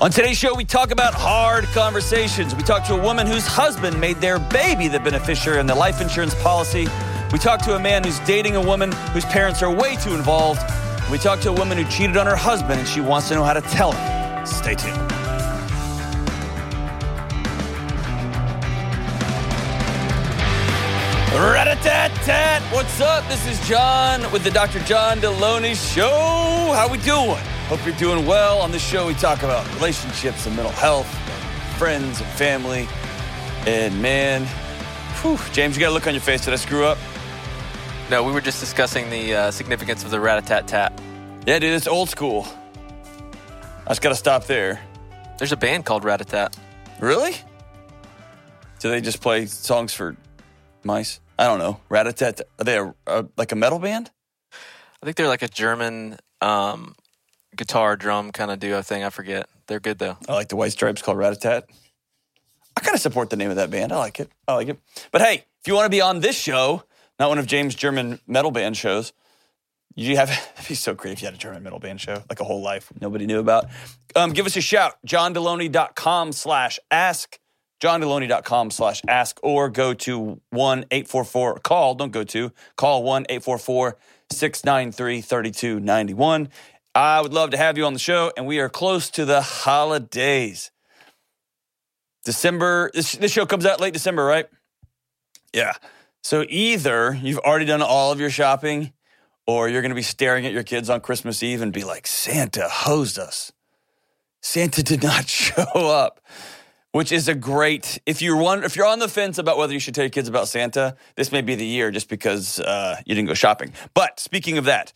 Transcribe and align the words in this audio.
On 0.00 0.12
today's 0.12 0.38
show, 0.38 0.54
we 0.54 0.64
talk 0.64 0.92
about 0.92 1.12
hard 1.12 1.64
conversations. 1.74 2.54
We 2.54 2.62
talk 2.62 2.84
to 2.84 2.94
a 2.94 3.02
woman 3.02 3.26
whose 3.26 3.48
husband 3.48 4.00
made 4.00 4.18
their 4.18 4.38
baby 4.38 4.86
the 4.86 5.00
beneficiary 5.00 5.58
in 5.58 5.66
the 5.66 5.74
life 5.74 6.00
insurance 6.00 6.36
policy. 6.36 6.86
We 7.32 7.40
talk 7.40 7.60
to 7.62 7.74
a 7.74 7.80
man 7.80 8.04
who's 8.04 8.20
dating 8.20 8.54
a 8.54 8.60
woman 8.60 8.92
whose 9.12 9.24
parents 9.24 9.60
are 9.60 9.74
way 9.74 9.96
too 9.96 10.14
involved. 10.14 10.60
We 11.10 11.18
talk 11.18 11.40
to 11.40 11.48
a 11.48 11.52
woman 11.52 11.78
who 11.78 11.90
cheated 11.90 12.16
on 12.16 12.26
her 12.26 12.36
husband 12.36 12.78
and 12.78 12.88
she 12.88 13.00
wants 13.00 13.26
to 13.30 13.34
know 13.34 13.42
how 13.42 13.54
to 13.54 13.60
tell 13.60 13.90
him. 13.90 14.46
Stay 14.46 14.76
tuned. 14.76 14.96
Rat-a-tat-tat. 21.34 22.62
What's 22.72 23.00
up? 23.00 23.26
This 23.26 23.44
is 23.48 23.58
John 23.66 24.30
with 24.30 24.44
the 24.44 24.50
Dr. 24.52 24.78
John 24.84 25.18
Delony 25.18 25.74
Show. 25.74 26.72
How 26.72 26.88
we 26.88 26.98
doing? 26.98 27.42
Hope 27.68 27.84
you're 27.84 27.94
doing 27.96 28.24
well. 28.24 28.62
On 28.62 28.72
this 28.72 28.82
show, 28.82 29.06
we 29.06 29.12
talk 29.12 29.42
about 29.42 29.70
relationships 29.74 30.46
and 30.46 30.56
mental 30.56 30.72
health, 30.72 31.06
friends 31.76 32.18
and 32.18 32.30
family. 32.30 32.88
And 33.66 34.00
man, 34.00 34.46
whew, 35.20 35.38
James, 35.52 35.76
you 35.76 35.80
got 35.80 35.90
a 35.90 35.92
look 35.92 36.06
on 36.06 36.14
your 36.14 36.22
face. 36.22 36.46
Did 36.46 36.54
I 36.54 36.56
screw 36.56 36.86
up? 36.86 36.96
No, 38.10 38.22
we 38.22 38.32
were 38.32 38.40
just 38.40 38.58
discussing 38.58 39.10
the 39.10 39.34
uh, 39.34 39.50
significance 39.50 40.02
of 40.02 40.10
the 40.10 40.18
rat-a-tat-tat. 40.18 40.98
Yeah, 41.46 41.58
dude, 41.58 41.74
it's 41.74 41.86
old 41.86 42.08
school. 42.08 42.46
I 43.84 43.90
just 43.90 44.00
got 44.00 44.08
to 44.08 44.14
stop 44.14 44.46
there. 44.46 44.80
There's 45.36 45.52
a 45.52 45.56
band 45.56 45.84
called 45.84 46.04
Rat-a-tat. 46.04 46.56
Really? 47.00 47.36
Do 48.78 48.88
they 48.88 49.02
just 49.02 49.20
play 49.20 49.44
songs 49.44 49.92
for 49.92 50.16
mice? 50.84 51.20
I 51.38 51.44
don't 51.44 51.58
know. 51.58 51.80
Rat-a-tat. 51.90 52.40
Are 52.58 52.64
they 52.64 52.78
a, 52.78 52.94
a, 53.06 53.26
like 53.36 53.52
a 53.52 53.56
metal 53.56 53.78
band? 53.78 54.10
I 55.02 55.04
think 55.04 55.18
they're 55.18 55.28
like 55.28 55.42
a 55.42 55.48
German 55.48 56.16
um, 56.40 56.94
guitar 57.58 57.96
drum 57.96 58.32
kind 58.32 58.50
of 58.50 58.58
duo 58.58 58.80
thing. 58.80 59.04
I 59.04 59.10
forget. 59.10 59.48
They're 59.66 59.80
good 59.80 59.98
though. 59.98 60.16
I 60.28 60.32
like 60.32 60.48
the 60.48 60.56
White 60.56 60.72
Stripes 60.72 61.02
called 61.02 61.18
Rat-a-tat. 61.18 61.68
I 62.76 62.80
kind 62.80 62.94
of 62.94 63.00
support 63.00 63.28
the 63.28 63.36
name 63.36 63.50
of 63.50 63.56
that 63.56 63.70
band. 63.70 63.92
I 63.92 63.98
like 63.98 64.20
it. 64.20 64.30
I 64.46 64.54
like 64.54 64.68
it. 64.68 64.78
But 65.10 65.20
hey, 65.20 65.44
if 65.60 65.66
you 65.66 65.74
want 65.74 65.86
to 65.86 65.90
be 65.90 66.00
on 66.00 66.20
this 66.20 66.36
show, 66.36 66.84
not 67.18 67.28
one 67.28 67.38
of 67.38 67.46
James' 67.46 67.74
German 67.74 68.20
metal 68.26 68.50
band 68.50 68.76
shows, 68.76 69.12
you 69.94 70.16
have 70.16 70.30
it'd 70.56 70.68
be 70.68 70.74
so 70.74 70.94
great 70.94 71.12
if 71.12 71.20
you 71.20 71.26
had 71.26 71.34
a 71.34 71.38
German 71.38 71.62
metal 71.62 71.80
band 71.80 72.00
show, 72.00 72.22
like 72.30 72.40
a 72.40 72.44
whole 72.44 72.62
life 72.62 72.90
nobody 73.00 73.26
knew 73.26 73.40
about. 73.40 73.66
Um, 74.14 74.32
give 74.32 74.46
us 74.46 74.56
a 74.56 74.60
shout. 74.60 74.96
JohnDelony.com 75.06 76.32
slash 76.32 76.78
ask. 76.90 77.38
JohnDelony.com 77.80 78.70
slash 78.70 79.02
ask 79.06 79.38
or 79.42 79.68
go 79.68 79.94
to 79.94 80.40
1 80.50 80.84
844 80.90 81.58
call. 81.60 81.94
Don't 81.94 82.10
go 82.12 82.24
to 82.24 82.52
call 82.76 83.02
1 83.02 83.26
844 83.28 83.96
693 84.30 85.20
3291. 85.20 86.48
I 86.94 87.20
would 87.20 87.32
love 87.32 87.50
to 87.50 87.56
have 87.56 87.78
you 87.78 87.84
on 87.84 87.92
the 87.92 87.98
show, 87.98 88.32
and 88.36 88.46
we 88.46 88.58
are 88.60 88.68
close 88.68 89.10
to 89.10 89.24
the 89.24 89.40
holidays. 89.40 90.70
December, 92.24 92.90
this, 92.92 93.12
this 93.12 93.32
show 93.32 93.46
comes 93.46 93.64
out 93.64 93.80
late 93.80 93.92
December, 93.92 94.24
right? 94.24 94.46
Yeah. 95.52 95.72
So 96.22 96.44
either 96.48 97.14
you've 97.14 97.38
already 97.38 97.64
done 97.64 97.82
all 97.82 98.12
of 98.12 98.20
your 98.20 98.30
shopping, 98.30 98.92
or 99.46 99.68
you're 99.68 99.80
going 99.80 99.90
to 99.90 99.96
be 99.96 100.02
staring 100.02 100.44
at 100.44 100.52
your 100.52 100.62
kids 100.62 100.90
on 100.90 101.00
Christmas 101.00 101.42
Eve 101.42 101.62
and 101.62 101.72
be 101.72 101.84
like, 101.84 102.06
Santa 102.06 102.68
hosed 102.68 103.18
us. 103.18 103.50
Santa 104.42 104.82
did 104.82 105.02
not 105.02 105.26
show 105.28 105.62
up, 105.74 106.20
which 106.92 107.12
is 107.12 107.28
a 107.28 107.34
great. 107.34 107.98
If 108.04 108.20
you're 108.20 108.36
one, 108.36 108.62
if 108.62 108.76
you're 108.76 108.86
on 108.86 108.98
the 108.98 109.08
fence 109.08 109.38
about 109.38 109.56
whether 109.56 109.72
you 109.72 109.80
should 109.80 109.94
tell 109.94 110.04
your 110.04 110.10
kids 110.10 110.28
about 110.28 110.48
Santa, 110.48 110.96
this 111.16 111.32
may 111.32 111.40
be 111.40 111.54
the 111.54 111.64
year, 111.64 111.90
just 111.90 112.08
because 112.08 112.60
uh, 112.60 112.96
you 113.06 113.14
didn't 113.14 113.28
go 113.28 113.34
shopping. 113.34 113.72
But 113.94 114.20
speaking 114.20 114.58
of 114.58 114.66
that, 114.66 114.92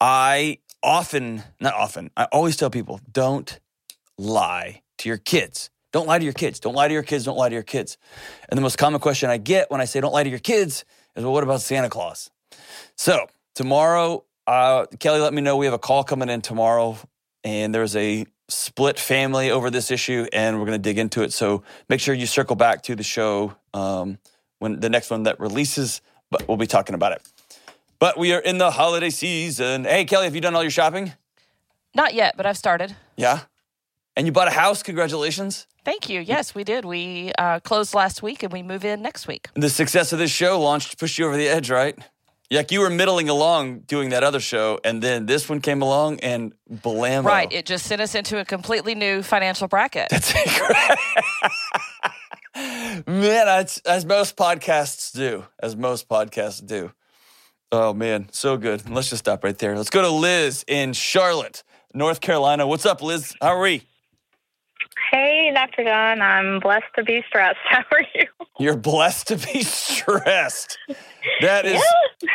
I 0.00 0.58
often, 0.86 1.42
not 1.60 1.74
often, 1.74 2.10
I 2.16 2.24
always 2.26 2.56
tell 2.56 2.70
people, 2.70 3.00
don't 3.10 3.58
lie 4.16 4.82
to 4.98 5.08
your 5.08 5.18
kids. 5.18 5.68
Don't 5.92 6.06
lie 6.06 6.18
to 6.18 6.24
your 6.24 6.32
kids. 6.32 6.60
Don't 6.60 6.74
lie 6.74 6.88
to 6.88 6.94
your 6.94 7.02
kids. 7.02 7.24
Don't 7.24 7.36
lie 7.36 7.48
to 7.48 7.54
your 7.54 7.62
kids. 7.62 7.98
And 8.48 8.56
the 8.56 8.62
most 8.62 8.78
common 8.78 9.00
question 9.00 9.28
I 9.28 9.38
get 9.38 9.70
when 9.70 9.80
I 9.80 9.84
say 9.84 10.00
don't 10.00 10.12
lie 10.12 10.22
to 10.22 10.30
your 10.30 10.38
kids 10.38 10.84
is, 11.16 11.24
well, 11.24 11.32
what 11.32 11.42
about 11.42 11.60
Santa 11.60 11.88
Claus? 11.90 12.30
So 12.96 13.26
tomorrow, 13.54 14.24
uh, 14.46 14.86
Kelly 15.00 15.20
let 15.20 15.34
me 15.34 15.42
know 15.42 15.56
we 15.56 15.66
have 15.66 15.74
a 15.74 15.78
call 15.78 16.04
coming 16.04 16.28
in 16.28 16.40
tomorrow, 16.40 16.96
and 17.42 17.74
there's 17.74 17.96
a 17.96 18.24
split 18.48 18.98
family 18.98 19.50
over 19.50 19.70
this 19.70 19.90
issue, 19.90 20.26
and 20.32 20.58
we're 20.58 20.66
going 20.66 20.80
to 20.80 20.88
dig 20.88 20.98
into 20.98 21.22
it. 21.22 21.32
So 21.32 21.64
make 21.88 22.00
sure 22.00 22.14
you 22.14 22.26
circle 22.26 22.56
back 22.56 22.82
to 22.82 22.94
the 22.94 23.02
show 23.02 23.56
um, 23.74 24.18
when 24.60 24.78
the 24.78 24.88
next 24.88 25.10
one 25.10 25.24
that 25.24 25.40
releases, 25.40 26.00
but 26.30 26.46
we'll 26.46 26.56
be 26.56 26.66
talking 26.66 26.94
about 26.94 27.12
it. 27.12 27.22
But 27.98 28.18
we 28.18 28.32
are 28.32 28.40
in 28.40 28.58
the 28.58 28.70
holiday 28.70 29.10
season. 29.10 29.84
Hey, 29.84 30.04
Kelly, 30.04 30.24
have 30.24 30.34
you 30.34 30.40
done 30.40 30.54
all 30.54 30.62
your 30.62 30.70
shopping? 30.70 31.12
Not 31.94 32.12
yet, 32.14 32.36
but 32.36 32.44
I've 32.44 32.58
started. 32.58 32.94
Yeah. 33.16 33.40
And 34.16 34.26
you 34.26 34.32
bought 34.32 34.48
a 34.48 34.52
house? 34.52 34.82
Congratulations. 34.82 35.66
Thank 35.84 36.08
you. 36.08 36.20
Yes, 36.20 36.54
we 36.54 36.64
did. 36.64 36.84
We 36.84 37.32
uh, 37.38 37.60
closed 37.60 37.94
last 37.94 38.22
week 38.22 38.42
and 38.42 38.52
we 38.52 38.62
move 38.62 38.84
in 38.84 39.00
next 39.02 39.26
week. 39.26 39.48
The 39.54 39.70
success 39.70 40.12
of 40.12 40.18
this 40.18 40.30
show 40.30 40.60
launched, 40.60 40.98
pushed 40.98 41.18
you 41.18 41.26
over 41.26 41.36
the 41.36 41.48
edge, 41.48 41.70
right? 41.70 41.96
Like 42.50 42.70
you 42.70 42.80
were 42.80 42.90
middling 42.90 43.28
along 43.28 43.80
doing 43.80 44.10
that 44.10 44.22
other 44.22 44.38
show, 44.38 44.78
and 44.84 45.02
then 45.02 45.26
this 45.26 45.48
one 45.48 45.60
came 45.60 45.82
along 45.82 46.20
and 46.20 46.52
blam. 46.68 47.26
Right. 47.26 47.52
It 47.52 47.66
just 47.66 47.86
sent 47.86 48.00
us 48.00 48.14
into 48.14 48.38
a 48.38 48.44
completely 48.44 48.94
new 48.94 49.22
financial 49.22 49.66
bracket. 49.66 50.08
That's 50.10 50.32
incredible. 50.46 51.02
Man, 53.06 53.48
as, 53.48 53.78
as 53.84 54.04
most 54.04 54.36
podcasts 54.36 55.12
do, 55.12 55.44
as 55.60 55.76
most 55.76 56.08
podcasts 56.08 56.64
do. 56.64 56.92
Oh 57.72 57.92
man, 57.92 58.28
so 58.30 58.56
good. 58.56 58.88
Let's 58.88 59.10
just 59.10 59.24
stop 59.24 59.42
right 59.42 59.56
there. 59.58 59.76
Let's 59.76 59.90
go 59.90 60.02
to 60.02 60.10
Liz 60.10 60.64
in 60.68 60.92
Charlotte, 60.92 61.64
North 61.92 62.20
Carolina. 62.20 62.66
What's 62.66 62.86
up, 62.86 63.02
Liz? 63.02 63.34
How 63.40 63.48
are 63.48 63.60
we? 63.60 63.82
Hey, 65.10 65.50
Dr. 65.54 65.84
John. 65.84 66.22
I'm 66.22 66.60
blessed 66.60 66.86
to 66.96 67.02
be 67.02 67.24
stressed. 67.28 67.58
How 67.68 67.84
are 67.90 68.02
you? 68.14 68.26
You're 68.58 68.76
blessed 68.76 69.28
to 69.28 69.36
be 69.36 69.62
stressed. 69.64 70.78
That 71.42 71.66
is 71.66 71.82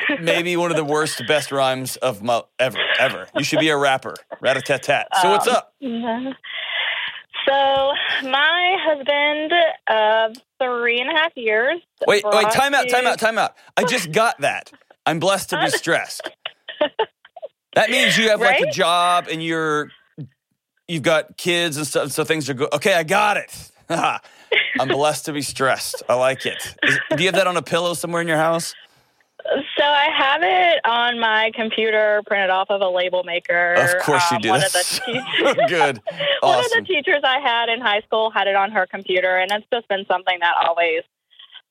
Yeah. 0.09 0.15
maybe 0.21 0.55
one 0.57 0.69
of 0.69 0.77
the 0.77 0.83
worst, 0.83 1.21
best 1.27 1.51
rhymes 1.51 1.95
of 1.97 2.21
my 2.21 2.41
ever, 2.59 2.77
ever. 2.99 3.27
You 3.37 3.43
should 3.43 3.59
be 3.59 3.69
a 3.69 3.77
rapper. 3.77 4.15
Rat 4.41 4.57
a 4.57 4.61
tat 4.61 4.83
tat. 4.83 5.07
So 5.21 5.31
what's 5.31 5.47
Um, 5.47 5.55
up? 5.55 5.73
So, 7.47 7.93
my 8.29 8.77
husband 8.81 9.51
of 9.87 10.35
three 10.61 10.99
and 10.99 11.09
a 11.09 11.13
half 11.19 11.31
years. 11.35 11.79
Wait, 12.05 12.23
wait, 12.23 12.51
time 12.51 12.73
out, 12.75 12.87
time 12.89 13.07
out, 13.07 13.17
time 13.17 13.37
out. 13.39 13.55
I 13.75 13.83
just 13.85 14.11
got 14.11 14.39
that. 14.41 14.71
I'm 15.05 15.19
blessed 15.19 15.49
to 15.51 15.59
be 15.63 15.69
stressed. 15.69 16.29
That 17.73 17.89
means 17.89 18.17
you 18.17 18.27
have 18.29 18.41
like 18.41 18.59
a 18.59 18.69
job 18.69 19.27
and 19.31 19.41
you're 19.41 19.89
you've 20.89 21.03
got 21.03 21.37
kids 21.37 21.77
and 21.77 21.87
stuff, 21.87 22.11
so 22.11 22.25
things 22.25 22.49
are 22.49 22.53
good. 22.53 22.67
Okay, 22.73 22.93
I 22.93 23.03
got 23.03 23.37
it. 23.37 23.71
I'm 23.89 24.89
blessed 24.89 25.25
to 25.27 25.33
be 25.33 25.41
stressed. 25.41 26.03
I 26.09 26.15
like 26.15 26.45
it. 26.45 26.75
Is- 26.83 26.99
do 27.15 27.23
you 27.23 27.29
have 27.29 27.35
that 27.35 27.47
on 27.47 27.55
a 27.55 27.61
pillow 27.61 27.93
somewhere 27.93 28.21
in 28.21 28.27
your 28.27 28.35
house? 28.35 28.73
So, 29.77 29.83
I 29.85 30.09
have 30.15 30.41
it 30.43 30.81
on 30.85 31.19
my 31.19 31.51
computer, 31.55 32.21
printed 32.27 32.49
off 32.51 32.69
of 32.69 32.81
a 32.81 32.89
label 32.89 33.23
maker. 33.23 33.73
Of 33.73 34.03
course 34.03 34.29
you 34.31 34.35
Um, 34.35 34.41
do. 34.41 34.49
One 34.49 34.63
of 34.63 34.71
the 34.73 35.01
teachers. 35.05 35.55
good. 35.69 36.01
One 36.41 36.59
of 36.59 36.71
the 36.71 36.83
teachers 36.85 37.21
I 37.23 37.39
had 37.39 37.69
in 37.69 37.79
high 37.81 38.01
school 38.01 38.29
had 38.31 38.47
it 38.47 38.55
on 38.55 38.71
her 38.71 38.85
computer, 38.85 39.37
and 39.37 39.49
it's 39.51 39.65
just 39.73 39.87
been 39.87 40.05
something 40.07 40.37
that 40.41 40.53
always 40.67 41.01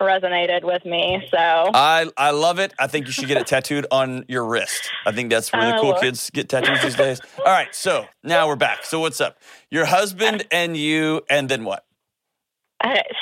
resonated 0.00 0.64
with 0.64 0.84
me. 0.84 1.26
So, 1.30 1.36
I 1.38 2.08
I 2.16 2.30
love 2.30 2.58
it. 2.58 2.72
I 2.78 2.86
think 2.86 3.06
you 3.06 3.12
should 3.12 3.28
get 3.28 3.36
it 3.36 3.46
tattooed 3.46 3.86
on 3.90 4.24
your 4.28 4.44
wrist. 4.44 4.90
I 5.06 5.12
think 5.12 5.30
that's 5.30 5.52
where 5.52 5.66
the 5.66 5.76
Oh, 5.78 5.80
cool 5.80 5.94
kids 5.94 6.30
get 6.30 6.48
tattoos 6.48 6.82
these 6.82 6.96
days. 6.96 7.20
All 7.38 7.44
right, 7.44 7.74
so 7.74 8.06
now 8.24 8.48
we're 8.48 8.56
back. 8.56 8.84
So 8.84 9.00
what's 9.00 9.20
up? 9.20 9.38
Your 9.70 9.84
husband 9.84 10.46
and 10.50 10.76
you, 10.76 11.22
and 11.30 11.48
then 11.48 11.64
what? 11.64 11.84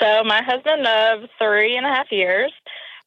So 0.01 0.23
my 0.25 0.41
husband 0.43 0.87
of 0.87 1.29
three 1.39 1.77
and 1.77 1.85
a 1.85 1.89
half 1.89 2.13
years 2.13 2.53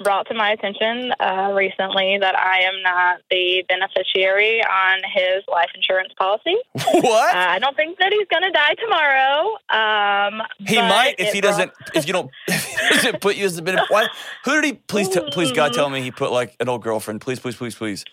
brought 0.02 0.28
to 0.28 0.34
my 0.34 0.52
attention 0.52 1.14
uh, 1.20 1.52
recently 1.56 2.18
that 2.20 2.38
I 2.38 2.62
am 2.62 2.82
not 2.84 3.22
the 3.30 3.64
beneficiary 3.68 4.62
on 4.64 5.00
his 5.14 5.44
life 5.48 5.70
insurance 5.76 6.14
policy. 6.18 6.56
What? 7.02 7.36
Uh, 7.36 7.40
I 7.40 7.60
don't 7.60 7.76
think 7.76 7.98
that 8.00 8.12
he's 8.12 8.28
going 8.28 8.44
to 8.44 8.52
die 8.52 8.76
tomorrow. 8.76 9.58
Um, 9.70 10.42
he 10.68 10.78
might 10.78 11.16
if 11.18 11.34
he 11.34 11.42
brought- 11.42 11.52
doesn't. 11.52 11.72
If 11.96 12.06
you 12.08 12.14
don't, 12.14 12.30
if 12.48 12.64
he 12.66 12.90
doesn't 12.90 13.22
put 13.22 13.36
you 13.36 13.46
as 13.46 13.56
the 13.56 13.62
beneficiary. 13.62 14.08
Who 14.46 14.52
did 14.62 14.64
he? 14.66 14.74
Please, 14.74 15.10
t- 15.10 15.22
please, 15.32 15.52
God, 15.52 15.74
tell 15.74 15.90
me 15.90 16.02
he 16.02 16.12
put 16.12 16.32
like 16.32 16.56
an 16.60 16.70
old 16.70 16.84
girlfriend. 16.84 17.22
Please, 17.22 17.40
please, 17.40 17.56
please, 17.56 17.76
please. 17.76 18.04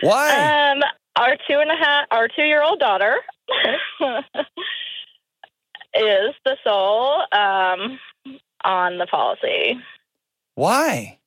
Why? 0.00 0.72
Um, 0.72 0.82
our 1.16 1.36
two 1.48 1.58
and 1.60 1.70
a 1.70 1.76
half, 1.76 2.06
our 2.10 2.28
two-year-old 2.28 2.80
daughter 2.80 3.16
is 5.94 6.34
the 6.44 6.56
sole 6.64 7.22
um, 7.32 7.98
on 8.64 8.98
the 8.98 9.06
policy. 9.06 9.78
Why? 10.54 11.18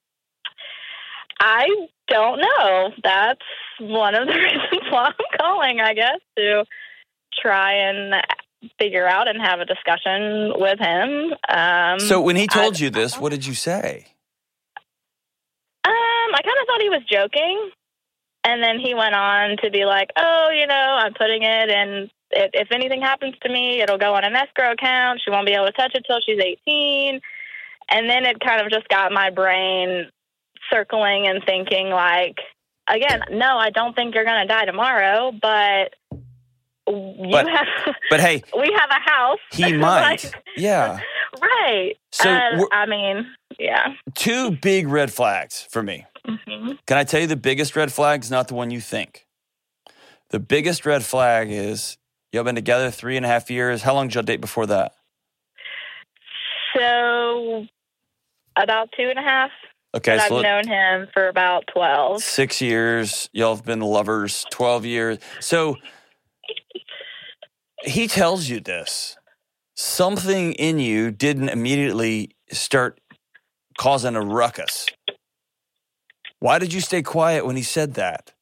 I 1.39 1.67
don't 2.07 2.39
know. 2.39 2.91
That's 3.03 3.41
one 3.79 4.15
of 4.15 4.27
the 4.27 4.33
reasons 4.37 4.91
why 4.91 5.07
I'm 5.07 5.37
calling, 5.39 5.79
I 5.81 5.93
guess, 5.93 6.19
to 6.37 6.65
try 7.39 7.73
and 7.73 8.15
figure 8.79 9.07
out 9.07 9.27
and 9.27 9.39
have 9.41 9.59
a 9.59 9.65
discussion 9.65 10.53
with 10.57 10.79
him. 10.79 11.33
Um, 11.49 11.99
So 11.99 12.21
when 12.21 12.35
he 12.35 12.47
told 12.47 12.75
I- 12.75 12.79
you 12.79 12.89
this, 12.89 13.19
what 13.19 13.29
did 13.29 13.45
you 13.45 13.53
say? 13.53 14.05
Um, 15.85 16.35
I 16.35 16.41
kind 16.43 16.57
of 16.61 16.67
thought 16.67 16.81
he 16.81 16.89
was 16.89 17.03
joking. 17.09 17.71
And 18.43 18.63
then 18.63 18.79
he 18.79 18.93
went 18.93 19.13
on 19.13 19.57
to 19.63 19.69
be 19.69 19.83
like, 19.85 20.09
oh, 20.17 20.49
you 20.53 20.67
know, 20.67 20.73
I'm 20.99 21.13
putting 21.13 21.43
it 21.43 21.69
in 21.69 22.09
if, 22.31 22.49
if 22.53 22.67
anything 22.71 23.01
happens 23.01 23.35
to 23.41 23.49
me, 23.49 23.81
it'll 23.81 23.97
go 23.97 24.13
on 24.13 24.23
an 24.23 24.35
escrow 24.35 24.71
account. 24.71 25.21
She 25.23 25.31
won't 25.31 25.45
be 25.45 25.53
able 25.53 25.65
to 25.65 25.71
touch 25.73 25.91
it 25.95 26.03
till 26.07 26.19
she's 26.25 26.39
18. 26.67 27.19
And 27.89 28.09
then 28.09 28.25
it 28.25 28.39
kind 28.39 28.61
of 28.61 28.71
just 28.71 28.87
got 28.89 29.11
my 29.11 29.29
brain 29.29 30.09
circling 30.71 31.27
and 31.27 31.41
thinking, 31.45 31.89
like, 31.89 32.35
again, 32.89 33.21
no, 33.31 33.57
I 33.57 33.69
don't 33.69 33.95
think 33.95 34.13
you're 34.15 34.25
going 34.25 34.41
to 34.41 34.47
die 34.53 34.65
tomorrow, 34.65 35.31
but 35.41 35.93
you 36.87 37.29
But- 37.31 37.47
have, 37.47 37.95
But 38.09 38.19
hey, 38.19 38.43
we 38.57 38.75
have 38.77 38.89
a 38.89 39.09
house. 39.09 39.39
he 39.51 39.73
might. 39.77 40.23
Like, 40.23 40.43
Yeah. 40.57 40.99
right. 41.41 41.93
So 42.11 42.29
Uh, 42.29 42.65
I 42.71 42.85
mean, 42.85 43.27
yeah. 43.59 43.93
two 44.15 44.51
big 44.51 44.87
red 44.87 45.11
flags 45.13 45.67
for 45.69 45.81
me. 45.83 46.05
hmm 46.25 46.71
Can 46.85 46.97
I 46.97 47.03
tell 47.05 47.21
you 47.21 47.27
the 47.27 47.35
biggest 47.37 47.75
red 47.75 47.91
flag 47.93 48.23
is 48.23 48.31
not 48.31 48.47
the 48.49 48.53
one 48.55 48.71
you 48.71 48.81
think? 48.81 49.25
The 50.29 50.39
biggest 50.39 50.85
red 50.85 51.05
flag 51.05 51.49
is 51.49 51.97
y'all 52.33 52.43
been 52.43 52.55
together 52.55 52.91
three 52.91 53.15
and 53.15 53.25
a 53.25 53.29
half 53.29 53.49
years. 53.49 53.83
How 53.83 53.93
long 53.93 54.07
did 54.09 54.15
y'all 54.15 54.23
date 54.23 54.41
before 54.41 54.65
that? 54.65 54.93
So 56.75 57.65
about 58.61 58.89
two 58.97 59.09
and 59.09 59.19
a 59.19 59.21
half. 59.21 59.51
Okay, 59.95 60.19
so 60.27 60.37
I've 60.37 60.43
known 60.43 60.67
him 60.67 61.07
for 61.13 61.27
about 61.27 61.65
12. 61.73 62.21
six 62.21 62.61
years. 62.61 63.29
Y'all 63.31 63.55
have 63.55 63.65
been 63.65 63.79
lovers 63.79 64.45
12 64.51 64.85
years. 64.85 65.17
So 65.39 65.77
he 67.83 68.07
tells 68.07 68.49
you 68.49 68.59
this. 68.59 69.17
Something 69.75 70.53
in 70.53 70.79
you 70.79 71.11
didn't 71.11 71.49
immediately 71.49 72.31
start 72.51 72.99
causing 73.77 74.15
a 74.15 74.21
ruckus. 74.21 74.87
Why 76.39 76.59
did 76.59 76.73
you 76.73 76.81
stay 76.81 77.01
quiet 77.01 77.45
when 77.45 77.55
he 77.55 77.63
said 77.63 77.93
that? 77.93 78.33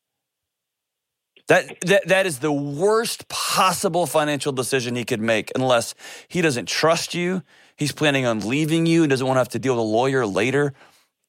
That, 1.47 1.79
that 1.81 2.07
that 2.07 2.25
is 2.25 2.39
the 2.39 2.51
worst 2.51 3.27
possible 3.27 4.07
financial 4.07 4.51
decision 4.51 4.95
he 4.95 5.06
could 5.06 5.21
make 5.21 5.51
unless 5.53 5.94
he 6.27 6.41
doesn't 6.41 6.67
trust 6.67 7.13
you. 7.13 7.44
He's 7.77 7.92
planning 7.92 8.25
on 8.25 8.39
leaving 8.42 8.86
you 8.86 9.04
and 9.04 9.10
doesn't 9.10 9.25
want 9.25 9.36
to 9.38 9.39
have 9.42 9.50
to 9.50 9.60
deal 9.60 9.74
with 9.74 9.80
a 9.80 9.83
lawyer 9.88 10.25
later. 10.25 10.74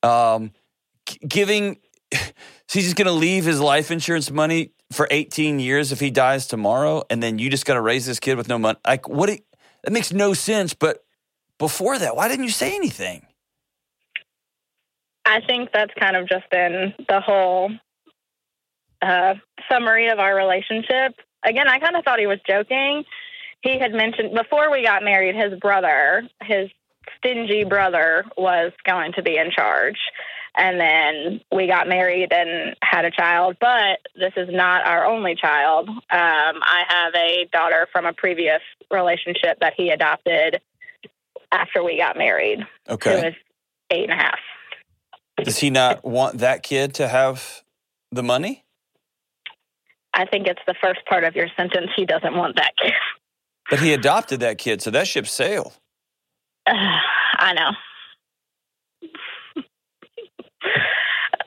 Um, 0.02 0.52
giving, 1.26 1.78
he's 2.12 2.84
just 2.84 2.96
going 2.96 3.06
to 3.06 3.12
leave 3.12 3.44
his 3.44 3.60
life 3.60 3.90
insurance 3.90 4.30
money 4.30 4.70
for 4.92 5.08
18 5.10 5.58
years 5.58 5.90
if 5.90 5.98
he 5.98 6.10
dies 6.10 6.46
tomorrow, 6.46 7.02
and 7.10 7.20
then 7.22 7.38
you 7.38 7.50
just 7.50 7.66
got 7.66 7.74
to 7.74 7.80
raise 7.80 8.06
this 8.06 8.20
kid 8.20 8.36
with 8.36 8.48
no 8.48 8.58
money. 8.58 8.78
Like, 8.86 9.08
what? 9.08 9.28
it- 9.30 9.44
That 9.82 9.92
makes 9.92 10.12
no 10.12 10.32
sense. 10.34 10.74
But 10.74 11.04
before 11.58 11.98
that, 11.98 12.14
why 12.14 12.28
didn't 12.28 12.44
you 12.44 12.50
say 12.50 12.74
anything? 12.76 13.26
I 15.24 15.40
think 15.40 15.70
that's 15.72 15.92
kind 15.98 16.14
of 16.16 16.28
just 16.28 16.48
been 16.50 16.94
the 17.08 17.20
whole 17.20 17.70
uh, 19.02 19.34
summary 19.70 20.08
of 20.08 20.20
our 20.20 20.36
relationship. 20.36 21.14
Again, 21.44 21.66
I 21.68 21.80
kind 21.80 21.96
of 21.96 22.04
thought 22.04 22.20
he 22.20 22.26
was 22.28 22.38
joking. 22.48 23.04
He 23.62 23.78
had 23.78 23.92
mentioned 23.92 24.34
before 24.34 24.70
we 24.70 24.82
got 24.82 25.02
married, 25.02 25.34
his 25.34 25.58
brother, 25.58 26.28
his 26.42 26.70
stingy 27.18 27.64
brother, 27.64 28.24
was 28.36 28.72
going 28.84 29.12
to 29.14 29.22
be 29.22 29.36
in 29.36 29.50
charge. 29.50 29.98
And 30.58 30.80
then 30.80 31.40
we 31.52 31.66
got 31.66 31.86
married 31.86 32.32
and 32.32 32.74
had 32.82 33.04
a 33.04 33.10
child. 33.10 33.56
But 33.60 33.98
this 34.14 34.32
is 34.36 34.48
not 34.50 34.86
our 34.86 35.04
only 35.04 35.34
child. 35.34 35.88
Um, 35.88 36.00
I 36.10 36.82
have 36.88 37.14
a 37.14 37.46
daughter 37.52 37.86
from 37.92 38.06
a 38.06 38.12
previous 38.12 38.62
relationship 38.90 39.58
that 39.60 39.74
he 39.76 39.90
adopted 39.90 40.60
after 41.52 41.84
we 41.84 41.98
got 41.98 42.16
married, 42.16 42.60
who 42.86 42.94
Okay. 42.94 43.28
is 43.28 43.34
eight 43.90 44.10
and 44.10 44.12
a 44.18 44.22
half. 44.22 44.38
Does 45.44 45.58
he 45.58 45.68
not 45.68 46.04
want 46.04 46.38
that 46.38 46.62
kid 46.62 46.94
to 46.94 47.08
have 47.08 47.62
the 48.10 48.22
money? 48.22 48.64
I 50.14 50.24
think 50.24 50.46
it's 50.46 50.62
the 50.66 50.74
first 50.80 51.04
part 51.06 51.24
of 51.24 51.36
your 51.36 51.48
sentence. 51.58 51.90
He 51.94 52.06
doesn't 52.06 52.34
want 52.34 52.56
that 52.56 52.72
kid. 52.82 52.92
But 53.70 53.80
he 53.80 53.92
adopted 53.92 54.40
that 54.40 54.58
kid, 54.58 54.80
so 54.82 54.90
that 54.92 55.06
ship 55.08 55.26
sailed. 55.26 55.72
I 56.66 57.52
know. 57.54 57.70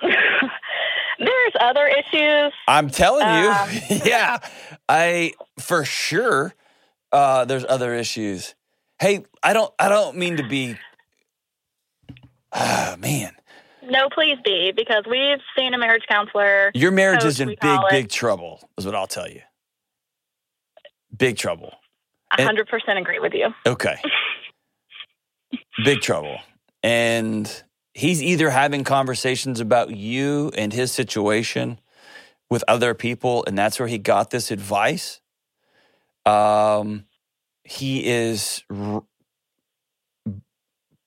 There's 1.20 1.54
other 1.60 1.86
issues. 1.88 2.54
I'm 2.68 2.90
telling 2.90 3.28
you, 3.44 3.50
Um. 3.50 3.70
yeah, 4.06 4.38
I 4.88 5.34
for 5.60 5.84
sure. 5.84 6.54
Uh, 7.12 7.44
there's 7.46 7.66
other 7.68 7.94
issues. 7.96 8.54
Hey, 9.00 9.24
I 9.42 9.52
don't, 9.54 9.74
I 9.80 9.90
don't 9.90 10.16
mean 10.16 10.38
to 10.38 10.48
be. 10.48 10.78
Ah, 12.54 12.96
man, 13.00 13.32
No, 13.84 14.10
please 14.14 14.38
be, 14.46 14.72
because 14.76 15.04
we've 15.10 15.40
seen 15.58 15.74
a 15.74 15.78
marriage 15.78 16.04
counselor. 16.10 16.72
your 16.76 16.92
marriage 16.92 17.24
is 17.26 17.40
in 17.40 17.56
big, 17.60 17.80
big 17.90 18.10
trouble. 18.10 18.62
Is 18.78 18.86
what 18.86 18.96
I'll 18.96 19.08
tell 19.08 19.28
you. 19.30 19.42
Big 21.18 21.36
trouble. 21.38 21.74
A 22.38 22.42
100% 22.42 23.00
agree 23.00 23.20
with 23.20 23.34
you. 23.34 23.48
Okay. 23.66 23.96
Big 25.84 26.02
trouble. 26.02 26.38
And 26.84 27.64
he's 27.94 28.22
either 28.22 28.50
having 28.50 28.84
conversations 28.84 29.60
about 29.60 29.96
you 29.96 30.52
and 30.56 30.72
his 30.72 30.92
situation 30.92 31.80
with 32.50 32.64
other 32.68 32.94
people, 32.94 33.44
and 33.48 33.58
that's 33.58 33.80
where 33.80 33.88
he 33.88 33.98
got 33.98 34.30
this 34.30 34.52
advice. 34.52 35.22
Um, 36.26 37.06
he 37.64 38.06
is 38.06 38.64
r- 38.70 39.04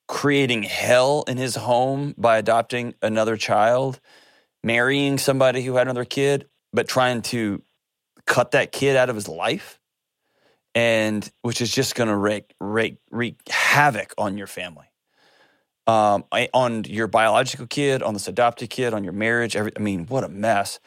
creating 0.09 0.63
hell 0.63 1.25
in 1.27 1.37
his 1.37 1.57
home 1.57 2.15
by 2.17 2.39
adopting 2.39 2.95
another 3.03 3.37
child, 3.37 4.01
marrying 4.63 5.19
somebody 5.19 5.63
who 5.63 5.77
had 5.77 5.87
another 5.87 6.05
kid, 6.05 6.49
but 6.73 6.89
trying 6.89 7.23
to 7.23 7.63
cut 8.27 8.53
that 8.53 8.73
kid 8.73 8.97
out 8.97 9.09
of 9.09 9.17
his 9.17 9.29
life 9.29 9.81
and 10.75 11.31
which 11.43 11.61
is 11.61 11.73
just 11.73 11.95
going 11.95 12.09
to 12.09 12.17
wreak, 12.17 12.55
wreak, 12.61 12.97
wreak 13.11 13.37
havoc 13.49 14.15
on 14.17 14.39
your 14.39 14.47
family, 14.47 14.87
um, 15.87 16.25
on 16.55 16.85
your 16.85 17.07
biological 17.07 17.67
kid, 17.67 18.03
on 18.03 18.15
this 18.15 18.29
adopted 18.29 18.71
kid, 18.71 18.95
on 18.95 19.05
your 19.05 19.13
marriage. 19.13 19.57
Every, 19.57 19.73
I 19.77 19.81
mean, 19.81 20.07
what 20.07 20.25
a 20.25 20.29
mess. 20.29 20.81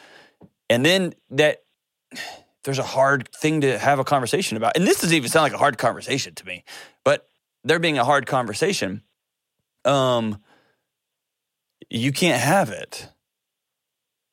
And 0.70 0.86
then 0.86 1.14
that 1.32 1.64
there's 2.64 2.80
a 2.80 2.84
hard 2.84 3.30
thing 3.32 3.62
to 3.62 3.78
have 3.78 4.00
a 4.00 4.04
conversation 4.04 4.58
about, 4.58 4.76
and 4.76 4.88
this 4.88 5.02
doesn't 5.02 5.16
even 5.16 5.30
sound 5.30 5.44
like 5.44 5.54
a 5.54 5.58
hard 5.58 5.78
conversation 5.78 6.34
to 6.34 6.46
me, 6.48 6.64
but 7.04 7.28
there 7.64 7.78
being 7.78 8.00
a 8.00 8.04
hard 8.04 8.26
conversation, 8.26 9.04
um, 9.86 10.42
you 11.90 12.12
can't 12.12 12.42
have 12.42 12.70
it. 12.70 13.10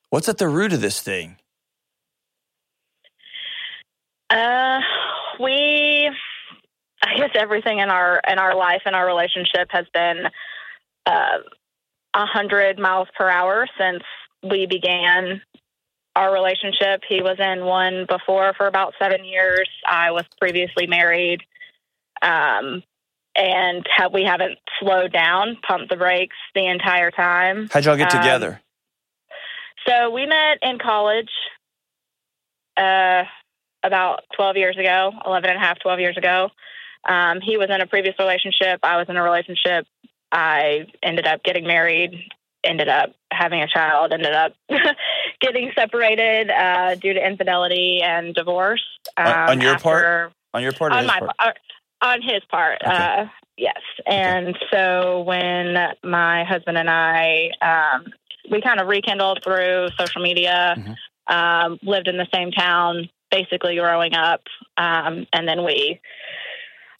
What's 0.09 0.29
at 0.29 0.39
the 0.39 0.49
root 0.49 0.73
of 0.73 0.81
this 0.81 1.01
thing? 1.01 1.37
Uh, 4.31 4.81
we, 5.41 6.11
I 7.05 7.17
guess 7.17 7.31
everything 7.35 7.79
in 7.79 7.91
our 7.91 8.21
in 8.29 8.39
our 8.39 8.55
life 8.55 8.83
and 8.85 8.95
our 8.95 9.07
relationship 9.07 9.69
has 9.71 9.87
been 9.93 10.27
uh, 11.07 11.39
a 12.15 12.27
hundred 12.27 12.79
miles 12.79 13.09
per 13.17 13.29
hour 13.29 13.67
since 13.79 14.03
we 14.43 14.67
began 14.67 15.41
our 16.15 16.33
relationship. 16.33 17.03
He 17.09 17.23
was 17.23 17.39
in 17.39 17.65
one 17.65 18.07
before 18.09 18.53
for 18.57 18.67
about 18.67 18.95
seven 19.01 19.25
years. 19.25 19.69
I 19.87 20.11
was 20.11 20.25
previously 20.41 20.87
married, 20.87 21.41
um, 22.21 22.83
and 23.35 23.87
have, 23.97 24.13
we 24.13 24.25
haven't 24.25 24.59
slowed 24.79 25.13
down, 25.13 25.57
pumped 25.67 25.89
the 25.89 25.97
brakes 25.97 26.37
the 26.55 26.67
entire 26.67 27.11
time. 27.11 27.69
How'd 27.73 27.85
y'all 27.85 27.97
get 27.97 28.15
Um, 28.15 28.21
together? 28.21 28.61
So 29.89 30.11
we 30.11 30.27
met 30.27 30.59
in 30.63 30.79
college 30.79 31.31
uh, 32.77 33.25
about 33.83 34.25
12 34.37 34.57
years 34.57 34.77
ago, 34.79 35.13
11 35.27 35.51
and 35.51 35.57
a 35.57 35.61
half, 35.61 35.79
12 35.81 36.01
years 36.01 36.17
ago. 36.17 36.51
Um, 37.09 37.41
he 37.41 37.57
was 37.57 37.69
in 37.71 37.81
a 37.81 37.87
previous 37.87 38.15
relationship. 38.19 38.81
I 38.83 38.97
was 38.97 39.07
in 39.09 39.17
a 39.17 39.23
relationship. 39.23 39.87
I 40.31 40.87
ended 41.03 41.27
up 41.27 41.43
getting 41.43 41.67
married, 41.67 42.13
ended 42.65 42.89
up 42.89 43.11
having 43.33 43.61
a 43.61 43.67
child, 43.69 44.13
ended 44.13 44.33
up 44.33 44.55
getting 45.41 45.73
separated 45.77 46.51
uh, 46.51 46.95
due 46.95 47.13
to 47.13 47.27
infidelity 47.27 48.01
and 48.03 48.35
divorce. 48.35 48.83
On- 49.17 49.27
on 49.51 49.61
your 49.61 49.79
part? 49.79 50.33
On 50.55 50.63
your 50.63 50.73
part 50.73 50.93
on 50.93 50.99
his 51.01 51.07
my 51.09 51.19
part? 51.19 51.37
part, 51.39 51.59
on 52.03 52.23
his 52.23 52.43
part. 52.51 52.79
Okay. 52.85 52.95
Uh, 52.95 53.27
yes. 53.57 53.81
And 54.07 54.57
so 54.73 55.23
when 55.23 55.77
my 56.05 56.45
husband 56.45 56.79
and 56.79 56.89
I, 56.91 57.51
um, 57.61 58.07
we 58.51 58.61
kind 58.61 58.81
of 58.81 58.87
rekindled 58.87 59.41
through 59.43 59.89
social 59.99 60.21
media, 60.23 60.77
Mhm. 60.77 60.97
um, 61.35 61.79
lived 61.83 62.09
in 62.09 62.17
the 62.17 62.27
same 62.35 62.51
town, 62.53 63.09
basically 63.33 63.77
growing 63.77 64.15
up, 64.15 64.43
um, 64.77 65.27
and 65.33 65.49
then 65.49 65.65
we. 65.65 66.01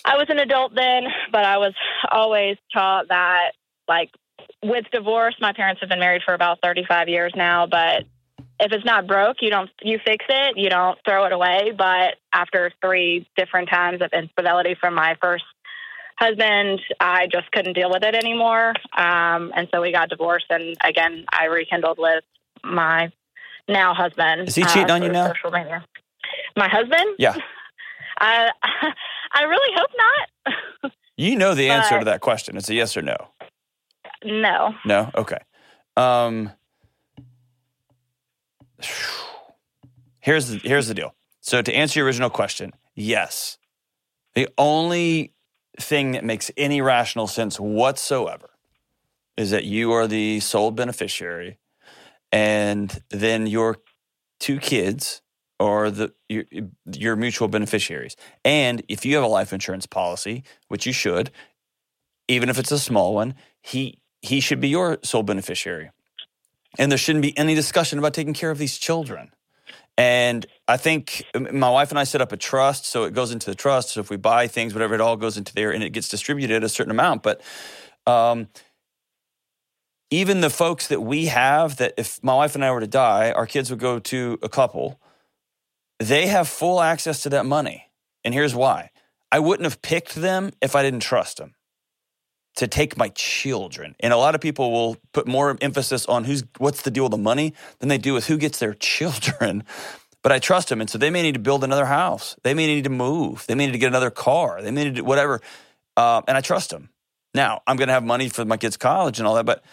I 0.05 0.17
was 0.17 0.27
an 0.31 0.41
adult 0.41 0.75
then, 0.75 1.05
but 1.31 1.45
I 1.45 1.59
was 1.59 1.75
always 2.11 2.57
taught 2.73 3.09
that, 3.09 3.53
like, 3.87 4.11
with 4.65 4.87
divorce, 4.93 5.37
my 5.41 5.53
parents 5.53 5.81
have 5.81 5.91
been 5.91 6.01
married 6.01 6.23
for 6.25 6.35
about 6.35 6.59
35 6.61 7.09
years 7.09 7.33
now, 7.37 7.67
but 7.67 8.05
if 8.63 8.71
it's 8.73 8.85
not 8.85 9.07
broke, 9.07 9.39
you 9.41 9.51
don't 9.51 9.71
you 9.83 9.99
fix 10.05 10.25
it. 10.29 10.57
You 10.57 10.71
don't 10.71 10.99
throw 11.07 11.25
it 11.25 11.33
away. 11.33 11.73
But 11.77 12.17
after 12.33 12.73
three 12.81 13.27
different 13.37 13.69
times 13.69 14.01
of 14.01 14.11
infidelity 14.13 14.77
from 14.81 14.95
my 14.95 15.17
first 15.21 15.45
husband, 16.17 16.81
I 17.01 17.27
just 17.27 17.51
couldn't 17.51 17.73
deal 17.73 17.91
with 17.91 18.05
it 18.05 18.15
anymore. 18.15 18.75
Um, 18.97 19.53
and 19.57 19.69
so 19.73 19.81
we 19.81 19.91
got 19.91 20.11
divorced. 20.11 20.47
And 20.51 20.77
again, 20.85 21.25
I 21.33 21.47
rekindled 21.47 21.99
with 21.99 22.23
my 22.63 23.11
now 23.69 23.95
husband. 23.95 24.49
Is 24.49 24.55
he 24.55 24.65
cheating 24.65 24.91
on 24.91 25.03
you 25.03 25.11
now? 25.11 25.29
Social 25.29 25.51
media. 25.51 25.85
My 26.57 26.69
husband? 26.69 27.17
Yeah. 27.19 27.35
I 28.19 28.51
I 29.33 29.43
really 29.45 29.77
hope 29.77 29.91
not. 29.97 30.93
You 31.17 31.37
know 31.37 31.55
the 31.55 31.71
answer 31.71 31.99
to 31.99 32.05
that 32.07 32.21
question. 32.21 32.57
It's 32.57 32.69
a 32.69 32.75
yes 32.75 32.97
or 32.97 33.03
no. 33.03 33.17
no. 34.25 34.75
No? 34.85 35.11
Okay. 35.15 35.39
Um, 35.97 36.51
here's 40.21 40.49
the, 40.49 40.59
here's 40.59 40.89
the 40.89 40.95
deal. 40.95 41.15
So 41.41 41.61
to 41.61 41.73
answer 41.75 42.01
your 42.01 42.07
original 42.07 42.31
question, 42.31 42.73
yes. 42.95 43.59
The 44.35 44.49
only 44.57 45.35
thing 45.79 46.13
that 46.13 46.25
makes 46.25 46.51
any 46.57 46.81
rational 46.81 47.27
sense 47.27 47.61
whatsoever 47.61 48.51
is 49.37 49.51
that 49.51 49.65
you 49.65 49.93
are 49.93 50.07
the 50.07 50.41
sole 50.41 50.71
beneficiary 50.71 51.59
and 52.31 53.03
then 53.11 53.47
your 53.47 53.79
two 54.41 54.59
kids 54.59 55.23
are 55.63 55.91
the 55.91 56.13
your, 56.29 56.45
your 56.93 57.17
mutual 57.17 57.49
beneficiaries. 57.49 58.17
And 58.45 58.83
if 58.89 59.07
you 59.07 59.15
have 59.15 59.25
a 59.25 59.29
life 59.29 59.53
insurance 59.53 59.87
policy, 59.87 60.43
which 60.69 60.87
you 60.87 60.93
should, 60.93 61.31
even 62.29 62.49
if 62.49 62.59
it's 62.59 62.73
a 62.73 62.79
small 62.79 63.15
one, 63.15 63.35
he 63.61 64.01
he 64.21 64.41
should 64.41 64.61
be 64.61 64.69
your 64.69 64.99
sole 65.03 65.23
beneficiary. 65.23 65.91
And 66.79 66.91
there 66.91 66.99
shouldn't 66.99 67.23
be 67.23 67.37
any 67.39 67.55
discussion 67.55 67.99
about 67.99 68.15
taking 68.15 68.35
care 68.35 68.51
of 68.51 68.59
these 68.59 68.79
children. 68.79 69.31
And 69.99 70.47
I 70.67 70.79
think 70.79 71.25
my 71.35 71.71
wife 71.71 71.91
and 71.91 71.99
I 71.99 72.05
set 72.05 72.23
up 72.23 72.33
a 72.33 72.37
trust, 72.37 72.87
so 72.87 73.05
it 73.05 73.13
goes 73.13 73.31
into 73.31 73.51
the 73.51 73.55
trust. 73.55 73.91
So 73.91 74.01
if 74.01 74.09
we 74.09 74.17
buy 74.17 74.47
things, 74.49 74.73
whatever, 74.75 74.95
it 74.95 75.01
all 75.01 75.17
goes 75.17 75.37
into 75.37 75.55
there 75.55 75.71
and 75.71 75.85
it 75.85 75.91
gets 75.91 76.09
distributed 76.09 76.65
a 76.65 76.69
certain 76.69 76.91
amount. 76.91 77.23
But 77.23 77.43
um, 78.07 78.49
even 80.11 80.41
the 80.41 80.51
folks 80.51 80.87
that 80.89 81.03
we 81.03 81.27
have, 81.27 81.77
that 81.77 81.93
if 81.99 82.23
my 82.25 82.35
wife 82.35 82.55
and 82.55 82.65
I 82.65 82.71
were 82.71 82.81
to 82.81 82.87
die, 82.87 83.33
our 83.33 83.47
kids 83.47 83.69
would 83.71 83.81
go 83.81 83.99
to 83.99 84.39
a 84.43 84.49
couple, 84.49 84.99
they 86.03 86.27
have 86.27 86.49
full 86.49 86.81
access 86.81 87.23
to 87.23 87.31
that 87.31 87.47
money. 87.47 87.91
And 88.25 88.35
here's 88.35 88.55
why 88.55 88.91
I 89.31 89.39
wouldn't 89.39 89.65
have 89.65 89.83
picked 89.83 90.15
them 90.15 90.51
if 90.61 90.77
I 90.77 90.83
didn't 90.83 91.01
trust 91.01 91.39
them 91.39 91.55
to 92.57 92.67
take 92.67 92.97
my 92.97 93.09
children. 93.09 93.97
And 94.01 94.13
a 94.13 94.17
lot 94.17 94.35
of 94.35 94.41
people 94.41 94.71
will 94.71 94.97
put 95.13 95.27
more 95.27 95.57
emphasis 95.61 96.07
on 96.07 96.25
who's 96.25 96.45
what's 96.59 96.83
the 96.83 96.91
deal 96.91 97.05
with 97.05 97.13
the 97.13 97.19
money 97.19 97.55
than 97.79 97.89
they 97.89 97.99
do 97.99 98.15
with 98.15 98.27
who 98.27 98.37
gets 98.37 98.59
their 98.59 98.75
children. 98.81 99.65
But 100.23 100.33
I 100.33 100.39
trust 100.39 100.69
them. 100.69 100.81
And 100.81 100.89
so 100.89 100.99
they 100.99 101.11
may 101.11 101.23
need 101.23 101.35
to 101.35 101.41
build 101.41 101.65
another 101.65 101.87
house. 101.87 102.37
They 102.45 102.55
may 102.55 102.67
need 102.67 102.85
to 102.85 102.91
move. 102.91 103.45
They 103.49 103.55
may 103.55 103.67
need 103.67 103.73
to 103.73 103.79
get 103.79 103.89
another 103.89 104.11
car. 104.11 104.63
They 104.63 104.71
may 104.71 104.85
need 104.85 104.97
to 104.97 105.03
whatever. 105.03 105.41
Uh, 105.97 106.23
and 106.29 106.37
I 106.37 106.41
trust 106.41 106.71
them. 106.71 106.91
Now, 107.35 107.63
I'm 107.67 107.77
going 107.77 107.89
to 107.89 107.95
have 107.95 108.05
money 108.05 108.29
for 108.29 108.45
my 108.45 108.57
kids' 108.57 108.77
college 108.77 109.19
and 109.19 109.27
all 109.27 109.35
that. 109.35 109.47
But 109.47 109.65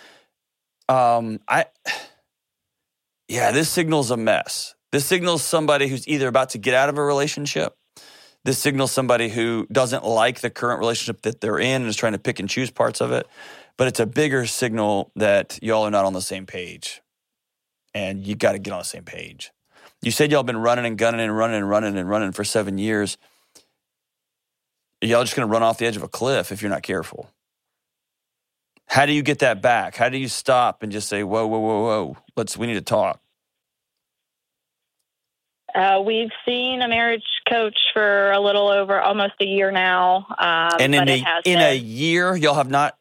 um, 0.87 1.39
I, 1.47 1.65
yeah, 3.27 3.51
this 3.51 3.69
signals 3.69 4.11
a 4.11 4.17
mess. 4.17 4.75
This 4.91 5.05
signals 5.05 5.43
somebody 5.43 5.87
who's 5.87 6.07
either 6.07 6.27
about 6.27 6.49
to 6.49 6.57
get 6.57 6.73
out 6.73 6.89
of 6.89 6.97
a 6.97 7.03
relationship 7.03 7.75
this 8.45 8.57
signals 8.57 8.91
somebody 8.91 9.29
who 9.29 9.67
doesn't 9.71 10.05
like 10.05 10.39
the 10.39 10.49
current 10.49 10.79
relationship 10.79 11.21
that 11.23 11.41
they're 11.41 11.59
in 11.59 11.81
and 11.81 11.87
is 11.87 11.95
trying 11.95 12.13
to 12.13 12.19
pick 12.19 12.39
and 12.39 12.49
choose 12.49 12.71
parts 12.71 13.01
of 13.01 13.11
it. 13.11 13.27
But 13.77 13.87
it's 13.87 13.99
a 13.99 14.05
bigger 14.05 14.45
signal 14.45 15.11
that 15.15 15.59
y'all 15.61 15.83
are 15.83 15.91
not 15.91 16.05
on 16.05 16.13
the 16.13 16.21
same 16.21 16.45
page. 16.45 17.01
And 17.93 18.25
you 18.25 18.35
got 18.35 18.53
to 18.53 18.59
get 18.59 18.71
on 18.71 18.79
the 18.79 18.85
same 18.85 19.03
page. 19.03 19.51
You 20.01 20.11
said 20.11 20.31
y'all 20.31 20.43
been 20.43 20.57
running 20.57 20.85
and 20.85 20.97
gunning 20.97 21.19
and 21.19 21.35
running 21.35 21.57
and 21.57 21.69
running 21.69 21.97
and 21.97 22.09
running 22.09 22.31
for 22.31 22.43
seven 22.43 22.77
years. 22.77 23.17
Y'all 25.01 25.23
just 25.23 25.35
going 25.35 25.47
to 25.47 25.51
run 25.51 25.63
off 25.63 25.77
the 25.77 25.85
edge 25.85 25.97
of 25.97 26.03
a 26.03 26.07
cliff 26.07 26.51
if 26.51 26.61
you're 26.61 26.71
not 26.71 26.83
careful. 26.83 27.29
How 28.87 29.05
do 29.05 29.13
you 29.13 29.21
get 29.21 29.39
that 29.39 29.61
back? 29.61 29.95
How 29.95 30.09
do 30.09 30.17
you 30.17 30.27
stop 30.27 30.81
and 30.81 30.91
just 30.91 31.09
say, 31.09 31.23
whoa, 31.23 31.45
whoa, 31.45 31.59
whoa, 31.59 31.81
whoa, 31.81 32.17
let's, 32.35 32.57
we 32.57 32.67
need 32.67 32.73
to 32.75 32.81
talk? 32.81 33.21
Uh, 35.75 36.01
we've 36.05 36.31
seen 36.45 36.81
a 36.81 36.87
marriage 36.87 37.23
coach 37.47 37.77
for 37.93 38.31
a 38.31 38.39
little 38.39 38.69
over 38.69 38.99
almost 38.99 39.33
a 39.41 39.45
year 39.45 39.71
now. 39.71 40.25
Um, 40.37 40.77
and 40.79 40.95
in 40.95 41.09
a 41.09 41.25
in 41.45 41.59
a 41.59 41.75
year 41.75 42.35
y'all 42.35 42.55
have 42.55 42.69
not 42.69 42.97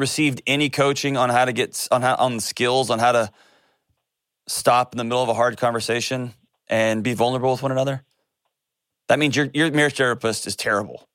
received 0.00 0.42
any 0.46 0.70
coaching 0.70 1.16
on 1.16 1.28
how 1.30 1.44
to 1.44 1.52
get 1.52 1.86
on 1.90 2.02
how 2.02 2.16
on 2.16 2.36
the 2.36 2.40
skills 2.40 2.90
on 2.90 2.98
how 2.98 3.12
to 3.12 3.30
stop 4.48 4.94
in 4.94 4.98
the 4.98 5.04
middle 5.04 5.22
of 5.22 5.28
a 5.28 5.34
hard 5.34 5.58
conversation 5.58 6.32
and 6.68 7.04
be 7.04 7.12
vulnerable 7.12 7.52
with 7.52 7.62
one 7.62 7.70
another 7.70 8.02
that 9.08 9.18
means 9.18 9.36
your 9.36 9.48
your 9.52 9.70
marriage 9.70 9.96
therapist 9.96 10.46
is 10.46 10.56
terrible 10.56 11.06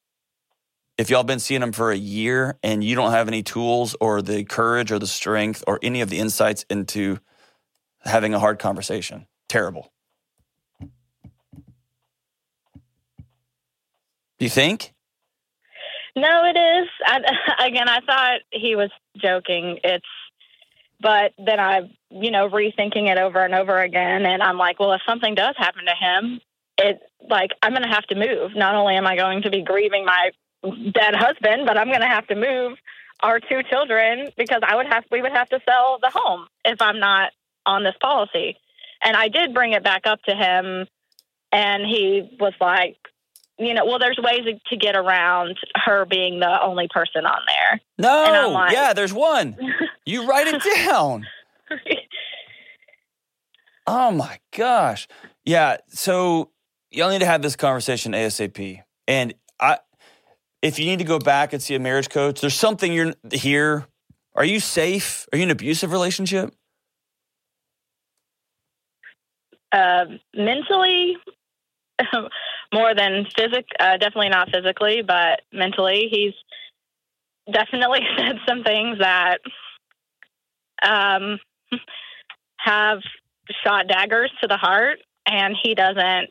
if 0.98 1.10
y'all 1.10 1.24
been 1.24 1.40
seeing 1.40 1.62
them 1.62 1.72
for 1.72 1.92
a 1.92 1.98
year 1.98 2.58
and 2.64 2.84
you 2.84 2.96
don't 2.96 3.12
have 3.12 3.28
any 3.28 3.42
tools 3.42 3.96
or 4.00 4.22
the 4.22 4.44
courage 4.46 4.92
or 4.92 5.00
the 5.00 5.08
strength 5.08 5.64
or 5.68 5.80
any 5.82 6.02
of 6.02 6.10
the 6.10 6.20
insights 6.20 6.64
into 6.70 7.18
having 8.02 8.36
a 8.36 8.40
hard 8.40 8.60
conversation 8.60 9.26
terrible 9.50 9.92
do 14.40 14.46
you 14.46 14.50
think 14.50 14.94
No, 16.16 16.46
it 16.46 16.58
is. 16.58 16.90
I, 17.06 17.68
again, 17.68 17.90
I 17.90 18.00
thought 18.02 18.40
he 18.52 18.76
was 18.76 18.90
joking. 19.18 19.80
It's, 19.84 20.06
but 21.02 21.34
then 21.38 21.60
I, 21.60 21.90
you 22.10 22.32
know, 22.32 22.50
rethinking 22.50 23.10
it 23.10 23.18
over 23.18 23.44
and 23.44 23.54
over 23.54 23.78
again, 23.80 24.26
and 24.26 24.42
I'm 24.42 24.58
like, 24.58 24.80
well, 24.80 24.94
if 24.94 25.02
something 25.08 25.36
does 25.36 25.56
happen 25.58 25.86
to 25.86 25.94
him, 25.94 26.40
it 26.78 27.02
like 27.30 27.52
I'm 27.62 27.72
going 27.72 27.84
to 27.84 27.90
have 27.90 28.06
to 28.08 28.16
move. 28.16 28.56
Not 28.56 28.76
only 28.76 28.96
am 28.96 29.08
I 29.08 29.16
going 29.16 29.44
to 29.44 29.50
be 29.50 29.62
grieving 29.62 30.06
my 30.06 30.32
dead 30.64 31.16
husband, 31.16 31.66
but 31.66 31.78
I'm 31.78 31.88
going 31.88 32.02
to 32.02 32.08
have 32.08 32.28
to 32.28 32.36
move 32.36 32.78
our 33.22 33.40
two 33.40 33.62
children 33.70 34.30
because 34.38 34.62
I 34.64 34.76
would 34.76 34.88
have 34.88 35.04
we 35.12 35.22
would 35.22 35.32
have 35.32 35.50
to 35.50 35.60
sell 35.68 36.00
the 36.02 36.10
home 36.10 36.48
if 36.64 36.82
I'm 36.82 37.00
not 37.00 37.32
on 37.66 37.84
this 37.84 37.96
policy. 38.02 38.58
And 39.04 39.16
I 39.16 39.28
did 39.28 39.54
bring 39.54 39.74
it 39.74 39.84
back 39.84 40.04
up 40.06 40.22
to 40.24 40.36
him, 40.36 40.88
and 41.52 41.86
he 41.86 42.36
was 42.40 42.54
like, 42.60 42.98
you 43.58 43.74
know, 43.74 43.86
well, 43.86 44.00
there's 44.00 44.18
ways 44.22 44.42
to 44.68 44.76
get 44.76 44.96
around 44.96 45.58
her 45.76 46.06
being 46.06 46.40
the 46.40 46.62
only 46.62 46.88
person 46.90 47.26
on 47.26 47.40
there. 47.48 47.82
No 47.98 48.52
like- 48.52 48.72
yeah 48.72 48.94
there's 48.94 49.14
one 49.14 49.58
you 50.06 50.28
write 50.28 50.48
it 50.48 50.62
down 50.86 51.26
Oh 53.88 54.10
my 54.10 54.40
gosh. 54.56 55.08
Yeah. 55.44 55.78
So 55.90 56.50
y'all 56.90 57.12
need 57.12 57.20
to 57.20 57.26
have 57.28 57.44
this 57.44 57.56
conversation 57.56 58.14
ASAP. 58.14 58.82
And 59.08 59.36
I 59.60 59.78
if 60.62 60.80
you 60.80 60.86
need 60.86 61.00
to 61.00 61.06
go 61.06 61.20
back 61.20 61.54
and 61.54 61.62
see 61.62 61.76
a 61.76 61.80
marriage 61.80 62.10
coach, 62.10 62.42
there's 62.42 62.56
something 62.56 62.92
you're 62.92 63.14
here. 63.32 63.86
Are 64.34 64.44
you 64.44 64.60
safe? 64.60 65.28
Are 65.32 65.38
you 65.38 65.44
in 65.44 65.50
an 65.50 65.52
abusive 65.52 65.92
relationship? 65.92 66.54
uh, 69.72 70.06
mentally, 70.34 71.18
more 72.74 72.94
than 72.96 73.26
physic, 73.36 73.68
uh, 73.80 73.98
definitely 73.98 74.30
not 74.30 74.50
physically, 74.50 75.02
but 75.02 75.42
mentally, 75.52 76.08
he's 76.12 76.34
definitely 77.52 78.02
said 78.18 78.38
some 78.48 78.64
things 78.64 79.00
that 79.00 79.40
um, 80.82 81.40
have 82.58 83.00
shot 83.64 83.88
daggers 83.88 84.32
to 84.42 84.48
the 84.48 84.58
heart, 84.58 85.00
and 85.26 85.56
he 85.62 85.76
doesn't 85.76 86.30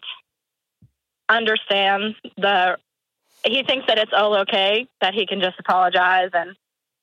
understand 1.28 2.14
the. 2.36 2.76
He 3.46 3.62
thinks 3.62 3.86
that 3.88 3.98
it's 3.98 4.12
all 4.16 4.38
okay 4.40 4.86
that 5.02 5.12
he 5.12 5.26
can 5.26 5.40
just 5.40 5.58
apologize 5.58 6.30
and 6.32 6.56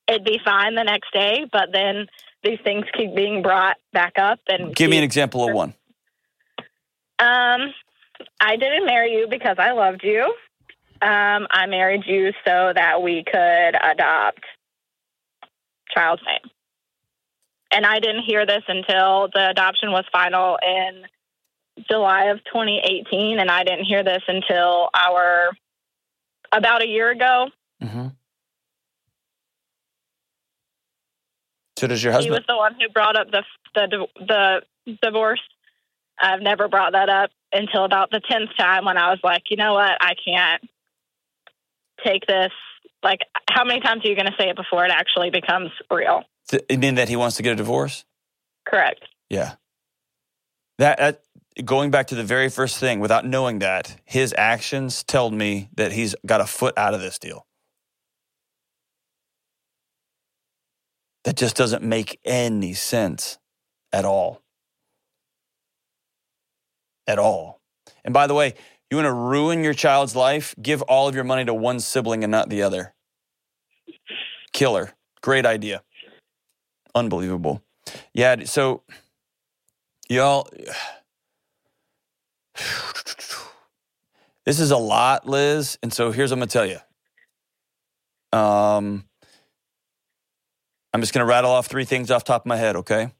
it'd 0.08 0.24
be 0.24 0.40
fine 0.44 0.74
the 0.74 0.82
next 0.82 1.12
day, 1.12 1.46
but 1.52 1.70
then 1.72 2.08
these 2.42 2.58
things 2.64 2.84
keep 2.96 3.14
being 3.14 3.42
brought 3.42 3.76
back 3.92 4.14
up 4.18 4.40
and 4.48 4.74
Give 4.74 4.90
me 4.90 4.98
an 4.98 5.04
example 5.04 5.48
of 5.48 5.54
one. 5.54 5.74
um, 7.20 7.72
I 8.40 8.56
didn't 8.56 8.86
marry 8.86 9.12
you 9.12 9.26
because 9.28 9.56
I 9.58 9.72
loved 9.72 10.02
you. 10.02 10.22
Um, 11.00 11.46
I 11.50 11.66
married 11.66 12.02
you 12.06 12.32
so 12.44 12.72
that 12.74 13.02
we 13.02 13.24
could 13.24 13.74
adopt 13.74 14.44
child's 15.94 16.22
name. 16.24 16.50
And 17.72 17.86
I 17.86 18.00
didn't 18.00 18.22
hear 18.22 18.46
this 18.46 18.62
until 18.68 19.28
the 19.32 19.48
adoption 19.50 19.90
was 19.92 20.04
final 20.12 20.58
in 20.62 21.04
July 21.90 22.24
of 22.26 22.38
2018. 22.44 23.38
And 23.38 23.50
I 23.50 23.64
didn't 23.64 23.84
hear 23.86 24.04
this 24.04 24.22
until 24.28 24.90
our 24.94 25.50
about 26.52 26.82
a 26.82 26.86
year 26.86 27.10
ago. 27.10 27.48
hmm 27.80 28.08
So 31.78 31.88
does 31.88 32.04
your 32.04 32.12
husband? 32.12 32.32
He 32.32 32.38
was 32.38 32.44
the 32.46 32.56
one 32.56 32.74
who 32.74 32.88
brought 32.90 33.16
up 33.16 33.30
the 33.32 33.42
the 33.74 34.06
the 34.20 34.96
divorce. 35.02 35.40
I've 36.20 36.42
never 36.42 36.68
brought 36.68 36.92
that 36.92 37.08
up 37.08 37.30
until 37.52 37.84
about 37.84 38.10
the 38.10 38.20
tenth 38.20 38.50
time 38.56 38.84
when 38.84 38.96
I 38.96 39.10
was 39.10 39.20
like, 39.22 39.44
you 39.50 39.56
know 39.56 39.74
what, 39.74 39.96
I 40.00 40.14
can't 40.24 40.62
take 42.04 42.26
this. 42.26 42.52
Like, 43.02 43.20
how 43.50 43.64
many 43.64 43.80
times 43.80 44.04
are 44.04 44.08
you 44.08 44.14
going 44.14 44.26
to 44.26 44.36
say 44.38 44.48
it 44.48 44.56
before 44.56 44.84
it 44.84 44.90
actually 44.90 45.30
becomes 45.30 45.70
real? 45.90 46.22
You 46.68 46.78
mean 46.78 46.96
that 46.96 47.08
he 47.08 47.16
wants 47.16 47.36
to 47.36 47.42
get 47.42 47.52
a 47.52 47.56
divorce? 47.56 48.04
Correct. 48.66 49.04
Yeah. 49.28 49.54
That, 50.78 50.98
that 50.98 51.22
going 51.64 51.90
back 51.90 52.08
to 52.08 52.14
the 52.14 52.24
very 52.24 52.48
first 52.48 52.78
thing, 52.78 53.00
without 53.00 53.26
knowing 53.26 53.58
that, 53.60 53.96
his 54.04 54.34
actions 54.36 55.02
told 55.02 55.34
me 55.34 55.68
that 55.76 55.92
he's 55.92 56.14
got 56.24 56.40
a 56.40 56.46
foot 56.46 56.76
out 56.76 56.94
of 56.94 57.00
this 57.00 57.18
deal. 57.18 57.46
That 61.24 61.36
just 61.36 61.56
doesn't 61.56 61.84
make 61.84 62.18
any 62.24 62.74
sense 62.74 63.38
at 63.92 64.04
all. 64.04 64.42
At 67.06 67.18
all. 67.18 67.60
And 68.04 68.14
by 68.14 68.26
the 68.26 68.34
way, 68.34 68.54
You 68.92 68.96
want 68.96 69.06
to 69.06 69.12
ruin 69.14 69.64
your 69.64 69.72
child's 69.72 70.14
life? 70.14 70.54
Give 70.60 70.82
all 70.82 71.08
of 71.08 71.14
your 71.14 71.24
money 71.24 71.46
to 71.46 71.54
one 71.54 71.80
sibling 71.80 72.24
and 72.24 72.30
not 72.30 72.50
the 72.50 72.60
other. 72.60 72.92
Killer. 74.52 74.92
Great 75.22 75.46
idea. 75.46 75.82
Unbelievable. 76.94 77.62
Yeah. 78.12 78.44
So, 78.44 78.82
y'all, 80.10 80.46
this 84.44 84.60
is 84.60 84.70
a 84.70 84.76
lot, 84.76 85.26
Liz. 85.26 85.78
And 85.82 85.90
so 85.90 86.10
here's 86.12 86.30
what 86.30 86.34
I'm 86.34 86.40
going 86.40 86.48
to 86.48 86.52
tell 86.52 86.66
you. 86.66 86.78
Um, 88.38 89.06
I'm 90.92 91.00
just 91.00 91.14
going 91.14 91.24
to 91.24 91.30
rattle 91.30 91.50
off 91.50 91.66
three 91.66 91.86
things 91.86 92.10
off 92.10 92.24
top 92.24 92.42
of 92.42 92.46
my 92.46 92.58
head, 92.58 92.76
okay? 92.76 93.10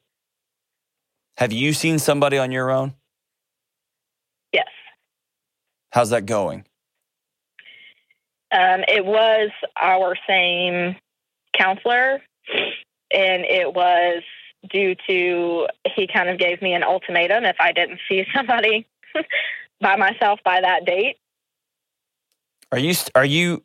Have 1.39 1.51
you 1.51 1.73
seen 1.73 1.99
somebody 1.99 2.37
on 2.37 2.53
your 2.53 2.71
own? 2.71 2.93
How's 5.93 6.09
that 6.11 6.25
going? 6.25 6.65
Um, 8.51 8.83
it 8.89 9.05
was 9.05 9.51
our 9.81 10.17
same 10.27 10.97
counselor, 11.57 12.23
and 13.13 13.45
it 13.45 13.75
was 13.75 14.23
due 14.71 14.95
to 15.07 15.67
he 15.95 16.07
kind 16.07 16.31
of 16.31 16.39
gave 16.39 16.63
me 16.63 16.73
an 16.73 16.83
ultimatum 16.83 17.45
if 17.45 17.57
I 17.61 17.73
didn't 17.73 18.01
see 18.09 18.25
somebody 18.35 18.87
by 19.81 19.97
myself 19.97 20.41
by 20.45 20.63
that 20.63 20.87
date. 20.87 21.17
Are 22.71 22.79
you 22.79 22.95
are 23.15 23.25
you 23.25 23.63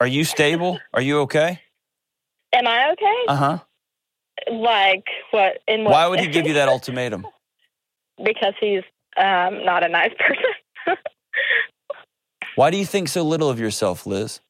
are 0.00 0.06
you 0.06 0.24
stable? 0.24 0.78
Are 0.94 1.02
you 1.02 1.20
okay? 1.20 1.60
Am 2.52 2.66
I 2.66 2.92
okay? 2.92 3.24
Uh 3.28 3.36
huh. 3.36 3.58
like 4.50 5.04
what? 5.30 5.60
In 5.66 5.84
what? 5.84 5.92
Why 5.92 6.06
would 6.08 6.20
he 6.20 6.26
give 6.26 6.46
you 6.46 6.54
that 6.54 6.68
ultimatum? 6.68 7.26
because 8.22 8.54
he's 8.60 8.82
um, 9.16 9.64
not 9.64 9.82
a 9.82 9.88
nice 9.88 10.12
person. 10.18 10.96
Why 12.56 12.70
do 12.70 12.76
you 12.76 12.86
think 12.86 13.08
so 13.08 13.22
little 13.22 13.48
of 13.48 13.58
yourself, 13.58 14.06
Liz? 14.06 14.40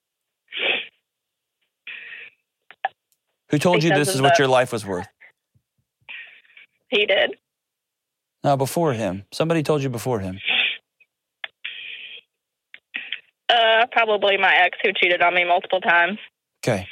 Who 3.51 3.59
told 3.59 3.83
you 3.83 3.91
this 3.91 4.15
is 4.15 4.23
what 4.23 4.39
your 4.39 4.49
life 4.49 4.73
was 4.73 4.87
worth? 4.87 5.09
he 6.91 7.07
did. 7.07 7.37
No, 8.43 8.57
before 8.57 8.93
him. 8.93 9.25
Somebody 9.33 9.63
told 9.63 9.83
you 9.83 9.89
before 9.89 10.21
him. 10.21 10.39
Uh, 13.49 13.87
probably 13.93 14.37
my 14.37 14.55
ex 14.55 14.79
who 14.83 14.93
cheated 14.93 15.23
on 15.23 15.35
me 15.35 15.45
multiple 15.45 15.81
times. 15.81 16.19
Okay. 16.65 16.87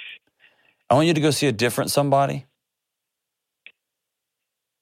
I 0.90 0.94
want 0.94 1.06
you 1.06 1.14
to 1.14 1.20
go 1.20 1.30
see 1.30 1.46
a 1.46 1.52
different 1.52 1.90
somebody. 1.90 2.46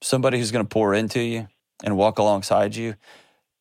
Somebody 0.03 0.39
who's 0.39 0.53
going 0.53 0.65
to 0.65 0.69
pour 0.69 0.95
into 0.95 1.21
you 1.21 1.49
and 1.85 1.97
walk 1.97 2.19
alongside 2.19 2.77
you, 2.77 2.95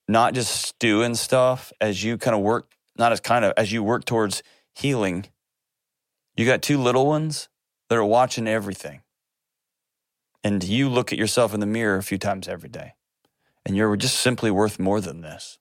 not 0.08 0.34
just 0.34 0.52
stew 0.52 1.14
stuff 1.16 1.74
as 1.82 2.04
you 2.04 2.18
kind 2.18 2.36
of 2.36 2.42
work, 2.42 2.72
not 2.98 3.12
as 3.12 3.20
kind 3.20 3.46
of, 3.46 3.54
as 3.58 3.72
you 3.72 3.84
work 3.84 4.06
towards 4.06 4.44
healing. 4.74 5.26
You 6.36 6.46
got 6.46 6.62
two 6.62 6.78
little 6.78 7.06
ones 7.06 7.50
that 7.90 7.98
are 7.98 8.06
watching 8.06 8.48
everything. 8.48 9.02
And 10.44 10.64
you 10.64 10.90
look 10.90 11.12
at 11.12 11.18
yourself 11.18 11.54
in 11.54 11.60
the 11.60 11.66
mirror 11.66 11.98
a 11.98 12.04
few 12.04 12.18
times 12.18 12.48
every 12.48 12.70
day. 12.70 12.94
And 13.66 13.76
you're 13.76 13.96
just 13.96 14.20
simply 14.20 14.52
worth 14.52 14.80
more 14.80 15.02
than 15.02 15.22
this. 15.22 15.58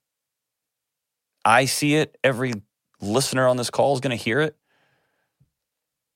I 1.43 1.65
see 1.65 1.95
it. 1.95 2.17
Every 2.23 2.53
listener 3.01 3.47
on 3.47 3.57
this 3.57 3.69
call 3.69 3.95
is 3.95 3.99
going 3.99 4.15
to 4.15 4.23
hear 4.23 4.41
it. 4.41 4.55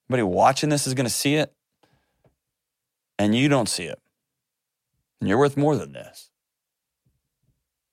Everybody 0.07 0.23
watching 0.23 0.69
this 0.69 0.85
is 0.85 0.93
going 0.93 1.05
to 1.05 1.11
see 1.11 1.35
it. 1.35 1.53
And 3.17 3.35
you 3.35 3.49
don't 3.49 3.69
see 3.69 3.85
it. 3.85 3.99
And 5.19 5.27
you're 5.27 5.37
worth 5.37 5.57
more 5.57 5.75
than 5.75 5.93
this. 5.93 6.28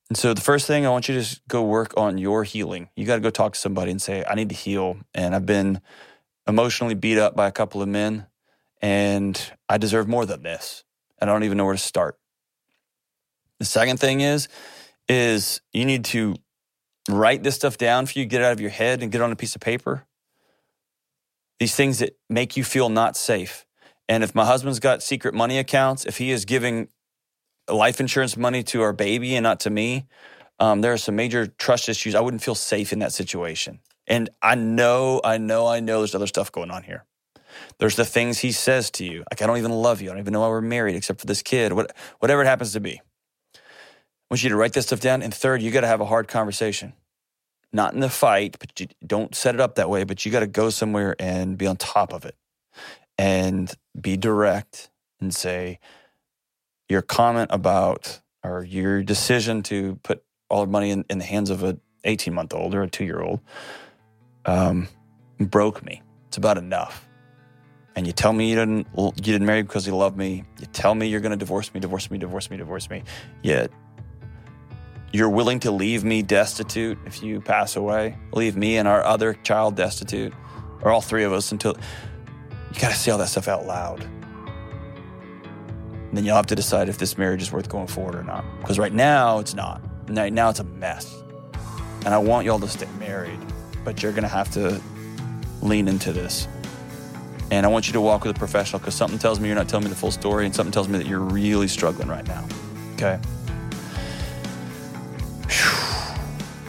And 0.09 0.17
so 0.17 0.35
the 0.35 0.41
first 0.41 0.67
thing 0.67 0.87
I 0.87 0.91
want 0.91 1.09
you 1.09 1.15
to 1.15 1.21
just 1.21 1.47
go 1.49 1.63
work 1.63 1.93
on 1.97 2.19
your 2.19 2.45
healing. 2.45 2.91
You 2.95 3.07
got 3.07 3.17
to 3.17 3.21
go 3.21 3.31
talk 3.31 3.55
to 3.55 3.59
somebody 3.59 3.91
and 3.91 4.01
say, 4.01 4.25
I 4.27 4.35
need 4.35 4.51
to 4.51 4.55
heal. 4.55 4.99
And 5.15 5.35
I've 5.35 5.47
been 5.47 5.81
emotionally 6.47 6.95
beat 6.95 7.19
up 7.19 7.35
by 7.35 7.49
a 7.49 7.53
couple 7.53 7.83
of 7.83 7.89
men 7.89 8.27
and 8.81 9.41
I 9.69 9.79
deserve 9.79 10.07
more 10.07 10.27
than 10.27 10.43
this. 10.43 10.85
And 11.19 11.29
I 11.29 11.33
don't 11.33 11.45
even 11.45 11.59
know 11.59 11.65
where 11.65 11.75
to 11.75 11.79
start. 11.79 12.19
The 13.59 13.65
second 13.65 13.99
thing 13.99 14.21
is, 14.21 14.49
is 15.09 15.61
you 15.73 15.85
need 15.85 16.05
to 16.07 16.37
write 17.09 17.43
this 17.43 17.55
stuff 17.55 17.79
down 17.79 18.07
for 18.07 18.19
you, 18.19 18.27
get 18.27 18.43
it 18.43 18.45
out 18.45 18.53
of 18.53 18.61
your 18.61 18.71
head 18.71 19.03
and 19.03 19.11
get 19.11 19.21
it 19.21 19.25
on 19.25 19.33
a 19.33 19.37
piece 19.37 19.55
of 19.55 19.61
paper. 19.61 20.07
These 21.59 21.75
things 21.75 22.01
that 22.01 22.19
make 22.29 22.57
you 22.57 22.65
feel 22.65 22.91
not 22.91 23.17
safe. 23.17 23.65
And 24.09 24.23
if 24.23 24.35
my 24.35 24.45
husband's 24.45 24.79
got 24.79 25.03
secret 25.03 25.35
money 25.35 25.59
accounts, 25.59 26.05
if 26.05 26.19
he 26.19 26.31
is 26.31 26.45
giving 26.45 26.89
life 27.69 28.01
insurance 28.01 28.37
money 28.37 28.63
to 28.65 28.83
our 28.83 28.93
baby 28.93 29.35
and 29.37 29.43
not 29.43 29.61
to 29.61 29.71
me, 29.71 30.07
um, 30.59 30.81
there 30.81 30.93
are 30.93 30.99
some 30.99 31.17
major 31.17 31.47
trust 31.47 31.89
issues. 31.89 32.15
I 32.15 32.21
wouldn't 32.21 32.43
feel 32.43 32.55
safe 32.55 32.93
in 32.93 33.01
that 33.01 33.13
situation. 33.13 33.81
And 34.07 34.31
I 34.41 34.55
know, 34.55 35.21
I 35.25 35.39
know, 35.39 35.67
I 35.67 35.81
know 35.81 35.99
there's 35.99 36.15
other 36.15 36.27
stuff 36.27 36.53
going 36.53 36.71
on 36.71 36.85
here. 36.85 37.05
There's 37.79 37.97
the 37.97 38.05
things 38.05 38.39
he 38.39 38.53
says 38.53 38.91
to 38.93 39.05
you, 39.05 39.25
like, 39.31 39.43
I 39.43 39.47
don't 39.47 39.59
even 39.59 39.73
love 39.73 40.01
you. 40.01 40.11
I 40.11 40.13
don't 40.13 40.21
even 40.21 40.33
know 40.33 40.41
why 40.41 40.49
we're 40.49 40.61
married 40.61 40.95
except 40.95 41.21
for 41.21 41.27
this 41.27 41.43
kid, 41.43 41.73
what, 41.73 41.95
whatever 42.21 42.43
it 42.43 42.47
happens 42.47 42.73
to 42.75 42.81
be. 42.81 43.01
I 43.55 43.61
want 44.31 44.43
you 44.43 44.51
to 44.51 44.57
write 44.57 44.73
this 44.73 44.87
stuff 44.87 45.01
down. 45.01 45.23
And 45.23 45.33
third, 45.33 45.63
you 45.63 45.71
got 45.71 45.83
to 45.83 45.87
have 45.87 46.01
a 46.01 46.07
hard 46.07 46.29
conversation. 46.29 46.93
Not 47.73 47.95
in 47.95 48.01
the 48.01 48.11
fight, 48.11 48.57
but 48.59 48.79
you 48.79 48.89
don't 49.07 49.35
set 49.35 49.55
it 49.55 49.61
up 49.61 49.75
that 49.75 49.91
way, 49.91 50.05
but 50.05 50.25
you 50.25 50.33
got 50.33 50.41
to 50.41 50.47
go 50.47 50.71
somewhere 50.71 51.17
and 51.19 51.59
be 51.59 51.67
on 51.67 51.77
top 51.77 52.13
of 52.13 52.25
it 52.25 52.37
and 53.19 53.73
be 53.99 54.17
direct 54.17 54.91
and 55.21 55.35
say 55.35 55.79
your 56.89 57.03
comment 57.03 57.51
about 57.53 58.21
or 58.43 58.65
your 58.65 59.03
decision 59.03 59.63
to 59.65 59.99
put 60.03 60.23
all 60.49 60.65
the 60.65 60.71
money 60.71 60.91
in, 60.91 61.05
in 61.11 61.19
the 61.19 61.25
hands 61.25 61.51
of 61.51 61.63
a 61.63 61.79
18 62.05 62.33
month 62.33 62.55
old 62.55 62.75
or 62.75 62.83
a 62.83 62.89
two 62.89 63.05
year 63.05 63.21
old 63.21 63.41
um, 64.45 64.89
broke 65.41 65.85
me. 65.85 66.03
It's 66.29 66.37
about 66.37 66.59
enough. 66.59 67.09
And 67.97 68.07
you 68.07 68.13
tell 68.13 68.33
me 68.33 68.51
you 68.51 68.57
didn't 68.57 68.87
you 68.97 69.13
didn't 69.13 69.47
marry 69.47 69.63
because 69.63 69.87
you 69.87 69.97
love 69.97 70.17
me. 70.17 70.45
You 70.61 70.67
tell 70.67 70.95
me 70.95 71.09
you're 71.09 71.21
going 71.21 71.31
to 71.31 71.37
divorce 71.37 71.73
me, 71.73 71.81
divorce 71.81 72.11
me, 72.11 72.19
divorce 72.19 72.51
me, 72.51 72.57
divorce 72.59 72.91
me. 72.91 73.03
Yet 73.43 73.71
you're 75.13 75.31
willing 75.31 75.61
to 75.61 75.71
leave 75.71 76.05
me 76.05 76.23
destitute 76.23 76.99
if 77.07 77.23
you 77.23 77.41
pass 77.41 77.77
away, 77.77 78.19
leave 78.33 78.57
me 78.57 78.77
and 78.77 78.87
our 78.87 79.03
other 79.03 79.35
child 79.35 79.75
destitute, 79.75 80.35
or 80.83 80.91
all 80.91 81.01
three 81.01 81.25
of 81.25 81.33
us 81.33 81.53
until 81.53 81.75
you 82.73 82.81
got 82.81 82.91
to 82.91 82.97
say 82.97 83.11
all 83.11 83.19
that 83.19 83.29
stuff 83.29 83.49
out 83.49 83.67
loud. 83.67 84.07
Then 86.17 86.25
you'll 86.25 86.37
have 86.37 86.47
to 86.47 86.55
decide 86.55 86.89
if 86.89 86.97
this 86.97 87.19
marriage 87.19 87.43
is 87.43 87.53
worth 87.53 87.69
going 87.69 87.89
forward 87.89 88.15
or 88.15 88.23
not. 88.23 88.43
Because 88.61 88.79
right 88.79 88.93
now, 88.93 89.39
it's 89.39 89.53
not. 89.53 89.83
Right 90.09 90.33
now, 90.33 90.49
it's 90.49 90.61
a 90.61 90.65
mess. 90.65 91.23
And 92.07 92.15
I 92.15 92.19
want 92.19 92.47
y'all 92.47 92.59
to 92.59 92.69
stay 92.69 92.89
married, 92.99 93.39
but 93.85 94.03
you're 94.03 94.13
going 94.13 94.23
to 94.23 94.29
have 94.29 94.51
to 94.53 94.81
lean 95.61 95.89
into 95.89 96.15
this. 96.15 96.49
And 97.51 97.67
I 97.67 97.69
want 97.69 97.87
you 97.87 97.93
to 97.93 98.01
walk 98.01 98.25
with 98.25 98.35
a 98.35 98.39
professional 98.39 98.79
because 98.79 98.95
something 98.95 99.19
tells 99.19 99.41
me 99.41 99.49
you're 99.49 99.57
not 99.57 99.69
telling 99.69 99.85
me 99.85 99.91
the 99.91 99.97
full 99.97 100.11
story, 100.11 100.47
and 100.47 100.55
something 100.55 100.73
tells 100.73 100.89
me 100.89 100.97
that 100.97 101.07
you're 101.07 101.21
really 101.21 101.69
struggling 101.69 102.09
right 102.09 102.27
now. 102.27 102.47
Okay? 102.95 103.21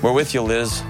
We're 0.01 0.11
with 0.11 0.33
you, 0.33 0.41
Liz. 0.41 0.83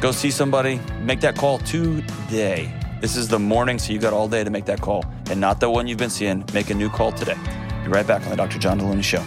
Go 0.00 0.10
see 0.10 0.32
somebody. 0.32 0.80
Make 1.00 1.20
that 1.20 1.36
call 1.36 1.58
today. 1.58 2.74
This 3.00 3.16
is 3.16 3.28
the 3.28 3.38
morning, 3.38 3.78
so 3.78 3.92
you 3.92 4.00
got 4.00 4.12
all 4.12 4.28
day 4.28 4.42
to 4.42 4.50
make 4.50 4.64
that 4.64 4.80
call, 4.80 5.04
and 5.30 5.40
not 5.40 5.60
the 5.60 5.70
one 5.70 5.86
you've 5.86 5.98
been 5.98 6.10
seeing. 6.10 6.44
Make 6.52 6.70
a 6.70 6.74
new 6.74 6.90
call 6.90 7.12
today. 7.12 7.36
Be 7.84 7.90
right 7.90 8.06
back 8.06 8.22
on 8.22 8.30
the 8.30 8.36
Dr. 8.36 8.58
John 8.58 8.80
Delony 8.80 9.04
Show. 9.04 9.22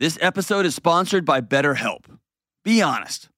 This 0.00 0.16
episode 0.22 0.64
is 0.64 0.74
sponsored 0.74 1.26
by 1.26 1.42
BetterHelp. 1.42 2.18
Be 2.64 2.80
honest. 2.80 3.28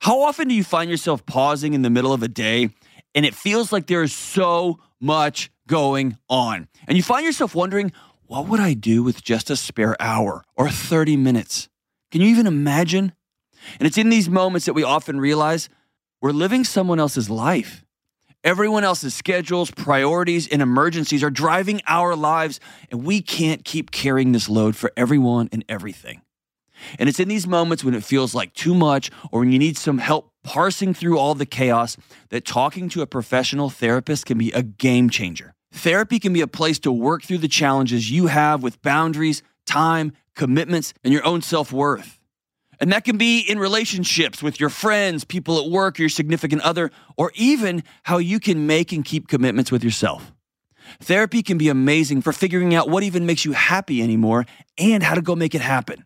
How 0.00 0.20
often 0.20 0.48
do 0.48 0.54
you 0.54 0.62
find 0.62 0.90
yourself 0.90 1.24
pausing 1.24 1.72
in 1.72 1.80
the 1.80 1.88
middle 1.88 2.12
of 2.12 2.22
a 2.22 2.28
day 2.28 2.68
and 3.14 3.24
it 3.24 3.34
feels 3.34 3.72
like 3.72 3.86
there 3.86 4.02
is 4.02 4.12
so 4.12 4.78
much 5.00 5.50
going 5.66 6.18
on? 6.28 6.68
And 6.86 6.98
you 6.98 7.02
find 7.02 7.24
yourself 7.24 7.54
wondering, 7.54 7.92
what 8.26 8.46
would 8.48 8.60
I 8.60 8.74
do 8.74 9.02
with 9.02 9.24
just 9.24 9.48
a 9.48 9.56
spare 9.56 9.96
hour 9.98 10.44
or 10.54 10.68
30 10.68 11.16
minutes? 11.16 11.70
Can 12.10 12.20
you 12.20 12.28
even 12.28 12.46
imagine? 12.46 13.14
And 13.78 13.86
it's 13.86 13.96
in 13.96 14.10
these 14.10 14.28
moments 14.28 14.66
that 14.66 14.74
we 14.74 14.82
often 14.82 15.18
realize 15.18 15.70
we're 16.20 16.32
living 16.32 16.64
someone 16.64 17.00
else's 17.00 17.30
life. 17.30 17.83
Everyone 18.44 18.84
else's 18.84 19.14
schedules, 19.14 19.70
priorities, 19.70 20.46
and 20.48 20.60
emergencies 20.60 21.24
are 21.24 21.30
driving 21.30 21.80
our 21.88 22.14
lives, 22.14 22.60
and 22.90 23.02
we 23.02 23.22
can't 23.22 23.64
keep 23.64 23.90
carrying 23.90 24.32
this 24.32 24.50
load 24.50 24.76
for 24.76 24.92
everyone 24.98 25.48
and 25.50 25.64
everything. 25.66 26.20
And 26.98 27.08
it's 27.08 27.18
in 27.18 27.28
these 27.28 27.46
moments 27.46 27.82
when 27.82 27.94
it 27.94 28.04
feels 28.04 28.34
like 28.34 28.52
too 28.52 28.74
much 28.74 29.10
or 29.32 29.40
when 29.40 29.50
you 29.50 29.58
need 29.58 29.78
some 29.78 29.96
help 29.96 30.30
parsing 30.42 30.92
through 30.92 31.18
all 31.18 31.34
the 31.34 31.46
chaos 31.46 31.96
that 32.28 32.44
talking 32.44 32.90
to 32.90 33.00
a 33.00 33.06
professional 33.06 33.70
therapist 33.70 34.26
can 34.26 34.36
be 34.36 34.52
a 34.52 34.62
game 34.62 35.08
changer. 35.08 35.54
Therapy 35.72 36.18
can 36.18 36.34
be 36.34 36.42
a 36.42 36.46
place 36.46 36.78
to 36.80 36.92
work 36.92 37.22
through 37.22 37.38
the 37.38 37.48
challenges 37.48 38.10
you 38.10 38.26
have 38.26 38.62
with 38.62 38.82
boundaries, 38.82 39.42
time, 39.64 40.12
commitments, 40.36 40.92
and 41.02 41.14
your 41.14 41.24
own 41.24 41.40
self 41.40 41.72
worth. 41.72 42.20
And 42.80 42.92
that 42.92 43.04
can 43.04 43.16
be 43.16 43.40
in 43.40 43.58
relationships 43.58 44.42
with 44.42 44.58
your 44.58 44.70
friends, 44.70 45.24
people 45.24 45.64
at 45.64 45.70
work, 45.70 45.98
your 45.98 46.08
significant 46.08 46.62
other, 46.62 46.90
or 47.16 47.32
even 47.34 47.82
how 48.02 48.18
you 48.18 48.40
can 48.40 48.66
make 48.66 48.92
and 48.92 49.04
keep 49.04 49.28
commitments 49.28 49.70
with 49.70 49.84
yourself. 49.84 50.32
Therapy 51.00 51.42
can 51.42 51.58
be 51.58 51.68
amazing 51.68 52.22
for 52.22 52.32
figuring 52.32 52.74
out 52.74 52.88
what 52.88 53.02
even 53.02 53.26
makes 53.26 53.44
you 53.44 53.52
happy 53.52 54.02
anymore 54.02 54.44
and 54.78 55.02
how 55.02 55.14
to 55.14 55.22
go 55.22 55.34
make 55.34 55.54
it 55.54 55.60
happen. 55.60 56.04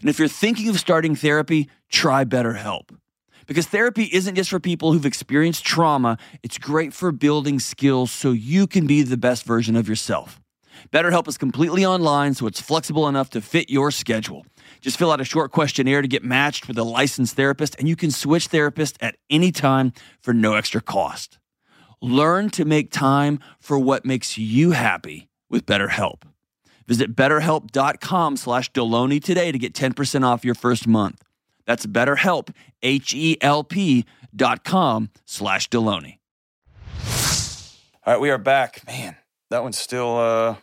And 0.00 0.08
if 0.08 0.18
you're 0.18 0.28
thinking 0.28 0.68
of 0.68 0.78
starting 0.78 1.16
therapy, 1.16 1.68
try 1.90 2.24
BetterHelp. 2.24 2.96
Because 3.46 3.66
therapy 3.66 4.08
isn't 4.12 4.36
just 4.36 4.50
for 4.50 4.60
people 4.60 4.92
who've 4.92 5.06
experienced 5.06 5.64
trauma, 5.64 6.18
it's 6.42 6.58
great 6.58 6.92
for 6.92 7.10
building 7.10 7.58
skills 7.58 8.12
so 8.12 8.30
you 8.30 8.66
can 8.66 8.86
be 8.86 9.02
the 9.02 9.16
best 9.16 9.44
version 9.44 9.74
of 9.74 9.88
yourself. 9.88 10.40
BetterHelp 10.92 11.26
is 11.28 11.36
completely 11.36 11.84
online, 11.84 12.34
so 12.34 12.46
it's 12.46 12.60
flexible 12.60 13.08
enough 13.08 13.30
to 13.30 13.40
fit 13.40 13.68
your 13.68 13.90
schedule. 13.90 14.46
Just 14.80 14.96
fill 14.98 15.12
out 15.12 15.20
a 15.20 15.24
short 15.24 15.50
questionnaire 15.52 16.02
to 16.02 16.08
get 16.08 16.24
matched 16.24 16.66
with 16.66 16.78
a 16.78 16.84
licensed 16.84 17.36
therapist, 17.36 17.76
and 17.78 17.88
you 17.88 17.96
can 17.96 18.10
switch 18.10 18.48
therapists 18.48 18.96
at 19.00 19.16
any 19.28 19.52
time 19.52 19.92
for 20.20 20.32
no 20.32 20.54
extra 20.54 20.80
cost. 20.80 21.38
Learn 22.00 22.48
to 22.50 22.64
make 22.64 22.90
time 22.90 23.40
for 23.58 23.78
what 23.78 24.06
makes 24.06 24.38
you 24.38 24.70
happy 24.70 25.28
with 25.50 25.66
BetterHelp. 25.66 26.22
Visit 26.86 27.14
betterhelp.com 27.14 28.36
slash 28.36 28.72
Delony 28.72 29.22
today 29.22 29.52
to 29.52 29.58
get 29.58 29.74
10% 29.74 30.24
off 30.24 30.44
your 30.44 30.54
first 30.54 30.88
month. 30.88 31.22
That's 31.66 31.86
betterhelp, 31.86 32.54
H-E-L-P 32.82 34.04
dot 34.34 34.64
com 34.64 35.10
slash 35.24 35.68
Delony. 35.68 36.18
All 38.04 38.14
right, 38.14 38.20
we 38.20 38.30
are 38.30 38.38
back. 38.38 38.84
Man, 38.86 39.14
that 39.50 39.62
one's 39.62 39.78
still 39.78 40.16
uh, 40.16 40.56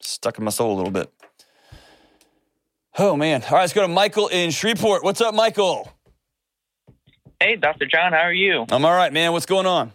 stuck 0.00 0.38
in 0.38 0.44
my 0.44 0.50
soul 0.50 0.72
a 0.72 0.76
little 0.76 0.92
bit. 0.92 1.12
Oh, 2.98 3.16
man. 3.16 3.42
All 3.44 3.52
right, 3.52 3.60
let's 3.60 3.72
go 3.72 3.80
to 3.80 3.88
Michael 3.88 4.28
in 4.28 4.50
Shreveport. 4.50 5.02
What's 5.02 5.22
up, 5.22 5.34
Michael? 5.34 5.90
Hey, 7.40 7.56
Dr. 7.56 7.86
John, 7.86 8.12
how 8.12 8.18
are 8.18 8.32
you? 8.32 8.66
I'm 8.70 8.84
all 8.84 8.92
right, 8.92 9.12
man. 9.12 9.32
What's 9.32 9.46
going 9.46 9.64
on? 9.64 9.92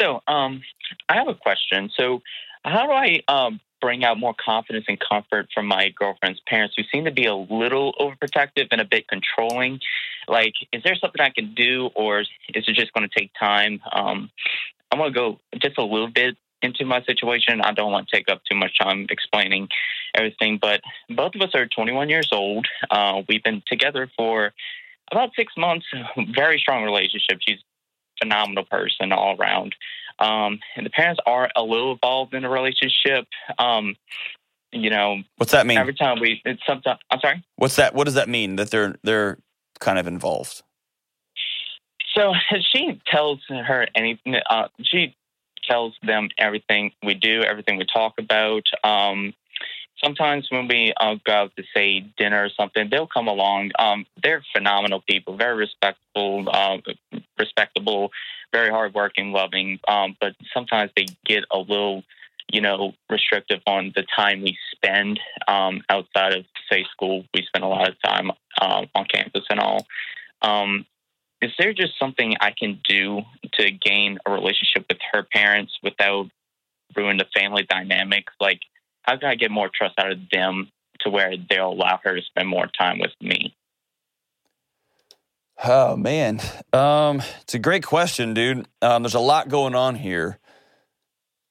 So, 0.00 0.20
um, 0.26 0.62
I 1.08 1.16
have 1.16 1.28
a 1.28 1.34
question. 1.34 1.90
So, 1.96 2.20
how 2.64 2.86
do 2.86 2.92
I 2.92 3.20
um, 3.28 3.60
bring 3.80 4.04
out 4.04 4.18
more 4.18 4.34
confidence 4.34 4.86
and 4.88 4.98
comfort 4.98 5.48
from 5.54 5.66
my 5.66 5.90
girlfriend's 5.90 6.40
parents 6.48 6.74
who 6.76 6.82
seem 6.92 7.04
to 7.04 7.12
be 7.12 7.26
a 7.26 7.34
little 7.34 7.94
overprotective 7.94 8.66
and 8.72 8.80
a 8.80 8.84
bit 8.84 9.06
controlling? 9.06 9.78
Like, 10.26 10.54
is 10.72 10.82
there 10.82 10.96
something 10.96 11.20
I 11.20 11.30
can 11.30 11.54
do, 11.54 11.90
or 11.94 12.20
is 12.22 12.28
it 12.48 12.64
just 12.74 12.92
going 12.92 13.08
to 13.08 13.20
take 13.20 13.30
time? 13.38 13.80
Um, 13.92 14.30
I'm 14.90 14.98
going 14.98 15.12
to 15.12 15.18
go 15.18 15.40
just 15.60 15.78
a 15.78 15.84
little 15.84 16.10
bit 16.10 16.36
into 16.62 16.84
my 16.84 17.02
situation. 17.02 17.60
I 17.60 17.72
don't 17.72 17.92
want 17.92 18.08
to 18.08 18.16
take 18.16 18.28
up 18.28 18.42
too 18.50 18.56
much 18.56 18.78
time 18.78 19.06
explaining 19.10 19.68
everything, 20.14 20.58
but 20.60 20.80
both 21.10 21.34
of 21.34 21.40
us 21.42 21.54
are 21.54 21.66
21 21.66 22.08
years 22.08 22.28
old. 22.32 22.66
Uh, 22.90 23.22
we've 23.28 23.42
been 23.42 23.62
together 23.66 24.10
for 24.16 24.52
about 25.10 25.30
six 25.36 25.52
months. 25.56 25.86
Very 26.34 26.58
strong 26.58 26.84
relationship. 26.84 27.38
She's 27.46 27.58
a 27.58 28.24
phenomenal 28.24 28.64
person 28.64 29.12
all 29.12 29.36
around. 29.38 29.74
Um, 30.18 30.60
and 30.76 30.86
the 30.86 30.90
parents 30.90 31.20
are 31.26 31.50
a 31.56 31.62
little 31.62 31.92
involved 31.92 32.34
in 32.34 32.42
the 32.42 32.48
relationship. 32.48 33.26
Um, 33.58 33.96
you 34.70 34.90
know, 34.90 35.18
What's 35.36 35.52
that 35.52 35.66
mean? 35.66 35.78
every 35.78 35.94
time 35.94 36.20
we, 36.20 36.40
it's 36.44 36.62
sometimes, 36.66 36.98
I'm 37.10 37.20
sorry. 37.20 37.44
What's 37.56 37.76
that? 37.76 37.94
What 37.94 38.04
does 38.04 38.14
that 38.14 38.28
mean 38.28 38.56
that 38.56 38.70
they're 38.70 38.94
they're 39.02 39.38
kind 39.80 39.98
of 39.98 40.06
involved? 40.06 40.62
So 42.14 42.32
she 42.72 43.00
tells 43.06 43.40
her 43.48 43.86
anything. 43.94 44.36
Uh, 44.48 44.68
she 44.82 45.14
tells 45.64 45.94
them 46.02 46.28
everything 46.38 46.92
we 47.02 47.14
do, 47.14 47.42
everything 47.42 47.76
we 47.76 47.86
talk 47.86 48.14
about. 48.18 48.64
Um, 48.84 49.34
sometimes 50.02 50.48
when 50.50 50.68
we 50.68 50.92
uh, 51.00 51.16
go 51.24 51.32
out 51.32 51.56
to 51.56 51.64
say 51.74 52.00
dinner 52.18 52.44
or 52.44 52.50
something, 52.50 52.88
they'll 52.90 53.06
come 53.06 53.28
along. 53.28 53.70
Um, 53.78 54.06
they're 54.22 54.44
phenomenal 54.54 55.02
people, 55.08 55.36
very 55.36 55.56
respectful, 55.56 56.48
uh, 56.50 56.78
respectable, 57.38 58.10
very 58.52 58.70
hardworking, 58.70 59.32
loving. 59.32 59.78
Um, 59.88 60.16
but 60.20 60.34
sometimes 60.52 60.90
they 60.96 61.06
get 61.24 61.44
a 61.50 61.58
little, 61.58 62.02
you 62.52 62.60
know, 62.60 62.92
restrictive 63.08 63.60
on 63.66 63.92
the 63.94 64.04
time 64.14 64.42
we 64.42 64.56
spend 64.74 65.20
um, 65.48 65.82
outside 65.88 66.34
of 66.34 66.44
say 66.70 66.84
school. 66.90 67.24
We 67.34 67.44
spend 67.46 67.64
a 67.64 67.68
lot 67.68 67.88
of 67.88 67.96
time 68.02 68.30
um, 68.60 68.88
on 68.94 69.04
campus 69.06 69.44
and 69.50 69.60
all. 69.60 69.86
Um, 70.42 70.86
is 71.42 71.50
there 71.58 71.72
just 71.72 71.98
something 71.98 72.36
I 72.40 72.52
can 72.56 72.80
do 72.88 73.22
to 73.54 73.70
gain 73.70 74.18
a 74.24 74.30
relationship 74.30 74.86
with 74.88 74.98
her 75.12 75.24
parents 75.24 75.76
without 75.82 76.30
ruining 76.96 77.18
the 77.18 77.26
family 77.38 77.66
dynamic? 77.68 78.26
Like, 78.40 78.60
how 79.02 79.18
can 79.18 79.28
I 79.28 79.34
get 79.34 79.50
more 79.50 79.68
trust 79.74 79.98
out 79.98 80.12
of 80.12 80.18
them 80.30 80.70
to 81.00 81.10
where 81.10 81.34
they'll 81.50 81.72
allow 81.72 81.98
her 82.04 82.14
to 82.14 82.22
spend 82.22 82.48
more 82.48 82.68
time 82.68 83.00
with 83.00 83.10
me? 83.20 83.54
Oh 85.64 85.96
man, 85.96 86.40
um, 86.72 87.22
it's 87.42 87.54
a 87.54 87.58
great 87.58 87.84
question, 87.84 88.34
dude. 88.34 88.66
Um, 88.80 89.02
there's 89.02 89.14
a 89.14 89.20
lot 89.20 89.48
going 89.48 89.74
on 89.74 89.96
here. 89.96 90.38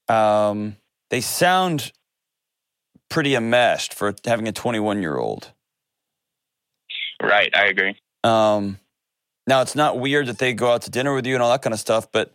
Um, 0.09 0.77
they 1.09 1.21
sound 1.21 1.91
pretty 3.09 3.35
enmeshed 3.35 3.93
for 3.93 4.13
having 4.25 4.47
a 4.47 4.51
21 4.51 5.01
year 5.01 5.17
old. 5.17 5.53
Right, 7.21 7.55
I 7.55 7.67
agree. 7.67 7.95
Um, 8.23 8.79
now 9.47 9.61
it's 9.61 9.75
not 9.75 9.99
weird 9.99 10.27
that 10.27 10.37
they 10.37 10.53
go 10.53 10.71
out 10.71 10.83
to 10.83 10.89
dinner 10.89 11.13
with 11.13 11.25
you 11.25 11.33
and 11.33 11.43
all 11.43 11.51
that 11.51 11.61
kind 11.61 11.73
of 11.73 11.79
stuff, 11.79 12.11
but 12.11 12.33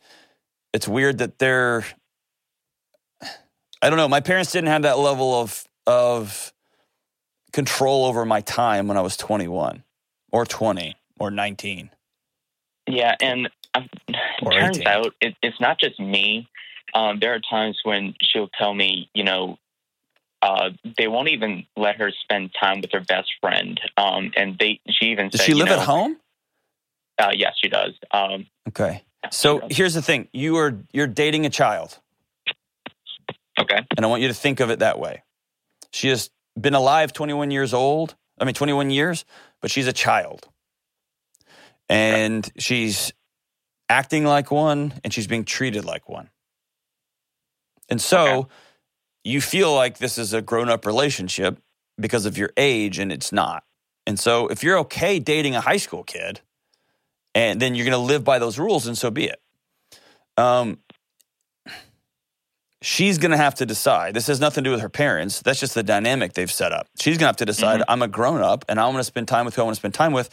it's 0.73 0.89
weird 0.89 1.19
that 1.19 1.39
they're. 1.39 1.85
I 3.83 3.91
don't 3.91 3.99
know. 3.99 4.09
My 4.09 4.21
parents 4.21 4.53
didn't 4.53 4.69
have 4.69 4.83
that 4.83 4.99
level 4.99 5.35
of 5.35 5.65
of 5.87 6.53
control 7.53 8.05
over 8.05 8.25
my 8.25 8.41
time 8.41 8.89
when 8.89 8.97
I 8.97 9.01
was 9.01 9.17
21 9.17 9.83
or 10.33 10.45
20 10.45 10.95
or 11.19 11.31
19. 11.31 11.91
Yeah, 12.89 13.15
and 13.21 13.49
um, 13.75 13.89
it 14.09 14.17
turns 14.53 14.79
18. 14.79 14.87
out 14.87 15.15
it, 15.21 15.35
it's 15.43 15.61
not 15.61 15.79
just 15.79 15.99
me. 15.99 16.49
Um, 16.95 17.19
there 17.21 17.35
are 17.35 17.41
times 17.41 17.81
when 17.83 18.15
she'll 18.23 18.49
tell 18.59 18.75
me, 18.75 19.11
you 19.15 19.25
know, 19.25 19.59
uh, 20.43 20.71
they 20.97 21.09
won't 21.09 21.29
even 21.29 21.67
let 21.77 21.97
her 21.97 22.11
spend 22.23 22.51
time 22.59 22.81
with 22.81 22.93
her 22.93 23.01
best 23.01 23.29
friend. 23.41 23.81
Um, 23.97 24.33
and 24.37 24.59
they, 24.59 24.81
she 24.89 25.07
even 25.07 25.29
Does 25.31 25.41
said, 25.41 25.47
she 25.47 25.53
you 25.53 25.59
live 25.59 25.69
know, 25.69 25.81
at 25.81 25.87
home? 25.87 26.17
Uh, 27.19 27.31
yes, 27.35 27.55
she 27.63 27.69
does. 27.69 27.93
Um, 28.11 28.47
Okay. 28.69 29.03
So 29.31 29.61
does. 29.61 29.77
here's 29.77 29.95
the 29.95 30.03
thing: 30.03 30.29
you 30.33 30.57
are 30.59 30.79
you're 30.93 31.07
dating 31.07 31.47
a 31.47 31.51
child, 31.51 31.99
okay, 33.59 33.79
and 33.97 34.05
I 34.05 34.09
want 34.09 34.23
you 34.23 34.29
to 34.29 34.35
think 34.35 34.61
of 34.61 34.71
it 34.71 34.79
that 34.81 34.99
way. 34.99 35.23
She 35.93 36.09
has 36.09 36.31
been 36.61 36.75
alive 36.75 37.13
21 37.13 37.51
years 37.51 37.75
old. 37.75 38.15
I 38.39 38.45
mean, 38.45 38.55
21 38.55 38.91
years, 38.91 39.25
but 39.63 39.71
she's 39.71 39.87
a 39.89 39.93
child, 39.93 40.49
and 41.89 42.49
she's 42.59 43.13
acting 43.89 44.25
like 44.25 44.51
one, 44.51 44.93
and 45.03 45.13
she's 45.13 45.27
being 45.27 45.45
treated 45.45 45.85
like 45.85 46.09
one. 46.09 46.29
And 47.89 48.01
so, 48.01 48.27
Okay. 48.41 48.49
you 49.25 49.41
feel 49.41 49.75
like 49.75 49.99
this 49.99 50.19
is 50.19 50.33
a 50.35 50.43
grown-up 50.43 50.85
relationship 50.87 51.59
because 51.99 52.27
of 52.27 52.37
your 52.37 52.51
age, 52.57 52.99
and 52.99 53.11
it's 53.13 53.33
not. 53.33 53.65
And 54.07 54.19
so, 54.21 54.49
if 54.49 54.63
you're 54.63 54.79
okay 54.81 55.19
dating 55.19 55.55
a 55.57 55.61
high 55.61 55.77
school 55.79 56.05
kid, 56.05 56.41
and 57.37 57.61
then 57.61 57.75
you're 57.75 57.85
going 57.85 57.93
to 57.93 57.99
live 57.99 58.25
by 58.25 58.39
those 58.39 58.59
rules, 58.59 58.87
and 58.87 58.97
so 58.97 59.11
be 59.11 59.27
it. 59.27 59.39
Um, 60.39 60.79
she's 62.81 63.19
going 63.19 63.33
to 63.33 63.37
have 63.37 63.57
to 63.57 63.67
decide. 63.67 64.15
This 64.15 64.27
has 64.29 64.41
nothing 64.41 64.65
to 64.65 64.69
do 64.69 64.73
with 64.73 64.81
her 64.81 64.89
parents. 64.89 65.43
That's 65.43 65.61
just 65.61 65.75
the 65.75 65.83
dynamic 65.83 66.33
they've 66.33 66.51
set 66.51 66.73
up. 66.73 66.87
She's 66.99 67.17
going 67.19 67.25
to 67.25 67.27
have 67.27 67.37
to 67.37 67.45
decide. 67.45 67.83
I'm 67.89 68.01
a 68.01 68.09
grown 68.09 68.41
up, 68.41 68.65
and 68.71 68.81
I 68.81 68.87
want 68.87 68.99
to 68.99 69.05
spend 69.05 69.29
time 69.29 69.45
with 69.45 69.55
who 69.55 69.61
I 69.61 69.65
want 69.67 69.75
to 69.75 69.81
spend 69.81 69.93
time 69.93 70.13
with, 70.13 70.31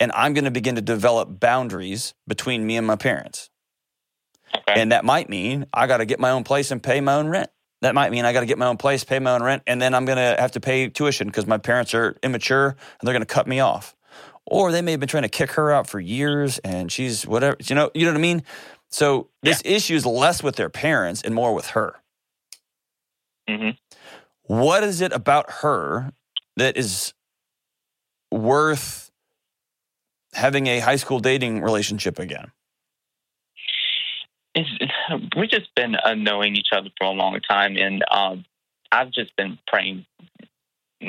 and 0.00 0.10
I'm 0.12 0.32
going 0.32 0.46
to 0.46 0.50
begin 0.50 0.76
to 0.76 0.80
develop 0.80 1.38
boundaries 1.38 2.14
between 2.26 2.66
me 2.66 2.78
and 2.78 2.86
my 2.86 2.96
parents. 2.96 3.50
okay, 4.56 4.80
And 4.80 4.92
that 4.92 5.04
might 5.04 5.28
mean 5.28 5.66
I 5.74 5.86
got 5.86 5.98
to 5.98 6.06
get 6.06 6.20
my 6.20 6.30
own 6.30 6.42
place 6.42 6.70
and 6.70 6.82
pay 6.82 7.02
my 7.02 7.16
own 7.16 7.28
rent. 7.28 7.50
That 7.82 7.94
might 7.94 8.10
mean 8.10 8.24
I 8.24 8.32
got 8.32 8.40
to 8.40 8.46
get 8.46 8.56
my 8.56 8.66
own 8.66 8.78
place, 8.78 9.04
pay 9.04 9.18
my 9.18 9.32
own 9.32 9.42
rent, 9.42 9.62
and 9.66 9.82
then 9.82 9.94
I'm 9.94 10.06
going 10.06 10.16
to 10.16 10.40
have 10.40 10.52
to 10.52 10.60
pay 10.60 10.88
tuition 10.88 11.26
because 11.26 11.46
my 11.46 11.58
parents 11.58 11.92
are 11.92 12.16
immature 12.22 12.68
and 12.68 13.06
they're 13.06 13.12
going 13.12 13.20
to 13.20 13.26
cut 13.26 13.46
me 13.46 13.60
off. 13.60 13.95
Or 14.46 14.70
they 14.70 14.82
may 14.82 14.92
have 14.92 15.00
been 15.00 15.08
trying 15.08 15.24
to 15.24 15.28
kick 15.28 15.52
her 15.52 15.72
out 15.72 15.88
for 15.88 15.98
years 15.98 16.58
and 16.58 16.90
she's 16.90 17.26
whatever, 17.26 17.56
you 17.64 17.74
know, 17.74 17.90
you 17.94 18.04
know 18.04 18.12
what 18.12 18.18
I 18.18 18.20
mean? 18.20 18.42
So 18.90 19.28
this 19.42 19.60
issue 19.64 19.94
is 19.94 20.06
less 20.06 20.42
with 20.42 20.56
their 20.56 20.70
parents 20.70 21.22
and 21.22 21.34
more 21.34 21.52
with 21.52 21.68
her. 21.68 21.96
hmm 23.48 23.70
What 24.42 24.84
is 24.84 25.00
it 25.00 25.12
about 25.12 25.50
her 25.62 26.12
that 26.56 26.76
is 26.76 27.12
worth 28.30 29.10
having 30.34 30.68
a 30.68 30.78
high 30.78 30.96
school 30.96 31.18
dating 31.18 31.62
relationship 31.62 32.18
again? 32.18 32.52
it's, 34.56 35.32
we've 35.36 35.50
just 35.50 35.72
been 35.74 35.94
uh, 35.96 36.14
knowing 36.14 36.56
each 36.56 36.68
other 36.72 36.88
for 36.98 37.06
a 37.06 37.10
long 37.10 37.38
time, 37.40 37.76
and 37.76 38.04
um, 38.10 38.44
I've 38.90 39.10
just 39.10 39.36
been 39.36 39.58
praying 39.66 40.06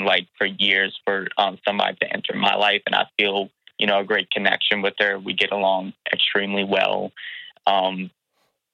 like 0.06 0.28
for 0.38 0.46
years 0.46 0.98
for 1.06 1.28
um, 1.38 1.58
somebody 1.68 1.96
to 2.02 2.14
enter 2.14 2.34
my 2.36 2.56
life, 2.56 2.82
and 2.86 2.96
I 2.96 3.06
feel 3.18 3.50
you 3.78 3.88
know 3.88 4.00
a 4.00 4.04
great 4.04 4.30
connection 4.32 4.82
with 4.82 4.96
her. 5.00 5.20
We 5.20 5.34
get 5.34 5.52
along 5.52 5.94
extremely 6.12 6.64
well. 6.64 7.12
Um, 7.66 8.12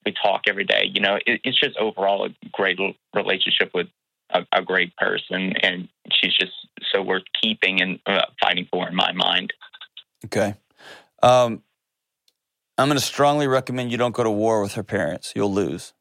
we 0.05 0.13
talk 0.13 0.43
every 0.47 0.65
day. 0.65 0.89
You 0.93 1.01
know, 1.01 1.15
it, 1.25 1.41
it's 1.43 1.59
just 1.59 1.77
overall 1.77 2.25
a 2.25 2.29
great 2.51 2.79
relationship 3.13 3.71
with 3.73 3.88
a, 4.29 4.45
a 4.51 4.62
great 4.62 4.95
person, 4.97 5.53
and 5.62 5.88
she's 6.12 6.36
just 6.36 6.53
so 6.91 7.01
worth 7.01 7.23
keeping 7.41 7.81
and 7.81 7.99
uh, 8.05 8.25
fighting 8.41 8.67
for 8.71 8.88
in 8.88 8.95
my 8.95 9.12
mind. 9.13 9.53
Okay. 10.25 10.55
Um, 11.21 11.63
I'm 12.77 12.88
going 12.88 12.99
to 12.99 13.05
strongly 13.05 13.47
recommend 13.47 13.91
you 13.91 13.97
don't 13.97 14.15
go 14.15 14.23
to 14.23 14.31
war 14.31 14.62
with 14.62 14.73
her 14.73 14.83
parents. 14.83 15.33
You'll 15.36 15.53
lose. 15.53 15.93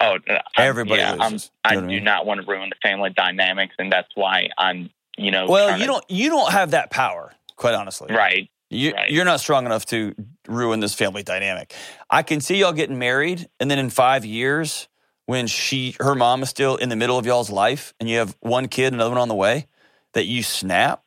Oh, 0.00 0.16
uh, 0.28 0.32
I'm- 0.32 0.42
Everybody 0.68 1.00
yeah, 1.02 1.12
loses. 1.12 1.50
I 1.64 1.70
You 1.70 1.74
know 1.76 1.80
what 1.80 1.84
I 1.84 1.90
do 1.90 1.94
mean? 1.96 2.04
not 2.04 2.26
want 2.26 2.40
to 2.40 2.46
ruin 2.46 2.68
the 2.70 2.76
family 2.82 3.10
dynamics, 3.10 3.74
and 3.78 3.90
that's 3.92 4.08
why 4.14 4.48
I'm 4.58 4.90
you 5.16 5.30
know. 5.30 5.46
Well, 5.46 5.72
you 5.72 5.80
to- 5.80 5.86
don't 5.86 6.04
you 6.10 6.28
don't 6.30 6.52
have 6.52 6.72
that 6.72 6.90
power, 6.90 7.32
quite 7.56 7.74
honestly. 7.74 8.12
Right. 8.14 8.50
You, 8.70 8.92
Right. 8.94 9.10
You're 9.10 9.24
not 9.24 9.38
strong 9.40 9.66
enough 9.66 9.86
to 9.86 10.14
ruin 10.48 10.80
this 10.80 10.94
family 10.94 11.22
dynamic. 11.22 11.72
I 12.10 12.22
can 12.22 12.40
see 12.40 12.56
y'all 12.56 12.72
getting 12.72 12.98
married, 12.98 13.48
and 13.60 13.70
then 13.70 13.78
in 13.78 13.90
five 13.90 14.24
years, 14.24 14.88
when 15.26 15.46
she 15.46 15.94
her 16.00 16.14
mom 16.16 16.42
is 16.42 16.48
still 16.50 16.74
in 16.76 16.88
the 16.88 16.96
middle 16.96 17.16
of 17.16 17.24
y'all's 17.26 17.50
life, 17.50 17.94
and 18.00 18.08
you 18.08 18.18
have 18.18 18.36
one 18.40 18.66
kid, 18.68 18.92
another 18.92 19.10
one 19.10 19.18
on 19.20 19.28
the 19.28 19.34
way, 19.34 19.66
that 20.14 20.24
you 20.24 20.42
snap 20.42 21.02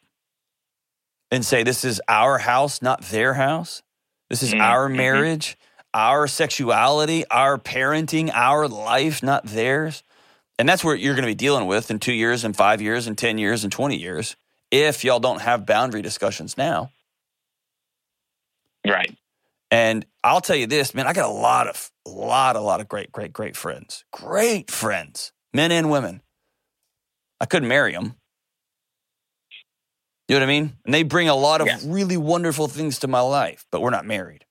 and 1.30 1.46
say, 1.46 1.64
"This 1.64 1.84
is 1.84 2.00
our 2.08 2.38
house, 2.38 2.82
not 2.82 3.02
their 3.02 3.34
house. 3.34 3.84
This 4.30 4.42
is 4.44 4.54
Mhm, 4.54 4.62
our 4.62 4.88
mhm. 4.88 4.96
marriage, 4.96 5.58
our 5.98 6.28
sexuality, 6.28 7.26
our 7.30 7.58
parenting, 7.58 8.32
our 8.34 8.68
life, 8.68 9.24
not 9.24 9.46
theirs." 9.46 10.04
And 10.60 10.68
that's 10.68 10.84
what 10.84 11.00
you're 11.00 11.14
going 11.14 11.24
to 11.24 11.28
be 11.28 11.36
dealing 11.36 11.68
with 11.68 11.92
in 11.92 12.00
two 12.00 12.14
years, 12.14 12.44
and 12.44 12.56
five 12.56 12.82
years, 12.82 13.08
and 13.08 13.18
ten 13.18 13.38
years, 13.38 13.64
and 13.64 13.72
twenty 13.72 13.98
years, 13.98 14.36
if 14.72 15.04
y'all 15.04 15.20
don't 15.20 15.42
have 15.42 15.66
boundary 15.66 16.02
discussions 16.02 16.58
now. 16.58 16.92
Right. 18.86 19.16
And 19.70 20.06
I'll 20.24 20.42
tell 20.42 20.56
you 20.56 20.66
this, 20.66 20.94
man, 20.96 21.08
I 21.08 21.14
got 21.14 21.30
a 21.30 21.34
lot 21.34 21.68
of, 21.68 21.92
a 22.06 22.10
lot, 22.10 22.56
a 22.56 22.62
lot 22.62 22.80
of 22.80 22.88
great, 22.88 23.12
great, 23.12 23.34
great 23.34 23.56
friends. 23.56 24.06
Great 24.12 24.72
friends, 24.72 25.32
men 25.54 25.72
and 25.72 25.92
women. 25.92 26.22
I 27.40 27.46
couldn't 27.46 27.68
marry 27.68 27.92
them. 27.92 28.16
You 30.28 30.36
know 30.36 30.40
what 30.40 30.44
I 30.44 30.48
mean? 30.48 30.74
And 30.86 30.94
they 30.94 31.04
bring 31.04 31.30
a 31.30 31.36
lot 31.36 31.62
of 31.62 31.68
Yeah. 31.68 31.80
really 31.84 32.18
wonderful 32.18 32.68
things 32.68 32.98
to 33.00 33.08
my 33.08 33.20
life, 33.20 33.68
but 33.72 33.82
we're 33.82 33.92
not 33.92 34.06
married. 34.06 34.47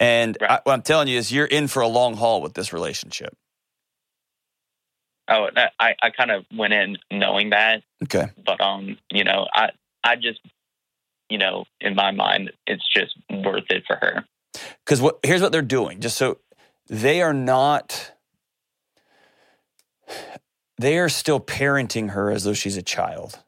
And 0.00 0.36
Right. 0.40 0.50
I, 0.50 0.60
what 0.64 0.72
I'm 0.74 0.82
telling 0.82 1.08
you 1.08 1.18
is 1.18 1.32
you're 1.32 1.46
in 1.46 1.68
for 1.68 1.80
a 1.82 1.88
long 1.88 2.16
haul 2.16 2.42
with 2.42 2.54
this 2.54 2.72
relationship. 2.72 3.34
Oh, 5.28 5.48
I, 5.80 5.94
I 6.02 6.10
kind 6.10 6.30
of 6.30 6.44
went 6.56 6.72
in 6.72 6.98
knowing 7.10 7.50
that, 7.50 7.82
Okay. 8.04 8.28
but 8.44 8.60
um, 8.60 8.96
you 9.10 9.24
know, 9.24 9.48
I 9.52 9.70
I 10.04 10.14
just, 10.14 10.40
you 11.28 11.38
know, 11.38 11.64
in 11.80 11.96
my 11.96 12.12
mind, 12.12 12.52
it's 12.66 12.86
just 12.88 13.16
worth 13.28 13.64
it 13.70 13.82
for 13.88 13.96
her. 13.96 14.24
Because 14.84 15.00
what 15.00 15.18
here's 15.24 15.42
what 15.42 15.50
they're 15.50 15.62
doing. 15.62 16.00
Just 16.00 16.16
so 16.16 16.38
they 16.88 17.22
are 17.22 17.34
not. 17.34 18.12
They 20.78 20.98
are 20.98 21.08
still 21.08 21.40
parenting 21.40 22.10
her 22.10 22.30
as 22.30 22.44
though 22.44 22.52
she's 22.52 22.76
a 22.76 22.82
child. 22.82 23.40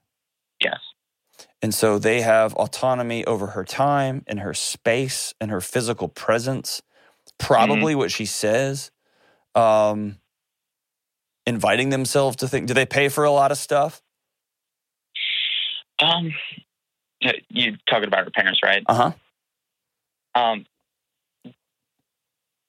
And 1.61 1.75
so 1.75 1.99
they 1.99 2.21
have 2.21 2.55
autonomy 2.55 3.25
over 3.25 3.49
her 3.49 3.65
time 3.65 4.23
and 4.27 4.41
her 4.41 4.55
space 4.55 5.35
and 5.41 5.51
her 5.51 5.61
physical 5.61 6.09
presence, 6.09 6.83
probably 7.39 7.95
what 7.95 8.13
she 8.13 8.27
says. 8.27 8.91
Um, 9.55 10.19
inviting 11.47 11.89
themselves 11.89 12.37
to 12.37 12.49
think, 12.49 12.69
do 12.69 12.75
they 12.75 12.87
pay 12.87 13.09
for 13.09 13.25
a 13.25 13.31
lot 13.31 13.51
of 13.51 13.59
stuff? 13.59 14.03
Um, 15.99 16.33
you 17.49 17.77
talking 17.89 18.07
about 18.07 18.25
her 18.25 18.31
parents, 18.31 18.61
right? 18.63 18.85
Uh 18.87 18.95
huh. 18.95 19.13
Um, 20.41 20.67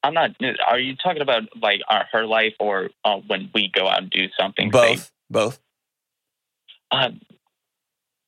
I'm 0.02 0.14
not. 0.14 0.30
Are 0.66 0.78
you 0.78 0.96
talking 0.96 1.22
about 1.22 1.42
like 1.60 1.80
our, 1.88 2.06
her 2.12 2.26
life 2.26 2.54
or 2.58 2.90
uh, 3.04 3.18
when 3.26 3.50
we 3.54 3.70
go 3.72 3.86
out 3.86 4.02
and 4.02 4.10
do 4.10 4.26
something? 4.38 4.70
Both. 4.70 5.12
Both. 5.28 5.60
Uh, 6.90 7.10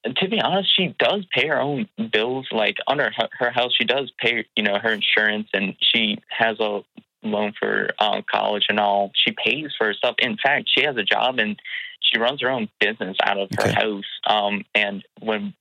to 0.04 0.28
be 0.28 0.40
honest, 0.40 0.74
she 0.76 0.94
does 0.98 1.24
pay 1.32 1.48
her 1.48 1.60
own 1.60 1.88
bills. 2.12 2.48
Like 2.50 2.76
under 2.86 3.10
her, 3.16 3.28
her 3.38 3.50
house, 3.50 3.72
she 3.76 3.84
does 3.84 4.12
pay, 4.18 4.46
you 4.56 4.62
know, 4.62 4.78
her 4.78 4.92
insurance, 4.92 5.48
and 5.52 5.74
she 5.80 6.18
has 6.28 6.58
a 6.60 6.80
loan 7.22 7.52
for 7.58 7.90
uh, 7.98 8.22
college 8.30 8.66
and 8.68 8.80
all. 8.80 9.12
She 9.14 9.32
pays 9.32 9.70
for 9.78 9.86
herself. 9.86 10.16
In 10.18 10.36
fact, 10.36 10.70
she 10.74 10.84
has 10.84 10.96
a 10.96 11.04
job 11.04 11.38
and 11.38 11.60
she 12.00 12.18
runs 12.18 12.40
her 12.42 12.50
own 12.50 12.68
business 12.80 13.16
out 13.22 13.38
of 13.38 13.48
her 13.58 13.72
house. 13.72 14.04
Um, 14.26 14.64
and 14.74 15.04
when 15.20 15.54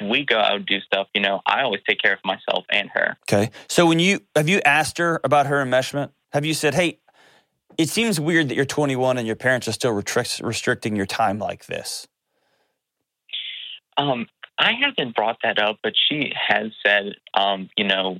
we 0.00 0.24
go 0.24 0.38
out 0.38 0.56
and 0.56 0.66
do 0.66 0.80
stuff, 0.80 1.08
you 1.14 1.20
know, 1.20 1.40
I 1.46 1.62
always 1.62 1.80
take 1.88 2.00
care 2.00 2.12
of 2.12 2.20
myself 2.24 2.64
and 2.70 2.90
her. 2.92 3.16
Okay. 3.30 3.50
So 3.68 3.86
when 3.86 3.98
you 3.98 4.20
have 4.36 4.48
you 4.48 4.60
asked 4.64 4.98
her 4.98 5.20
about 5.24 5.46
her 5.46 5.64
enmeshment? 5.64 6.10
Have 6.32 6.44
you 6.44 6.54
said, 6.54 6.74
"Hey, 6.74 6.98
it 7.78 7.88
seems 7.88 8.20
weird 8.20 8.48
that 8.48 8.54
you're 8.54 8.64
21 8.64 9.18
and 9.18 9.26
your 9.26 9.36
parents 9.36 9.68
are 9.68 9.72
still 9.72 9.92
restrict, 9.92 10.40
restricting 10.42 10.96
your 10.96 11.06
time 11.06 11.38
like 11.38 11.66
this"? 11.66 12.06
Um, 13.96 14.26
I 14.58 14.72
haven't 14.72 15.14
brought 15.14 15.38
that 15.42 15.58
up, 15.58 15.78
but 15.82 15.94
she 16.08 16.32
has 16.34 16.72
said, 16.84 17.14
um, 17.34 17.68
you 17.76 17.84
know, 17.84 18.18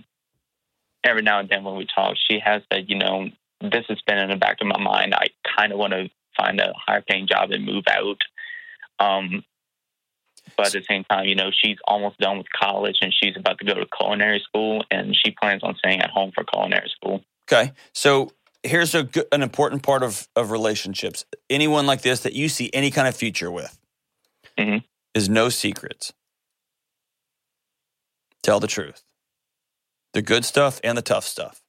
every 1.05 1.23
now 1.23 1.41
and 1.41 1.49
then 1.49 1.65
when 1.65 1.77
we 1.77 1.87
talk, 1.87 2.17
she 2.29 2.39
has 2.45 2.63
said, 2.73 2.87
you 2.89 2.99
know, 2.99 3.29
this 3.61 3.85
has 3.89 4.01
been 4.07 4.19
in 4.19 4.31
the 4.31 4.37
back 4.37 4.59
of 4.61 4.67
my 4.67 4.79
mind. 4.79 5.15
I 5.15 5.27
kind 5.57 5.73
of 5.73 5.79
want 5.79 5.93
to 5.93 6.11
find 6.37 6.61
a 6.61 6.73
higher 6.77 7.03
paying 7.03 7.27
job 7.27 7.51
and 7.51 7.65
move 7.65 7.85
out. 7.89 8.19
Um, 8.99 9.45
but 10.57 10.67
at 10.67 10.73
the 10.73 10.85
same 10.89 11.05
time, 11.05 11.27
you 11.27 11.35
know, 11.35 11.51
she's 11.53 11.77
almost 11.87 12.19
done 12.19 12.39
with 12.39 12.47
college 12.59 12.99
and 13.01 13.13
she's 13.13 13.37
about 13.37 13.59
to 13.59 13.65
go 13.65 13.75
to 13.75 13.87
culinary 13.97 14.41
school 14.41 14.85
and 14.91 15.17
she 15.17 15.31
plans 15.31 15.63
on 15.63 15.77
staying 15.77 16.01
at 16.01 16.11
home 16.11 16.33
for 16.35 16.45
culinary 16.45 16.91
school. 16.95 17.23
Okay. 17.51 17.73
So 17.95 18.33
here's 18.63 18.95
a 18.95 19.05
good, 19.05 19.27
an 19.33 19.43
important 19.43 19.83
part 19.83 20.03
of 20.03 20.29
of 20.37 20.51
relationships. 20.51 21.25
Anyone 21.49 21.87
like 21.87 22.03
this 22.03 22.21
that 22.21 22.33
you 22.33 22.49
see 22.49 22.71
any 22.73 22.91
kind 22.91 23.09
of 23.09 23.17
future 23.17 23.51
with 23.51 23.79
Mhm. 24.59 24.85
Is 25.15 25.29
no 25.29 25.49
secrets. 25.49 26.13
Tell 28.43 28.61
the 28.61 28.67
truth. 28.67 29.03
The 30.15 30.23
good 30.23 30.45
stuff 30.45 30.81
and 30.83 30.97
the 30.99 31.03
tough 31.03 31.25
stuff. 31.25 31.63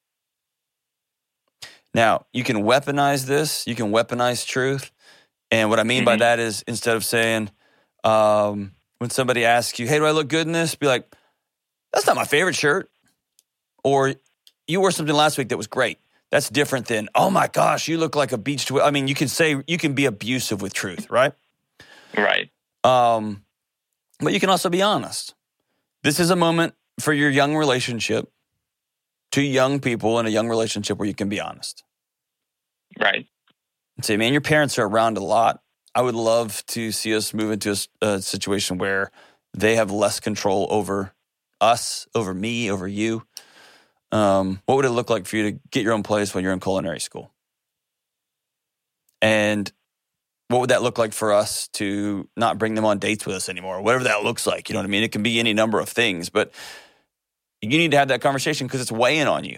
Now, 1.93 2.25
you 2.34 2.43
can 2.43 2.58
weaponize 2.63 3.25
this, 3.25 3.67
you 3.67 3.75
can 3.75 3.91
weaponize 3.91 4.45
truth. 4.45 4.91
And 5.51 5.69
what 5.69 5.79
I 5.79 5.84
mean 5.84 6.03
by 6.03 6.15
Mhm. 6.15 6.19
that 6.19 6.39
is 6.39 6.63
instead 6.67 6.95
of 6.95 7.06
saying, 7.06 7.51
um, 8.03 8.73
when 8.97 9.12
somebody 9.12 9.45
asks 9.45 9.77
you, 9.77 9.88
hey, 9.88 9.99
do 9.99 10.06
I 10.06 10.12
look 10.12 10.27
good 10.27 10.47
in 10.47 10.53
this? 10.53 10.73
Be 10.73 10.88
like, 10.88 11.08
that's 11.91 12.08
not 12.08 12.15
my 12.15 12.25
favorite 12.25 12.56
shirt. 12.56 12.89
Or 13.84 14.15
you 14.67 14.79
wore 14.79 14.91
something 14.91 15.13
last 15.15 15.38
week 15.38 15.49
that 15.49 15.58
was 15.58 15.67
great. 15.67 15.99
That's 16.32 16.49
different 16.49 16.88
than, 16.88 17.10
oh 17.13 17.29
my 17.29 17.47
gosh, 17.47 17.88
you 17.88 17.99
look 17.99 18.15
like 18.15 18.32
a 18.32 18.38
beach. 18.39 18.65
Twi-. 18.65 18.82
I 18.82 18.89
mean, 18.89 19.08
you 19.08 19.13
can 19.13 19.27
say, 19.27 19.62
you 19.67 19.77
can 19.77 19.93
be 19.93 20.06
abusive 20.06 20.62
with 20.63 20.73
truth, 20.73 21.12
right? 21.12 21.34
Right. 22.17 22.49
Um, 22.84 23.46
but 24.19 24.34
you 24.34 24.39
can 24.39 24.50
also 24.50 24.69
be 24.69 24.82
honest. 24.82 25.36
This 26.04 26.19
is 26.19 26.30
a 26.30 26.36
moment 26.36 26.76
for 27.00 27.13
your 27.13 27.30
young 27.30 27.56
relationship, 27.56 28.32
two 29.32 29.41
young 29.41 29.80
people 29.80 30.19
in 30.19 30.26
a 30.26 30.30
young 30.30 30.50
relationship 30.50 30.98
where 30.98 31.08
you 31.08 31.13
can 31.13 31.30
be 31.30 31.39
honest. 31.39 31.84
Right. 33.00 33.28
Say, 34.02 34.17
man, 34.17 34.34
your 34.34 34.41
parents 34.41 34.78
are 34.80 34.86
around 34.88 35.17
a 35.17 35.24
lot. 35.24 35.62
I 35.96 36.02
would 36.02 36.15
love 36.15 36.65
to 36.67 36.91
see 36.91 37.15
us 37.15 37.34
move 37.34 37.52
into 37.52 37.78
a 38.02 38.22
situation 38.22 38.78
where 38.78 39.12
they 39.54 39.76
have 39.76 39.91
less 39.91 40.19
control 40.19 40.67
over 40.69 41.13
us, 41.62 42.08
over 42.15 42.34
me, 42.34 42.72
over 42.72 42.88
you. 42.88 43.24
Um, 44.12 44.62
what 44.65 44.76
would 44.76 44.86
it 44.86 44.91
look 44.91 45.10
like 45.10 45.26
for 45.26 45.38
you 45.38 45.52
to 45.52 45.60
get 45.72 45.84
your 45.84 45.93
own 45.93 46.04
place 46.04 46.34
when 46.34 46.43
you're 46.43 46.54
in 46.54 46.60
culinary 46.60 47.00
school? 47.00 47.32
And 49.22 49.72
what 50.49 50.62
would 50.62 50.69
that 50.69 50.84
look 50.84 50.97
like 50.97 51.13
for 51.13 51.34
us 51.34 51.67
to 51.73 52.27
not 52.38 52.58
bring 52.58 52.75
them 52.75 52.86
on 52.86 52.99
dates 52.99 53.25
with 53.25 53.36
us 53.36 53.49
anymore? 53.49 53.82
Whatever 53.82 54.03
that 54.06 54.23
looks 54.23 54.45
like, 54.45 54.69
you 54.69 54.73
know 54.73 54.79
what 54.79 54.86
I 54.86 54.89
mean? 54.89 55.03
It 55.03 55.12
can 55.12 55.23
be 55.23 55.39
any 55.39 55.53
number 55.53 55.79
of 55.79 55.89
things, 55.89 56.29
but 56.29 56.51
you 57.62 57.69
need 57.69 57.91
to 57.91 57.97
have 57.97 58.10
that 58.10 58.21
conversation 58.21 58.67
because 58.67 58.82
it's 58.82 58.91
weighing 58.91 59.27
on 59.27 59.45
you. 59.45 59.58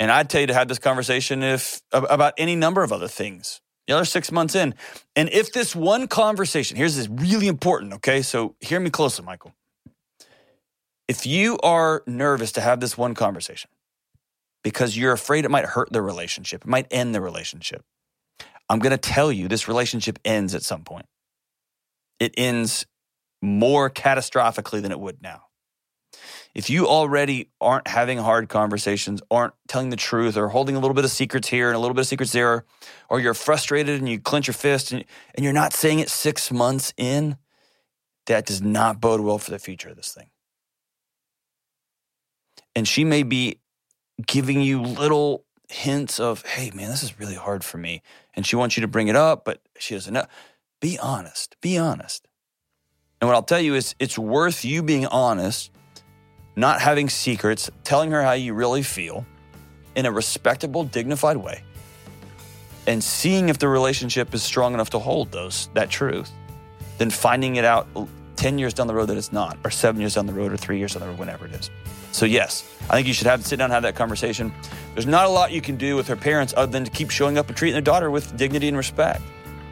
And 0.00 0.10
I'd 0.10 0.28
tell 0.28 0.40
you 0.40 0.48
to 0.48 0.54
have 0.54 0.68
this 0.68 0.78
conversation 0.78 1.42
if 1.42 1.80
about 1.92 2.34
any 2.36 2.56
number 2.56 2.82
of 2.82 2.92
other 2.92 3.08
things. 3.08 3.60
The 3.86 3.94
other 3.94 4.06
six 4.06 4.32
months 4.32 4.54
in, 4.54 4.74
and 5.14 5.28
if 5.28 5.52
this 5.52 5.76
one 5.76 6.08
conversation, 6.08 6.78
here's 6.78 6.96
this 6.96 7.06
really 7.06 7.48
important. 7.48 7.92
Okay, 7.94 8.22
so 8.22 8.56
hear 8.60 8.80
me 8.80 8.88
closely, 8.88 9.26
Michael. 9.26 9.52
If 11.06 11.26
you 11.26 11.58
are 11.58 12.02
nervous 12.06 12.52
to 12.52 12.62
have 12.62 12.80
this 12.80 12.96
one 12.96 13.14
conversation 13.14 13.70
because 14.62 14.96
you're 14.96 15.12
afraid 15.12 15.44
it 15.44 15.50
might 15.50 15.66
hurt 15.66 15.92
the 15.92 16.00
relationship, 16.00 16.62
it 16.62 16.66
might 16.66 16.86
end 16.90 17.14
the 17.14 17.20
relationship, 17.20 17.84
I'm 18.68 18.78
going 18.78 18.92
to 18.92 18.98
tell 18.98 19.30
you 19.30 19.48
this 19.48 19.68
relationship 19.68 20.18
ends 20.24 20.54
at 20.54 20.62
some 20.62 20.84
point. 20.84 21.06
It 22.18 22.34
ends 22.36 22.86
more 23.42 23.90
catastrophically 23.90 24.80
than 24.80 24.92
it 24.92 24.98
would 24.98 25.20
now. 25.22 25.42
If 26.54 26.70
you 26.70 26.86
already 26.86 27.50
aren't 27.60 27.88
having 27.88 28.18
hard 28.18 28.48
conversations, 28.48 29.20
aren't 29.30 29.54
telling 29.66 29.90
the 29.90 29.96
truth, 29.96 30.36
or 30.36 30.48
holding 30.48 30.76
a 30.76 30.78
little 30.78 30.94
bit 30.94 31.04
of 31.04 31.10
secrets 31.10 31.48
here 31.48 31.68
and 31.68 31.76
a 31.76 31.80
little 31.80 31.94
bit 31.94 32.02
of 32.02 32.06
secrets 32.06 32.32
there, 32.32 32.64
or 33.10 33.18
you're 33.18 33.34
frustrated 33.34 33.98
and 33.98 34.08
you 34.08 34.20
clench 34.20 34.46
your 34.46 34.54
fist 34.54 34.92
and, 34.92 35.04
and 35.34 35.44
you're 35.44 35.52
not 35.52 35.72
saying 35.72 35.98
it 35.98 36.08
six 36.08 36.52
months 36.52 36.94
in, 36.96 37.36
that 38.26 38.46
does 38.46 38.62
not 38.62 39.00
bode 39.00 39.20
well 39.20 39.38
for 39.38 39.50
the 39.50 39.58
future 39.58 39.90
of 39.90 39.96
this 39.96 40.12
thing. 40.12 40.30
And 42.76 42.86
she 42.86 43.04
may 43.04 43.24
be 43.24 43.58
giving 44.24 44.60
you 44.60 44.80
little 44.80 45.44
hints 45.68 46.20
of, 46.20 46.42
hey, 46.42 46.70
man, 46.72 46.90
this 46.90 47.02
is 47.02 47.18
really 47.18 47.34
hard 47.34 47.64
for 47.64 47.78
me. 47.78 48.00
And 48.36 48.46
she 48.46 48.56
wants 48.56 48.76
you 48.76 48.80
to 48.82 48.88
bring 48.88 49.08
it 49.08 49.16
up, 49.16 49.44
but 49.44 49.60
she 49.78 49.94
doesn't 49.94 50.12
know. 50.12 50.26
Be 50.80 50.98
honest. 50.98 51.56
Be 51.60 51.78
honest. 51.78 52.26
And 53.20 53.28
what 53.28 53.34
I'll 53.34 53.42
tell 53.42 53.60
you 53.60 53.74
is 53.74 53.94
it's 53.98 54.18
worth 54.18 54.64
you 54.64 54.82
being 54.82 55.06
honest, 55.06 55.70
not 56.56 56.80
having 56.80 57.08
secrets, 57.08 57.70
telling 57.84 58.10
her 58.10 58.22
how 58.22 58.32
you 58.32 58.54
really 58.54 58.82
feel 58.82 59.24
in 59.94 60.04
a 60.04 60.10
respectable, 60.12 60.84
dignified 60.84 61.36
way, 61.36 61.62
and 62.86 63.02
seeing 63.02 63.48
if 63.48 63.58
the 63.58 63.68
relationship 63.68 64.34
is 64.34 64.42
strong 64.42 64.74
enough 64.74 64.90
to 64.90 64.98
hold 64.98 65.30
those 65.32 65.68
that 65.74 65.88
truth. 65.88 66.30
then 66.98 67.10
finding 67.10 67.56
it 67.56 67.64
out 67.64 67.88
10 68.36 68.58
years 68.58 68.74
down 68.74 68.86
the 68.86 68.94
road 68.94 69.06
that 69.06 69.16
it's 69.16 69.32
not, 69.32 69.58
or 69.64 69.70
seven 69.70 70.00
years 70.00 70.14
down 70.14 70.26
the 70.26 70.32
road, 70.32 70.52
or 70.52 70.56
three 70.56 70.78
years 70.78 70.94
down 70.94 71.02
the 71.02 71.08
road, 71.08 71.18
whenever 71.18 71.46
it 71.46 71.52
is. 71.52 71.70
So, 72.12 72.26
yes, 72.26 72.64
I 72.88 72.94
think 72.94 73.06
you 73.06 73.12
should 73.12 73.26
have 73.26 73.44
sit 73.44 73.56
down 73.56 73.66
and 73.66 73.72
have 73.72 73.82
that 73.82 73.96
conversation. 73.96 74.52
There's 74.94 75.06
not 75.06 75.26
a 75.26 75.28
lot 75.28 75.50
you 75.50 75.60
can 75.60 75.76
do 75.76 75.96
with 75.96 76.06
her 76.06 76.16
parents 76.16 76.54
other 76.56 76.70
than 76.70 76.84
to 76.84 76.90
keep 76.90 77.10
showing 77.10 77.36
up 77.36 77.48
and 77.48 77.56
treating 77.56 77.74
their 77.74 77.82
daughter 77.82 78.10
with 78.10 78.36
dignity 78.36 78.68
and 78.68 78.76
respect. 78.76 79.22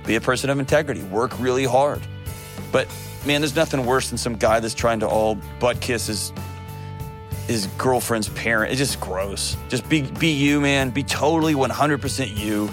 Be 0.05 0.17
a 0.17 0.21
person 0.21 0.51
of 0.51 0.59
integrity, 0.59 1.03
work 1.05 1.39
really 1.39 1.65
hard. 1.65 2.03
But 2.73 2.89
man, 3.25 3.41
there's 3.41 3.55
nothing 3.55 3.87
worse 3.87 4.09
than 4.09 4.19
some 4.19 4.35
guy 4.35 4.59
that's 4.59 4.75
trying 4.75 5.01
to 5.01 5.09
all 5.09 5.37
butt 5.61 5.81
kiss 5.81 6.07
his 6.09 6.33
his 7.47 7.67
girlfriend's 7.79 8.29
parent. 8.31 8.73
It's 8.73 8.79
just 8.79 9.01
gross. 9.01 9.57
Just 9.69 9.89
be 9.89 10.03
be 10.03 10.33
you, 10.33 10.61
man. 10.61 10.91
Be 10.91 11.05
totally 11.05 11.55
100% 11.55 12.37
you. 12.37 12.71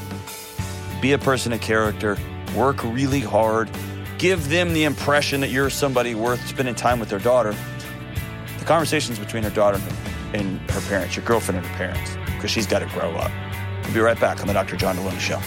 Be 1.02 1.14
a 1.14 1.18
person 1.18 1.54
of 1.54 1.62
character. 1.62 2.18
Work 2.56 2.84
really 2.84 3.20
hard. 3.20 3.70
Give 4.18 4.50
them 4.50 4.74
the 4.74 4.86
impression 4.86 5.42
that 5.42 5.50
you're 5.50 5.70
somebody 5.70 6.16
worth 6.16 6.46
spending 6.48 6.76
time 6.76 7.00
with 7.00 7.10
their 7.10 7.20
daughter. 7.20 7.56
The 8.58 8.66
conversations 8.66 9.20
between 9.20 9.44
her 9.44 9.50
daughter 9.50 9.80
and 10.34 10.60
her 10.72 10.82
parents, 10.82 11.16
your 11.16 11.26
girlfriend 11.26 11.60
and 11.60 11.68
her 11.68 11.76
parents, 11.78 12.18
because 12.40 12.52
she's 12.52 12.66
got 12.66 12.80
to 12.80 12.86
grow 12.88 13.12
up. 13.12 13.32
We'll 13.84 13.94
be 13.94 14.00
right 14.00 14.20
back 14.20 14.40
on 14.40 14.48
the 14.48 14.54
Dr. 14.54 14.78
John 14.78 14.96
Delony 14.96 15.20
Show. 15.20 15.42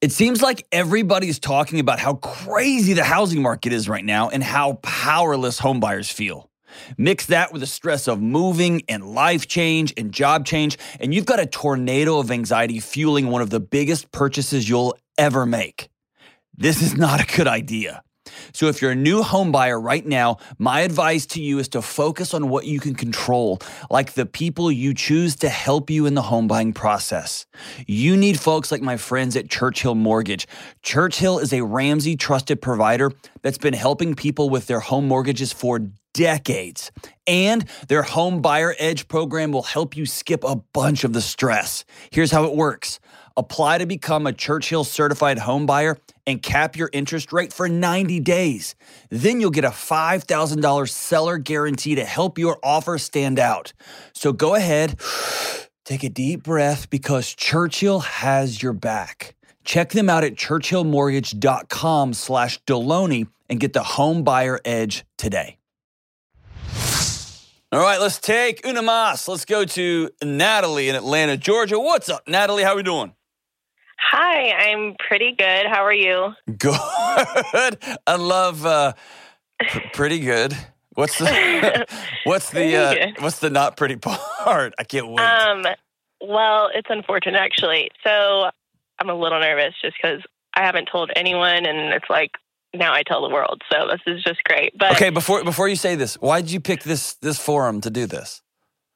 It 0.00 0.12
seems 0.12 0.42
like 0.42 0.66
everybody's 0.70 1.38
talking 1.38 1.80
about 1.80 1.98
how 1.98 2.14
crazy 2.14 2.92
the 2.92 3.04
housing 3.04 3.40
market 3.40 3.72
is 3.72 3.88
right 3.88 4.04
now 4.04 4.28
and 4.28 4.42
how 4.42 4.74
powerless 4.82 5.60
homebuyers 5.60 6.12
feel. 6.12 6.50
Mix 6.98 7.26
that 7.26 7.52
with 7.52 7.60
the 7.60 7.66
stress 7.66 8.06
of 8.06 8.20
moving 8.20 8.82
and 8.88 9.14
life 9.14 9.46
change 9.46 9.94
and 9.96 10.12
job 10.12 10.44
change, 10.44 10.78
and 11.00 11.14
you've 11.14 11.24
got 11.24 11.40
a 11.40 11.46
tornado 11.46 12.18
of 12.18 12.30
anxiety 12.30 12.80
fueling 12.80 13.28
one 13.28 13.42
of 13.42 13.50
the 13.50 13.60
biggest 13.60 14.12
purchases 14.12 14.68
you'll 14.68 14.96
ever 15.16 15.46
make. 15.46 15.88
This 16.56 16.82
is 16.82 16.96
not 16.96 17.22
a 17.22 17.36
good 17.36 17.48
idea. 17.48 18.03
So 18.54 18.68
if 18.68 18.80
you're 18.80 18.92
a 18.92 18.96
new 18.96 19.22
home 19.22 19.50
buyer 19.50 19.78
right 19.78 20.06
now, 20.06 20.38
my 20.58 20.80
advice 20.82 21.26
to 21.26 21.42
you 21.42 21.58
is 21.58 21.68
to 21.70 21.82
focus 21.82 22.32
on 22.32 22.48
what 22.48 22.66
you 22.66 22.78
can 22.78 22.94
control, 22.94 23.58
like 23.90 24.12
the 24.12 24.26
people 24.26 24.70
you 24.70 24.94
choose 24.94 25.34
to 25.36 25.48
help 25.48 25.90
you 25.90 26.06
in 26.06 26.14
the 26.14 26.22
home 26.22 26.46
buying 26.46 26.72
process. 26.72 27.46
You 27.88 28.16
need 28.16 28.38
folks 28.38 28.70
like 28.70 28.80
my 28.80 28.96
friends 28.96 29.34
at 29.34 29.50
Churchill 29.50 29.96
Mortgage. 29.96 30.46
Churchill 30.82 31.40
is 31.40 31.52
a 31.52 31.62
Ramsey 31.62 32.14
trusted 32.14 32.62
provider 32.62 33.10
that's 33.42 33.58
been 33.58 33.74
helping 33.74 34.14
people 34.14 34.48
with 34.48 34.68
their 34.68 34.80
home 34.80 35.08
mortgages 35.08 35.52
for 35.52 35.80
decades. 36.12 36.92
And 37.26 37.64
their 37.88 38.02
Home 38.02 38.40
Buyer 38.40 38.74
Edge 38.78 39.08
program 39.08 39.50
will 39.50 39.64
help 39.64 39.96
you 39.96 40.06
skip 40.06 40.44
a 40.44 40.56
bunch 40.56 41.02
of 41.02 41.12
the 41.12 41.20
stress. 41.20 41.84
Here's 42.10 42.30
how 42.30 42.44
it 42.44 42.54
works. 42.54 43.00
Apply 43.36 43.78
to 43.78 43.86
become 43.86 44.26
a 44.26 44.32
Churchill 44.32 44.84
certified 44.84 45.38
home 45.38 45.66
buyer 45.66 45.98
and 46.26 46.40
cap 46.40 46.76
your 46.76 46.88
interest 46.92 47.32
rate 47.32 47.52
for 47.52 47.68
90 47.68 48.20
days. 48.20 48.76
Then 49.10 49.40
you'll 49.40 49.50
get 49.50 49.64
a 49.64 49.70
$5,000 49.70 50.88
seller 50.88 51.38
guarantee 51.38 51.96
to 51.96 52.04
help 52.04 52.38
your 52.38 52.58
offer 52.62 52.96
stand 52.96 53.38
out. 53.38 53.72
So 54.12 54.32
go 54.32 54.54
ahead, 54.54 55.00
take 55.84 56.04
a 56.04 56.08
deep 56.08 56.44
breath 56.44 56.88
because 56.90 57.34
Churchill 57.34 58.00
has 58.00 58.62
your 58.62 58.72
back. 58.72 59.34
Check 59.64 59.90
them 59.90 60.08
out 60.08 60.22
at 60.24 60.34
churchillmortgage.com 60.34 62.14
slash 62.14 62.62
Delony 62.64 63.28
and 63.48 63.58
get 63.58 63.72
the 63.72 63.82
home 63.82 64.22
buyer 64.22 64.60
edge 64.64 65.04
today. 65.18 65.58
All 67.72 67.80
right, 67.80 68.00
let's 68.00 68.20
take 68.20 68.64
una 68.64 68.82
mas. 68.82 69.26
Let's 69.26 69.44
go 69.44 69.64
to 69.64 70.10
Natalie 70.22 70.88
in 70.88 70.94
Atlanta, 70.94 71.36
Georgia. 71.36 71.76
What's 71.76 72.08
up, 72.08 72.28
Natalie? 72.28 72.62
How 72.62 72.76
we 72.76 72.84
doing? 72.84 73.12
Hi, 74.10 74.50
I'm 74.50 74.96
pretty 75.08 75.34
good. 75.36 75.66
How 75.66 75.84
are 75.84 75.92
you? 75.92 76.34
Good. 76.58 76.74
I 78.06 78.16
love 78.16 78.64
uh, 78.66 78.92
pr- 79.60 79.78
pretty 79.92 80.20
good. 80.20 80.56
What's 80.94 81.18
the 81.18 81.86
what's 82.24 82.50
the 82.50 82.76
uh, 82.76 83.12
what's 83.20 83.38
the 83.38 83.50
not 83.50 83.76
pretty 83.76 83.96
part? 84.44 84.74
I 84.78 84.84
can't 84.84 85.08
wait. 85.08 85.20
Um, 85.20 85.66
well, 86.20 86.70
it's 86.72 86.88
unfortunate 86.90 87.38
actually. 87.38 87.90
So 88.04 88.50
I'm 88.98 89.08
a 89.08 89.14
little 89.14 89.40
nervous 89.40 89.74
just 89.82 89.96
because 90.00 90.22
I 90.54 90.64
haven't 90.64 90.88
told 90.90 91.10
anyone, 91.16 91.66
and 91.66 91.92
it's 91.94 92.08
like 92.08 92.32
now 92.74 92.92
I 92.92 93.02
tell 93.02 93.22
the 93.22 93.34
world. 93.34 93.62
So 93.72 93.88
this 93.90 94.00
is 94.06 94.22
just 94.22 94.44
great. 94.44 94.76
But 94.78 94.92
okay, 94.92 95.10
before 95.10 95.42
before 95.44 95.68
you 95.68 95.76
say 95.76 95.96
this, 95.96 96.20
why 96.20 96.40
did 96.40 96.50
you 96.50 96.60
pick 96.60 96.82
this 96.82 97.14
this 97.14 97.38
forum 97.38 97.80
to 97.80 97.90
do 97.90 98.06
this? 98.06 98.42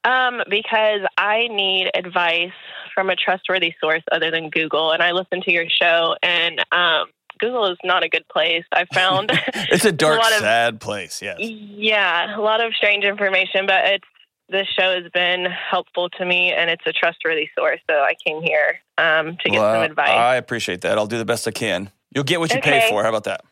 Um, 0.05 0.41
because 0.49 1.01
I 1.17 1.47
need 1.49 1.89
advice 1.93 2.51
from 2.99 3.09
a 3.09 3.15
trustworthy 3.15 3.73
source 3.79 4.03
other 4.11 4.29
than 4.29 4.49
Google, 4.49 4.91
and 4.91 5.01
I 5.01 5.13
listen 5.13 5.41
to 5.43 5.53
your 5.53 5.63
show, 5.69 6.17
and 6.21 6.59
um, 6.73 7.07
Google 7.39 7.71
is 7.71 7.77
not 7.81 8.03
a 8.03 8.09
good 8.09 8.27
place. 8.27 8.65
I 8.73 8.83
found 8.93 9.31
it's 9.71 9.85
a 9.85 9.93
dark, 9.93 10.17
a 10.23 10.35
of- 10.35 10.41
sad 10.41 10.81
place. 10.81 11.21
Yes. 11.21 11.37
yeah, 11.39 12.37
a 12.37 12.41
lot 12.41 12.59
of 12.59 12.73
strange 12.73 13.05
information, 13.05 13.65
but 13.65 13.85
it's 13.85 14.05
this 14.49 14.67
show 14.77 15.01
has 15.01 15.09
been 15.13 15.45
helpful 15.45 16.09
to 16.09 16.25
me, 16.25 16.51
and 16.51 16.69
it's 16.69 16.83
a 16.85 16.91
trustworthy 16.91 17.49
source. 17.57 17.79
So 17.89 17.95
I 17.95 18.15
came 18.25 18.41
here 18.41 18.79
um, 18.97 19.37
to 19.37 19.49
get 19.49 19.61
Well, 19.61 19.75
some 19.75 19.83
advice. 19.83 20.09
I 20.09 20.35
appreciate 20.35 20.81
that. 20.81 20.97
I'll 20.97 21.07
do 21.07 21.19
the 21.19 21.23
best 21.23 21.47
I 21.47 21.51
can. 21.51 21.91
You'll 22.13 22.25
get 22.25 22.41
what 22.41 22.53
you 22.53 22.59
pay 22.59 22.89
for. 22.89 23.01
How 23.03 23.09
about 23.09 23.23
that? 23.25 23.45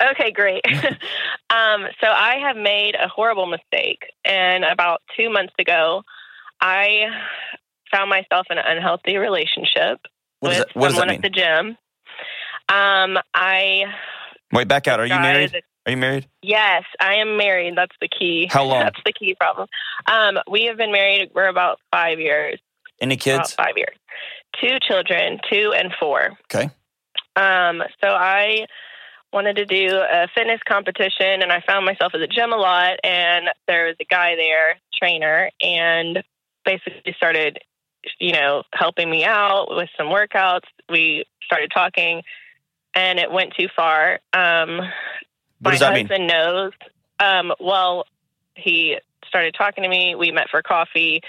Okay, 0.00 0.30
great. 0.30 0.62
um, 1.50 1.86
so 2.00 2.06
I 2.06 2.36
have 2.46 2.56
made 2.56 2.94
a 2.94 3.08
horrible 3.08 3.46
mistake, 3.46 4.04
and 4.24 4.62
about 4.62 5.02
two 5.16 5.30
months 5.30 5.54
ago, 5.58 6.02
I 6.60 7.08
found 7.94 8.10
myself 8.10 8.46
in 8.50 8.58
an 8.58 8.64
unhealthy 8.66 9.16
relationship 9.16 10.00
What 10.40 10.48
with 10.50 10.58
that, 10.58 10.68
what 10.76 10.90
someone 10.92 11.10
at 11.10 11.22
the 11.22 11.30
gym. 11.30 11.76
Um, 12.68 13.18
I 13.34 13.84
Wait, 14.52 14.68
back 14.68 14.88
out. 14.88 15.00
Are 15.00 15.06
you 15.06 15.14
married? 15.14 15.52
that- 15.52 15.64
Are 15.86 15.90
you 15.90 15.96
married? 15.96 16.26
Yes, 16.42 16.84
I 17.00 17.16
am 17.16 17.36
married. 17.36 17.74
That's 17.76 17.94
the 18.00 18.08
key. 18.08 18.48
How 18.50 18.64
long? 18.64 18.80
That's 18.84 19.00
the 19.04 19.12
key 19.12 19.34
problem. 19.34 19.68
Um, 20.06 20.38
we 20.50 20.64
have 20.64 20.76
been 20.76 20.92
married. 20.92 21.30
We're 21.34 21.48
about 21.48 21.78
five 21.92 22.18
years. 22.20 22.58
Any 23.00 23.14
About 23.14 23.22
kids? 23.22 23.52
five 23.54 23.76
years. 23.76 23.96
Two 24.60 24.78
children, 24.80 25.40
two 25.50 25.72
and 25.76 25.92
four. 25.98 26.30
Okay. 26.52 26.70
Um, 27.36 27.82
so 28.02 28.08
I 28.08 28.66
wanted 29.32 29.56
to 29.56 29.66
do 29.66 29.96
a 29.98 30.28
fitness 30.34 30.60
competition 30.66 31.42
and 31.42 31.50
I 31.50 31.60
found 31.66 31.84
myself 31.84 32.12
at 32.14 32.18
the 32.18 32.28
gym 32.28 32.52
a 32.52 32.56
lot 32.56 32.98
and 33.02 33.46
there 33.66 33.86
was 33.86 33.96
a 34.00 34.04
guy 34.04 34.36
there, 34.36 34.76
trainer, 34.96 35.50
and 35.60 36.22
basically 36.64 37.12
started, 37.16 37.58
you 38.18 38.32
know, 38.32 38.62
helping 38.72 39.10
me 39.10 39.24
out 39.24 39.66
with 39.70 39.88
some 39.96 40.06
workouts. 40.08 40.66
We 40.88 41.24
started 41.44 41.70
talking 41.72 42.22
and 42.94 43.18
it 43.18 43.30
went 43.30 43.54
too 43.58 43.68
far. 43.74 44.20
Um 44.32 44.78
What 44.78 44.90
my 45.60 45.70
does 45.72 45.80
that 45.80 45.94
mean? 45.94 46.06
husband 46.06 46.26
knows. 46.28 46.72
Um, 47.20 47.52
well, 47.60 48.04
he 48.56 48.98
started 49.28 49.54
talking 49.56 49.82
to 49.84 49.88
me. 49.88 50.14
We 50.14 50.30
met 50.32 50.48
for 50.50 50.62
coffee, 50.62 51.20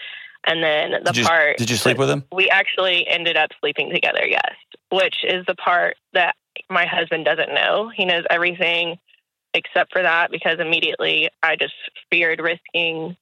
and 0.45 0.63
then 0.63 0.91
the 1.03 1.11
Did 1.11 1.17
you, 1.17 1.25
part 1.25 1.57
did 1.57 1.69
you 1.69 1.75
sleep 1.75 1.97
with 1.97 2.09
him? 2.09 2.23
we 2.31 2.49
actually 2.49 3.07
ended 3.07 3.37
up 3.37 3.51
sleeping 3.59 3.91
together. 3.91 4.25
Yes, 4.25 4.53
which 4.91 5.17
is 5.23 5.45
the 5.47 5.55
part 5.55 5.95
that 6.13 6.35
my 6.69 6.85
husband 6.85 7.25
doesn't 7.25 7.53
know. 7.53 7.89
He 7.95 8.05
knows 8.05 8.23
everything 8.29 8.97
except 9.53 9.93
for 9.93 10.01
that 10.01 10.31
because 10.31 10.59
immediately 10.59 11.29
I 11.41 11.55
just 11.55 11.73
feared 12.11 12.39
risking. 12.41 13.15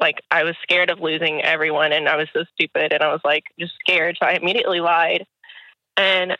Like 0.00 0.16
I 0.30 0.44
was 0.44 0.56
scared 0.62 0.90
of 0.90 1.00
losing 1.00 1.42
everyone, 1.42 1.92
and 1.92 2.08
I 2.08 2.16
was 2.16 2.28
so 2.32 2.44
stupid, 2.54 2.92
and 2.92 3.02
I 3.02 3.12
was 3.12 3.20
like 3.24 3.44
just 3.58 3.74
scared. 3.80 4.16
So 4.20 4.28
I 4.28 4.32
immediately 4.32 4.80
lied 4.80 5.24
and 5.96 6.36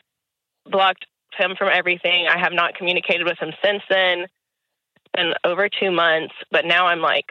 blocked 0.67 1.07
him 1.37 1.55
from 1.57 1.69
everything. 1.73 2.27
I 2.27 2.39
have 2.39 2.53
not 2.53 2.75
communicated 2.75 3.25
with 3.25 3.39
him 3.39 3.53
since 3.65 3.83
then. 3.89 4.21
It's 4.21 5.13
been 5.15 5.35
over 5.45 5.69
two 5.69 5.91
months, 5.91 6.35
but 6.51 6.65
now 6.65 6.87
I'm 6.87 7.01
like, 7.01 7.27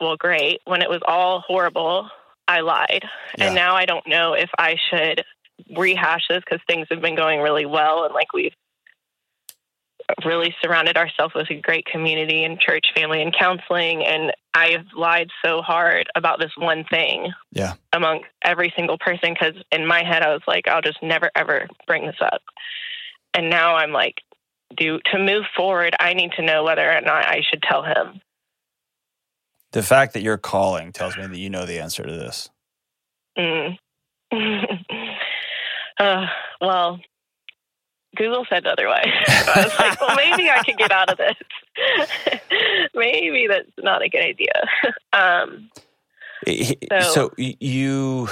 well, 0.00 0.16
great. 0.16 0.60
When 0.64 0.82
it 0.82 0.88
was 0.88 1.00
all 1.06 1.40
horrible, 1.46 2.08
I 2.48 2.60
lied. 2.60 3.04
Yeah. 3.38 3.46
And 3.46 3.54
now 3.54 3.76
I 3.76 3.84
don't 3.84 4.06
know 4.06 4.32
if 4.32 4.50
I 4.58 4.76
should 4.90 5.24
rehash 5.76 6.22
this 6.28 6.42
because 6.44 6.60
things 6.66 6.86
have 6.90 7.02
been 7.02 7.16
going 7.16 7.40
really 7.40 7.66
well 7.66 8.04
and 8.04 8.14
like 8.14 8.32
we've 8.32 8.54
really 10.24 10.54
surrounded 10.62 10.96
ourselves 10.96 11.34
with 11.34 11.50
a 11.50 11.60
great 11.60 11.86
community 11.86 12.44
and 12.44 12.60
church 12.60 12.86
family 12.94 13.22
and 13.22 13.34
counseling 13.36 14.04
and 14.04 14.32
I've 14.54 14.86
lied 14.96 15.28
so 15.44 15.62
hard 15.62 16.08
about 16.14 16.38
this 16.38 16.52
one 16.56 16.84
thing 16.90 17.32
Yeah. 17.52 17.74
among 17.92 18.24
every 18.42 18.72
single 18.76 18.98
person 18.98 19.34
because 19.34 19.54
in 19.72 19.86
my 19.86 20.02
head 20.04 20.22
I 20.22 20.32
was 20.32 20.42
like 20.46 20.68
I'll 20.68 20.82
just 20.82 21.02
never 21.02 21.30
ever 21.34 21.68
bring 21.86 22.06
this 22.06 22.20
up 22.20 22.42
and 23.34 23.50
now 23.50 23.76
I'm 23.76 23.92
like 23.92 24.16
do 24.76 24.98
to 25.12 25.18
move 25.18 25.44
forward 25.56 25.94
I 26.00 26.14
need 26.14 26.32
to 26.32 26.42
know 26.42 26.64
whether 26.64 26.88
or 26.90 27.00
not 27.00 27.26
I 27.26 27.42
should 27.48 27.62
tell 27.62 27.82
him 27.82 28.20
The 29.72 29.82
fact 29.82 30.14
that 30.14 30.22
you're 30.22 30.38
calling 30.38 30.92
tells 30.92 31.16
me 31.16 31.26
that 31.26 31.38
you 31.38 31.50
know 31.50 31.64
the 31.66 31.78
answer 31.78 32.02
to 32.02 32.10
this. 32.12 32.50
Mm. 33.38 33.76
uh, 35.98 36.26
well, 36.60 37.00
Google 38.16 38.44
said 38.48 38.66
otherwise. 38.66 39.06
So 39.26 39.52
I 39.54 39.64
was 39.64 39.78
like, 39.78 40.00
well, 40.00 40.16
maybe 40.16 40.50
I 40.50 40.62
could 40.64 40.76
get 40.78 40.90
out 40.92 41.10
of 41.10 41.18
this. 41.18 41.36
maybe 42.94 43.46
that's 43.48 43.70
not 43.78 44.02
a 44.02 44.08
good 44.08 44.22
idea. 44.24 44.52
Um, 45.12 45.70
So- 46.46 47.00
so 47.12 47.30
you, 47.36 48.28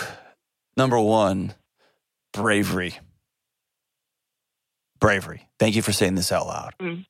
number 0.77 0.99
one, 1.01 1.55
bravery. 2.33 2.95
Bravery. 5.01 5.49
Thank 5.59 5.75
you 5.77 5.83
for 5.83 5.93
saying 5.93 6.15
this 6.15 6.31
out 6.33 6.47
loud. 6.47 6.75
Mm. 6.81 7.05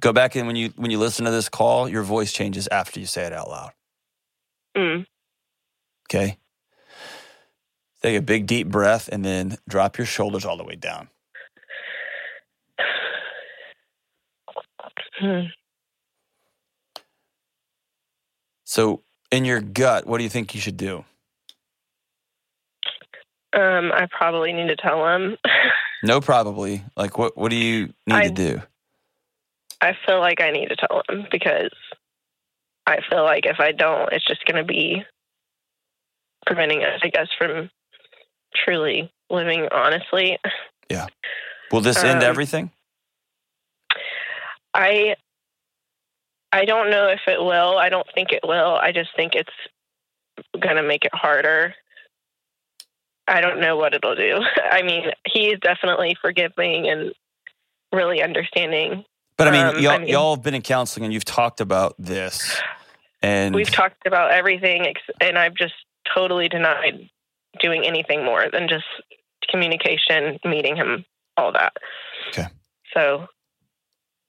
Go 0.00 0.12
back 0.12 0.34
and 0.36 0.46
when 0.46 0.56
you 0.56 0.72
when 0.76 0.90
you 0.90 0.98
listen 0.98 1.24
to 1.26 1.30
this 1.30 1.48
call, 1.48 1.88
your 1.88 2.02
voice 2.02 2.32
changes 2.32 2.68
after 2.68 3.00
you 3.00 3.06
say 3.06 3.24
it 3.24 3.32
out 3.32 3.48
loud. 3.48 3.72
Mm. 4.76 5.06
Okay. 6.10 6.38
Take 8.02 8.18
a 8.18 8.22
big 8.22 8.46
deep 8.46 8.68
breath 8.68 9.08
and 9.10 9.24
then 9.24 9.56
drop 9.68 9.96
your 9.98 10.06
shoulders 10.06 10.44
all 10.44 10.56
the 10.56 10.64
way 10.64 10.76
down. 10.76 11.08
Hmm. 15.18 15.40
So, 18.64 19.02
in 19.30 19.44
your 19.44 19.60
gut, 19.60 20.06
what 20.06 20.18
do 20.18 20.24
you 20.24 20.30
think 20.30 20.54
you 20.54 20.60
should 20.60 20.76
do? 20.76 21.04
Um, 23.54 23.92
I 23.92 24.06
probably 24.10 24.52
need 24.52 24.68
to 24.68 24.76
tell 24.76 25.06
him. 25.14 25.36
No, 26.02 26.20
probably. 26.20 26.82
Like, 26.96 27.16
what 27.18 27.36
what 27.36 27.50
do 27.50 27.56
you 27.56 27.92
need 28.06 28.14
I- 28.14 28.28
to 28.28 28.30
do? 28.34 28.62
I 29.80 29.96
feel 30.06 30.20
like 30.20 30.40
I 30.40 30.50
need 30.52 30.68
to 30.68 30.76
tell 30.76 31.02
him 31.08 31.26
because 31.30 31.70
I 32.86 32.98
feel 33.10 33.24
like 33.24 33.46
if 33.46 33.58
I 33.58 33.72
don't, 33.72 34.12
it's 34.12 34.24
just 34.24 34.44
going 34.44 34.56
to 34.56 34.64
be 34.64 35.04
preventing 36.46 36.84
us, 36.84 37.00
I 37.02 37.08
guess, 37.08 37.26
from 37.36 37.68
truly 38.54 39.12
living 39.28 39.66
honestly. 39.72 40.38
Yeah. 40.88 41.06
Will 41.72 41.80
this 41.80 42.02
end 42.04 42.18
Um, 42.22 42.30
everything? 42.30 42.70
I 44.74 45.16
I 46.52 46.64
don't 46.64 46.90
know 46.90 47.08
if 47.08 47.20
it 47.26 47.40
will. 47.40 47.78
I 47.78 47.88
don't 47.88 48.06
think 48.14 48.30
it 48.32 48.40
will. 48.44 48.76
I 48.76 48.92
just 48.92 49.10
think 49.16 49.34
it's 49.34 49.50
going 50.60 50.76
to 50.76 50.82
make 50.82 51.04
it 51.04 51.14
harder. 51.14 51.74
I 53.26 53.40
don't 53.40 53.60
know 53.60 53.76
what 53.76 53.94
it'll 53.94 54.14
do. 54.14 54.40
I 54.70 54.82
mean, 54.82 55.10
he's 55.26 55.58
definitely 55.60 56.16
forgiving 56.20 56.88
and 56.88 57.12
really 57.92 58.22
understanding. 58.22 59.04
But 59.38 59.48
I 59.48 59.50
mean, 59.50 59.76
um, 59.76 59.78
y'all, 59.78 59.92
I 59.92 59.98
mean- 59.98 60.08
y'all 60.08 60.34
have 60.36 60.44
been 60.44 60.54
in 60.54 60.62
counseling 60.62 61.04
and 61.04 61.14
you've 61.14 61.24
talked 61.24 61.60
about 61.60 61.94
this, 61.98 62.60
and 63.22 63.54
We've 63.54 63.70
talked 63.70 64.06
about 64.06 64.30
everything, 64.32 64.92
and 65.20 65.38
I've 65.38 65.54
just 65.54 65.74
totally 66.14 66.48
denied 66.48 67.08
doing 67.60 67.84
anything 67.84 68.24
more 68.24 68.46
than 68.52 68.68
just 68.68 68.84
communication, 69.48 70.38
meeting 70.44 70.76
him, 70.76 71.04
all 71.36 71.52
that. 71.52 71.72
Okay. 72.28 72.46
So 72.94 73.26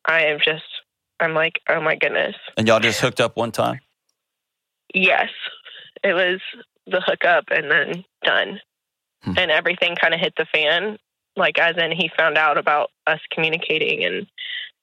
I 0.06 0.26
am 0.26 0.40
just, 0.44 0.64
I'm 1.20 1.34
like, 1.34 1.60
oh 1.70 1.82
my 1.82 1.96
goodness. 1.96 2.36
and 2.58 2.68
y'all 2.68 2.80
just 2.80 3.00
hooked 3.00 3.22
up 3.22 3.38
one 3.38 3.52
time. 3.52 3.80
Yes, 4.94 5.30
it 6.04 6.14
was 6.14 6.40
the 6.88 7.02
hookup 7.06 7.46
and 7.50 7.72
then 7.72 8.06
done. 8.24 8.60
Hmm. 9.24 9.34
And 9.38 9.52
everything 9.52 9.96
kind 9.96 10.14
of 10.14 10.20
hit 10.20 10.34
the 10.38 10.46
fan. 10.54 10.98
Like, 11.36 11.58
as 11.58 11.78
in, 11.78 11.92
he 11.92 12.12
found 12.16 12.38
out 12.38 12.58
about 12.58 12.90
us 13.08 13.20
communicating, 13.32 14.04
and 14.04 14.28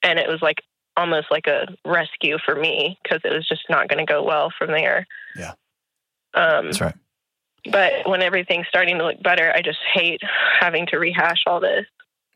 and 0.03 0.19
it 0.19 0.29
was 0.29 0.41
like 0.43 0.63
almost 0.97 1.27
like 1.31 1.47
a 1.47 1.69
rescue 1.85 2.39
for 2.45 2.57
me 2.57 2.99
because 3.03 3.21
it 3.25 3.33
was 3.33 3.47
just 3.47 3.63
not 3.69 3.89
going 3.89 4.05
to 4.05 4.11
go 4.11 4.25
well 4.25 4.51
from 4.59 4.71
there. 4.73 5.07
Yeah. 5.37 5.53
Um, 6.35 6.67
That's 6.67 6.81
right. 6.81 6.95
but 7.71 8.09
when 8.09 8.23
everything's 8.23 8.67
starting 8.69 8.99
to 8.99 9.05
look 9.05 9.23
better, 9.23 9.53
I 9.55 9.63
just 9.63 9.79
hate 9.93 10.21
having 10.59 10.87
to 10.87 10.99
rehash 10.99 11.43
all 11.47 11.61
this. 11.61 11.87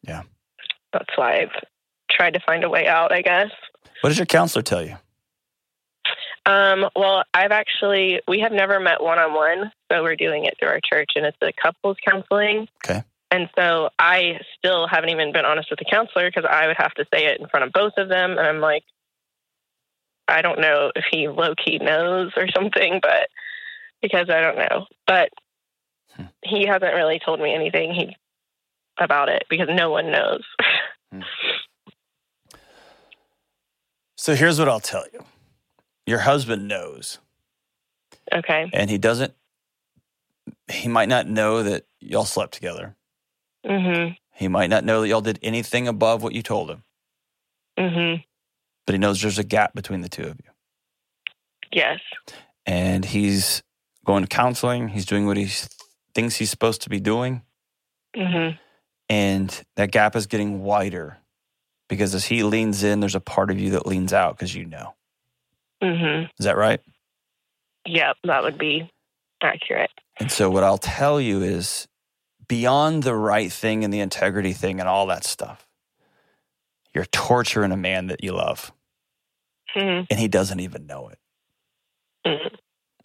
Yeah. 0.07 0.23
That's 0.93 1.17
why 1.17 1.41
I've 1.41 1.63
tried 2.15 2.35
to 2.35 2.41
find 2.41 2.65
a 2.65 2.71
way 2.71 2.87
out, 2.87 3.13
I 3.13 3.23
guess. 3.23 3.51
What 4.01 4.11
does 4.11 4.19
your 4.19 4.27
counselor 4.27 4.63
tell 4.63 4.85
you? 4.85 4.97
Um, 6.47 6.87
well, 6.95 7.25
I've 7.33 7.53
actually, 7.53 8.21
we 8.29 8.41
have 8.41 8.53
never 8.53 8.79
met 8.79 9.03
one 9.03 9.19
on 9.19 9.33
one. 9.35 9.73
So 9.91 10.03
we're 10.03 10.17
doing 10.17 10.45
it 10.45 10.55
through 10.59 10.69
our 10.69 10.81
church 10.85 11.13
and 11.17 11.25
it's 11.25 11.39
a 11.41 11.53
couples 11.53 11.97
counseling. 12.07 12.69
Okay. 12.85 13.03
And 13.31 13.49
so 13.57 13.89
I 13.99 14.41
still 14.59 14.87
haven't 14.87 15.11
even 15.11 15.33
been 15.33 15.45
honest 15.47 15.71
with 15.71 15.79
the 15.79 15.87
counselor 15.91 16.29
because 16.31 16.49
I 16.49 16.67
would 16.67 16.77
have 16.77 16.93
to 16.95 17.07
say 17.13 17.27
it 17.27 17.41
in 17.41 17.49
front 17.49 17.65
of 17.65 17.73
both 17.73 17.95
of 17.97 18.09
them. 18.09 18.33
And 18.33 18.41
I'm 18.41 18.61
like, 18.61 18.85
I 20.29 20.43
don't 20.43 20.61
know 20.61 20.93
if 20.95 21.05
he 21.11 21.29
low 21.29 21.55
key 21.55 21.79
knows 21.79 22.33
or 22.37 22.47
something, 22.49 23.01
but 23.03 23.29
because 24.03 24.29
I 24.29 24.41
don't 24.41 24.59
know. 24.59 24.87
But 25.07 25.31
Hmm. 26.17 26.27
he 26.45 26.65
hasn't 26.67 26.95
really 26.95 27.19
told 27.19 27.41
me 27.41 27.53
anything 27.53 27.93
he 27.93 28.17
about 28.99 29.29
it 29.29 29.47
because 29.51 29.69
no 29.69 29.91
one 29.91 30.13
knows. 30.13 30.45
So 34.25 34.35
here's 34.35 34.59
what 34.59 34.71
I'll 34.71 34.81
tell 34.81 35.05
you. 35.13 35.23
Your 36.07 36.21
husband 36.21 36.67
knows, 36.67 37.19
okay. 38.35 38.71
and 38.73 38.89
he 38.89 38.97
doesn't. 38.97 39.35
He 40.73 40.89
might 40.89 41.11
not 41.11 41.29
know 41.29 41.63
that 41.63 41.85
y'all 42.01 42.25
slept 42.25 42.55
together. 42.55 42.97
Mhm. 43.67 44.17
He 44.33 44.49
might 44.49 44.71
not 44.71 44.83
know 44.83 45.03
that 45.03 45.09
y'all 45.09 45.21
did 45.21 45.39
anything 45.43 45.87
above 45.89 46.23
what 46.23 46.33
you 46.33 46.43
told 46.43 46.71
him, 46.71 46.85
Mhm. 47.79 48.25
but 48.87 48.95
he 48.95 48.99
knows 48.99 49.21
there's 49.21 49.39
a 49.39 49.45
gap 49.45 49.75
between 49.75 50.01
the 50.01 50.09
two 50.09 50.23
of 50.27 50.41
you. 50.43 50.51
Yes. 51.71 52.01
And 52.65 53.05
he's 53.05 53.63
going 54.07 54.23
to 54.23 54.27
counseling. 54.29 54.89
He's 54.89 55.05
doing 55.05 55.27
what 55.27 55.37
he 55.37 55.51
thinks 56.15 56.37
he's 56.37 56.49
supposed 56.49 56.81
to 56.81 56.89
be 56.89 56.99
doing. 56.99 57.43
Mhm. 58.17 58.59
And 59.11 59.65
that 59.77 59.93
gap 59.93 60.17
is 60.17 60.27
getting 60.27 60.63
wider 60.63 61.19
because 61.89 62.15
as 62.15 62.25
he 62.27 62.43
leans 62.43 62.83
in, 62.83 63.01
there's 63.01 63.15
a 63.15 63.21
part 63.21 63.51
of 63.51 63.59
you 63.59 63.71
that 63.71 63.87
leans 63.87 64.13
out 64.13 64.37
because 64.37 64.55
you 64.55 64.65
know. 64.65 64.95
Mhm. 65.83 66.31
Is 66.39 66.45
that 66.47 66.57
right? 66.57 66.81
Yep, 67.87 68.17
that 68.25 68.43
would 68.43 68.59
be 68.59 68.91
accurate. 69.43 69.91
And 70.19 70.31
so, 70.31 70.49
what 70.51 70.65
I'll 70.65 70.79
tell 70.79 71.21
you 71.21 71.43
is 71.43 71.87
beyond 72.49 73.03
the 73.03 73.15
right 73.15 73.53
thing 73.53 73.85
and 73.85 73.93
the 73.93 74.01
integrity 74.01 74.53
thing 74.53 74.81
and 74.81 74.89
all 74.89 75.07
that 75.07 75.25
stuff, 75.25 75.67
you're 76.95 77.05
torturing 77.07 77.73
a 77.73 77.77
man 77.77 78.07
that 78.07 78.23
you 78.25 78.33
love, 78.33 78.73
Mhm. 79.77 80.07
and 80.09 80.19
he 80.19 80.29
doesn't 80.29 80.61
even 80.61 80.87
know 80.87 81.09
it. 81.09 81.19
Mhm. 82.27 82.57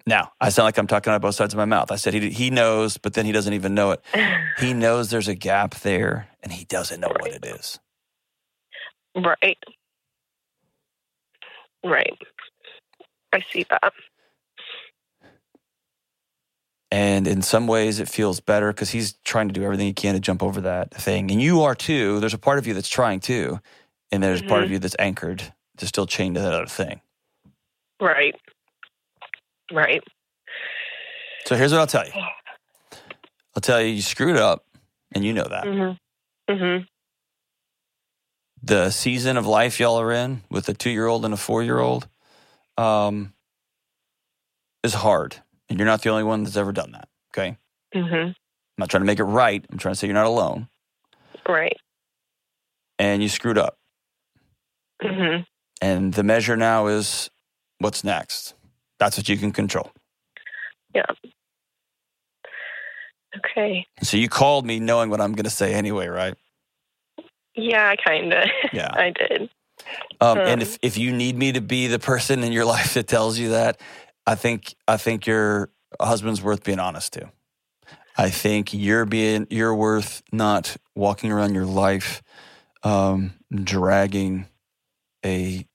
Now, 0.06 0.32
I 0.40 0.50
sound 0.50 0.66
like 0.66 0.78
I'm 0.78 0.88
talking 0.88 1.12
out 1.12 1.18
of 1.18 1.22
both 1.22 1.36
sides 1.36 1.54
of 1.54 1.58
my 1.58 1.66
mouth. 1.66 1.92
I 1.92 1.96
said 1.98 2.14
he, 2.14 2.30
he 2.30 2.50
knows, 2.50 2.98
but 2.98 3.14
then 3.14 3.26
he 3.26 3.32
doesn't 3.32 3.54
even 3.54 3.74
know 3.74 3.92
it. 3.92 4.02
He 4.60 4.74
knows 4.74 5.10
there's 5.10 5.28
a 5.30 5.36
gap 5.36 5.76
there, 5.76 6.28
and 6.44 6.52
he 6.52 6.66
doesn't 6.66 7.00
know 7.00 7.08
what 7.08 7.32
it 7.32 7.46
is. 7.46 7.80
Right. 9.16 9.58
Right. 11.84 12.18
I 13.34 13.44
see 13.52 13.66
that. 13.70 13.94
And 16.92 17.28
in 17.28 17.42
some 17.44 17.68
ways, 17.68 18.00
it 18.00 18.10
feels 18.10 18.40
better 18.40 18.74
because 18.74 18.90
he's 18.90 19.14
trying 19.24 19.48
to 19.48 19.54
do 19.54 19.64
everything 19.64 19.86
he 19.86 19.94
can 19.94 20.16
to 20.16 20.20
jump 20.20 20.42
over 20.42 20.60
that 20.62 20.92
thing. 20.92 21.30
And 21.30 21.40
you 21.42 21.62
are 21.62 21.76
too. 21.76 22.20
There's 22.20 22.34
a 22.34 22.40
part 22.40 22.58
of 22.58 22.66
you 22.66 22.74
that's 22.74 22.90
trying 22.90 23.20
too. 23.20 23.60
And 24.12 24.24
there's 24.24 24.42
a 24.42 24.46
part 24.46 24.64
of 24.64 24.72
you 24.72 24.80
that's 24.80 24.96
anchored 24.98 25.54
to 25.78 25.86
still 25.86 26.08
chained 26.08 26.36
to 26.36 26.42
that 26.42 26.52
other 26.54 26.66
thing. 26.66 27.02
Right. 28.02 28.34
Right. 29.72 30.04
So 31.46 31.56
here's 31.56 31.72
what 31.72 31.80
I'll 31.80 31.88
tell 31.88 32.06
you 32.06 32.12
I'll 33.56 33.62
tell 33.62 33.82
you, 33.82 33.94
you 33.94 34.02
screwed 34.02 34.38
up, 34.38 34.66
and 35.14 35.24
you 35.26 35.34
know 35.34 35.48
that. 35.48 35.66
Mhm. 35.66 35.98
Mhm. 36.50 36.88
The 38.62 38.90
season 38.92 39.38
of 39.38 39.46
life 39.46 39.80
y'all 39.80 40.00
are 40.00 40.12
in 40.12 40.42
with 40.50 40.68
a 40.70 40.74
two 40.74 40.90
year 40.90 41.08
old 41.08 41.24
and 41.26 41.34
a 41.34 41.38
four 41.38 41.64
year 41.64 41.80
old 41.80 42.08
um, 42.78 43.34
is 44.84 44.94
hard. 44.94 45.38
And 45.70 45.80
you're 45.80 45.86
not 45.86 46.02
the 46.02 46.10
only 46.10 46.24
one 46.24 46.44
that's 46.44 46.58
ever 46.58 46.72
done 46.72 46.92
that. 46.92 47.08
Okay. 47.32 47.58
I'm 47.94 48.04
Mhm. 48.04 48.36
not 48.78 48.90
trying 48.90 49.02
to 49.02 49.06
make 49.06 49.20
it 49.20 49.24
right. 49.24 49.66
I'm 49.72 49.78
trying 49.78 49.94
to 49.94 50.00
say 50.00 50.08
you're 50.08 50.14
not 50.14 50.26
alone. 50.26 50.68
Right. 51.48 51.78
And 52.98 53.22
you 53.24 53.30
screwed 53.30 53.58
up. 53.58 53.78
Mhm. 55.02 55.46
And 55.82 56.14
the 56.14 56.24
measure 56.24 56.58
now 56.58 56.88
is 56.88 57.30
what's 57.78 58.04
next. 58.04 58.56
That's 59.00 59.16
what 59.16 59.30
you 59.30 59.38
can 59.38 59.52
control. 59.54 59.92
Yeah. 60.94 61.06
Okay. 63.38 63.86
So 64.02 64.18
you 64.18 64.28
called 64.28 64.66
me 64.66 64.80
knowing 64.80 65.10
what 65.10 65.22
I'm 65.22 65.34
going 65.34 65.46
to 65.46 65.50
say 65.50 65.74
anyway, 65.74 66.08
right? 66.08 66.36
Yeah, 67.62 67.96
kind 67.96 68.34
of. 68.34 68.50
Yeah. 68.74 68.90
I 68.94 69.12
did. 69.12 69.50
Um, 70.22 70.38
and 70.40 70.48
Um, 70.48 70.62
if, 70.62 70.78
if 70.82 70.98
you 70.98 71.12
need 71.14 71.38
me 71.38 71.52
to 71.54 71.62
be 71.62 71.88
the 71.88 72.00
person 72.00 72.44
in 72.44 72.52
your 72.52 72.66
life 72.76 72.94
that 72.96 73.08
tells 73.08 73.38
you 73.40 73.50
that, 73.50 73.80
I 74.26 74.36
think 74.36 74.76
I 74.88 74.98
think 74.98 75.26
your 75.28 75.72
husband's 76.00 76.42
worth 76.42 76.64
being 76.64 76.80
honest 76.80 77.14
to. 77.14 77.32
I 78.18 78.30
think 78.30 78.74
you're 78.74 79.06
being 79.06 79.48
you're 79.50 79.74
worth 79.74 80.22
not 80.32 80.76
walking 80.96 81.32
around 81.32 81.54
your 81.56 81.66
life 81.66 82.22
um, 82.84 83.34
dragging 83.54 84.48
a 85.26 85.66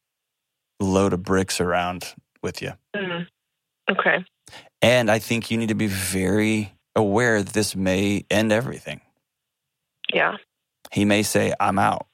load 0.81 1.13
of 1.13 1.23
bricks 1.23 1.61
around 1.61 2.15
with 2.43 2.61
you. 2.63 2.73
Mhm. 2.95 3.27
Okay. 3.91 4.25
And 4.83 5.11
I 5.11 5.19
think 5.19 5.51
you 5.51 5.57
need 5.59 5.69
to 5.71 5.75
be 5.75 5.87
very 5.87 6.73
aware 6.95 7.43
that 7.43 7.55
this 7.55 7.75
may 7.75 8.25
end 8.31 8.53
everything. 8.53 9.01
Yeah. 10.13 10.37
He 10.95 11.05
may 11.05 11.23
say, 11.23 11.53
"I'm 11.61 11.79
out." 11.79 12.07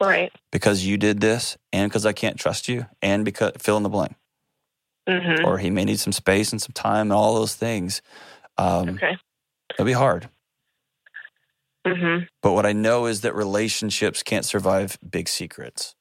Right. 0.00 0.32
because 0.50 0.84
you 0.84 0.96
did 0.96 1.20
this 1.20 1.56
and 1.72 1.88
because 1.88 2.04
I 2.06 2.12
can't 2.12 2.36
trust 2.36 2.66
you 2.68 2.86
and 3.00 3.24
because 3.24 3.52
fill 3.60 3.76
in 3.76 3.84
the 3.84 3.88
blank. 3.88 4.16
Mhm. 5.08 5.44
Or 5.44 5.58
he 5.58 5.70
may 5.70 5.84
need 5.84 6.00
some 6.00 6.12
space 6.12 6.50
and 6.50 6.60
some 6.60 6.72
time 6.72 7.02
and 7.02 7.12
all 7.12 7.34
those 7.36 7.54
things. 7.54 8.02
Um, 8.58 8.88
Okay. 8.90 9.16
It'll 9.70 9.84
be 9.86 9.92
hard. 9.92 10.28
Mm-hmm. 11.86 12.24
But 12.42 12.52
what 12.52 12.66
I 12.66 12.72
know 12.72 13.06
is 13.06 13.20
that 13.22 13.34
relationships 13.34 14.22
can't 14.22 14.44
survive 14.44 14.98
big 15.08 15.28
secrets. 15.28 15.94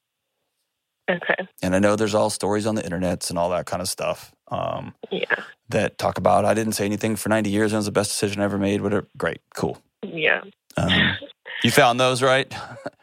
Okay. 1.09 1.47
And 1.61 1.75
I 1.75 1.79
know 1.79 1.95
there's 1.95 2.15
all 2.15 2.29
stories 2.29 2.65
on 2.67 2.75
the 2.75 2.83
internets 2.83 3.29
and 3.29 3.37
all 3.39 3.49
that 3.51 3.65
kind 3.65 3.81
of 3.81 3.87
stuff 3.89 4.31
um, 4.49 4.93
Yeah. 5.11 5.25
that 5.69 5.97
talk 5.97 6.17
about 6.17 6.45
I 6.45 6.53
didn't 6.53 6.73
say 6.73 6.85
anything 6.85 7.15
for 7.15 7.29
90 7.29 7.49
years 7.49 7.71
and 7.71 7.77
it 7.77 7.79
was 7.79 7.85
the 7.85 7.91
best 7.91 8.11
decision 8.11 8.41
I 8.41 8.45
ever 8.45 8.57
made. 8.57 8.81
Whatever. 8.81 9.07
Great. 9.17 9.41
Cool. 9.55 9.81
Yeah. 10.03 10.41
Um, 10.77 11.17
you 11.63 11.71
found 11.71 11.99
those, 11.99 12.21
right? 12.21 12.51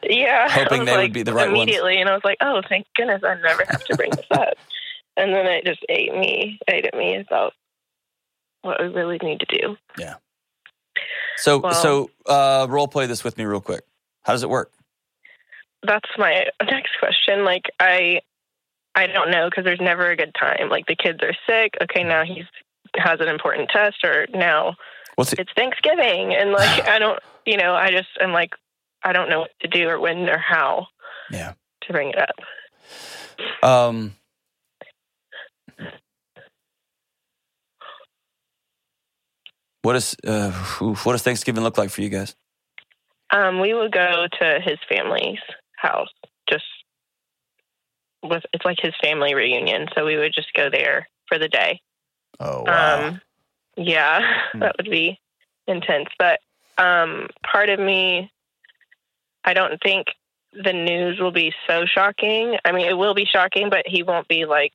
Yeah. 0.02 0.48
Hoping 0.48 0.84
they 0.84 0.96
would 0.96 1.12
be 1.12 1.22
the 1.22 1.32
right 1.34 1.48
ones. 1.48 1.62
immediately, 1.62 2.00
and 2.00 2.08
I 2.08 2.12
was 2.14 2.22
like, 2.24 2.38
"Oh, 2.40 2.62
thank 2.68 2.86
goodness, 2.96 3.22
I 3.24 3.34
never 3.34 3.64
have 3.68 3.84
to 3.84 3.96
bring 3.96 4.10
this 4.10 4.26
up." 4.30 4.54
And 5.16 5.34
then 5.34 5.46
it 5.46 5.64
just 5.64 5.84
ate 5.88 6.14
me, 6.14 6.60
ate 6.68 6.84
at 6.84 6.94
me 6.94 7.16
about 7.16 7.52
what 8.62 8.80
we 8.80 8.86
really 8.86 9.18
need 9.20 9.40
to 9.40 9.46
do. 9.58 9.76
Yeah. 9.98 10.14
So, 11.38 11.58
Well- 11.58 11.74
so 11.74 12.10
uh, 12.26 12.68
role 12.70 12.86
play 12.86 13.06
this 13.06 13.24
with 13.24 13.36
me 13.36 13.44
real 13.44 13.60
quick. 13.60 13.82
How 14.22 14.32
does 14.32 14.44
it 14.44 14.48
work? 14.48 14.70
That's 15.82 16.08
my 16.18 16.44
next 16.62 16.92
question. 17.00 17.44
Like, 17.44 17.64
I, 17.80 18.20
I 18.94 19.08
don't 19.08 19.32
know 19.32 19.50
because 19.50 19.64
there's 19.64 19.80
never 19.80 20.08
a 20.08 20.16
good 20.16 20.34
time. 20.38 20.68
Like 20.68 20.86
the 20.86 20.94
kids 20.96 21.18
are 21.22 21.34
sick. 21.48 21.74
Okay, 21.82 22.04
now 22.04 22.24
he's 22.24 22.44
has 22.94 23.18
an 23.20 23.28
important 23.28 23.70
test, 23.70 24.04
or 24.04 24.28
now 24.32 24.76
What's 25.18 25.32
it? 25.32 25.40
it's 25.40 25.50
Thanksgiving, 25.56 26.32
and 26.32 26.52
like 26.52 26.88
I 26.88 27.00
don't, 27.00 27.18
you 27.44 27.56
know, 27.56 27.74
I 27.74 27.90
just 27.90 28.06
am 28.20 28.32
like, 28.32 28.50
I 29.02 29.12
don't 29.12 29.28
know 29.28 29.40
what 29.40 29.50
to 29.62 29.66
do 29.66 29.88
or 29.88 29.98
when 29.98 30.28
or 30.28 30.38
how. 30.38 30.86
Yeah. 31.28 31.54
To 31.82 31.92
bring 31.92 32.10
it 32.10 32.18
up. 32.18 33.68
Um, 33.68 34.14
what 39.82 39.96
is 39.96 40.14
uh, 40.24 40.52
what 40.52 41.12
does 41.12 41.22
Thanksgiving 41.22 41.64
look 41.64 41.78
like 41.78 41.90
for 41.90 42.00
you 42.00 42.10
guys? 42.10 42.36
Um, 43.32 43.58
we 43.58 43.74
would 43.74 43.90
go 43.90 44.26
to 44.38 44.60
his 44.64 44.78
family's 44.88 45.40
house. 45.76 46.08
Just 46.48 46.64
with 48.22 48.44
it's 48.52 48.64
like 48.64 48.78
his 48.80 48.94
family 49.02 49.34
reunion, 49.34 49.88
so 49.96 50.06
we 50.06 50.16
would 50.16 50.32
just 50.32 50.54
go 50.54 50.70
there 50.70 51.08
for 51.26 51.40
the 51.40 51.48
day. 51.48 51.80
Oh 52.38 52.62
wow! 52.64 53.08
Um, 53.08 53.20
yeah, 53.78 54.20
Hmm. 54.52 54.60
that 54.60 54.76
would 54.76 54.90
be 54.90 55.18
intense. 55.66 56.08
But 56.18 56.40
um, 56.76 57.28
part 57.42 57.70
of 57.70 57.78
me, 57.80 58.30
I 59.44 59.54
don't 59.54 59.80
think 59.82 60.08
the 60.52 60.72
news 60.72 61.18
will 61.20 61.32
be 61.32 61.52
so 61.66 61.84
shocking. 61.86 62.56
I 62.64 62.72
mean, 62.72 62.86
it 62.86 62.96
will 62.96 63.14
be 63.14 63.24
shocking, 63.24 63.70
but 63.70 63.84
he 63.86 64.02
won't 64.02 64.28
be 64.28 64.44
like, 64.44 64.72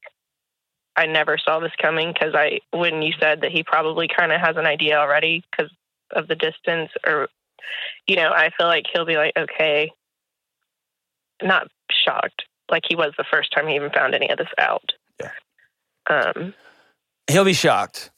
I 0.95 1.07
never 1.07 1.37
saw 1.37 1.59
this 1.59 1.71
coming 1.81 2.13
because 2.13 2.35
I, 2.35 2.59
when 2.71 3.01
you 3.01 3.13
said 3.19 3.41
that 3.41 3.51
he 3.51 3.63
probably 3.63 4.07
kind 4.07 4.31
of 4.31 4.39
has 4.39 4.55
an 4.57 4.67
idea 4.67 4.97
already 4.97 5.43
because 5.51 5.71
of 6.11 6.27
the 6.27 6.35
distance, 6.35 6.91
or, 7.05 7.27
you 8.07 8.15
know, 8.15 8.29
I 8.29 8.51
feel 8.57 8.67
like 8.67 8.85
he'll 8.91 9.05
be 9.05 9.17
like, 9.17 9.33
okay, 9.35 9.91
not 11.41 11.67
shocked 12.05 12.43
like 12.69 12.83
he 12.87 12.95
was 12.95 13.13
the 13.17 13.25
first 13.31 13.51
time 13.51 13.67
he 13.67 13.75
even 13.75 13.91
found 13.91 14.15
any 14.15 14.29
of 14.29 14.37
this 14.37 14.47
out. 14.57 14.91
Yeah. 15.19 15.31
Um, 16.07 16.53
He'll 17.27 17.45
be 17.45 17.53
shocked 17.53 18.11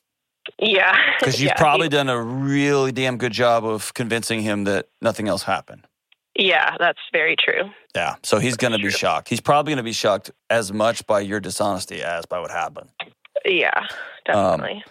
yeah. 0.59 0.95
because 1.19 1.41
you've 1.41 1.49
Yeah, 1.49 1.57
probably 1.57 1.89
done 1.89 2.09
a 2.09 2.21
really 2.21 2.91
damn 2.91 3.17
good 3.17 3.33
job 3.33 3.65
of 3.65 3.93
convincing 3.93 4.41
him 4.41 4.65
that 4.65 4.87
nothing 5.01 5.27
else 5.27 5.43
happened. 5.43 5.87
Yeah, 6.37 6.75
that's 6.79 6.99
very 7.13 7.35
true. 7.37 7.69
Yeah, 7.95 8.15
so 8.23 8.39
he's 8.39 8.57
going 8.57 8.73
to 8.73 8.79
be 8.79 8.91
shocked. 8.91 9.29
He's 9.29 9.39
probably 9.41 9.71
going 9.71 9.77
to 9.77 9.83
be 9.83 9.93
shocked 9.93 10.31
as 10.49 10.73
much 10.73 11.07
by 11.07 11.21
your 11.21 11.39
dishonesty 11.39 12.03
as 12.03 12.25
by 12.25 12.39
what 12.39 12.51
happened. 12.51 12.89
Yeah, 13.45 13.87
Um, 14.27 14.59
definitely. 14.61 14.83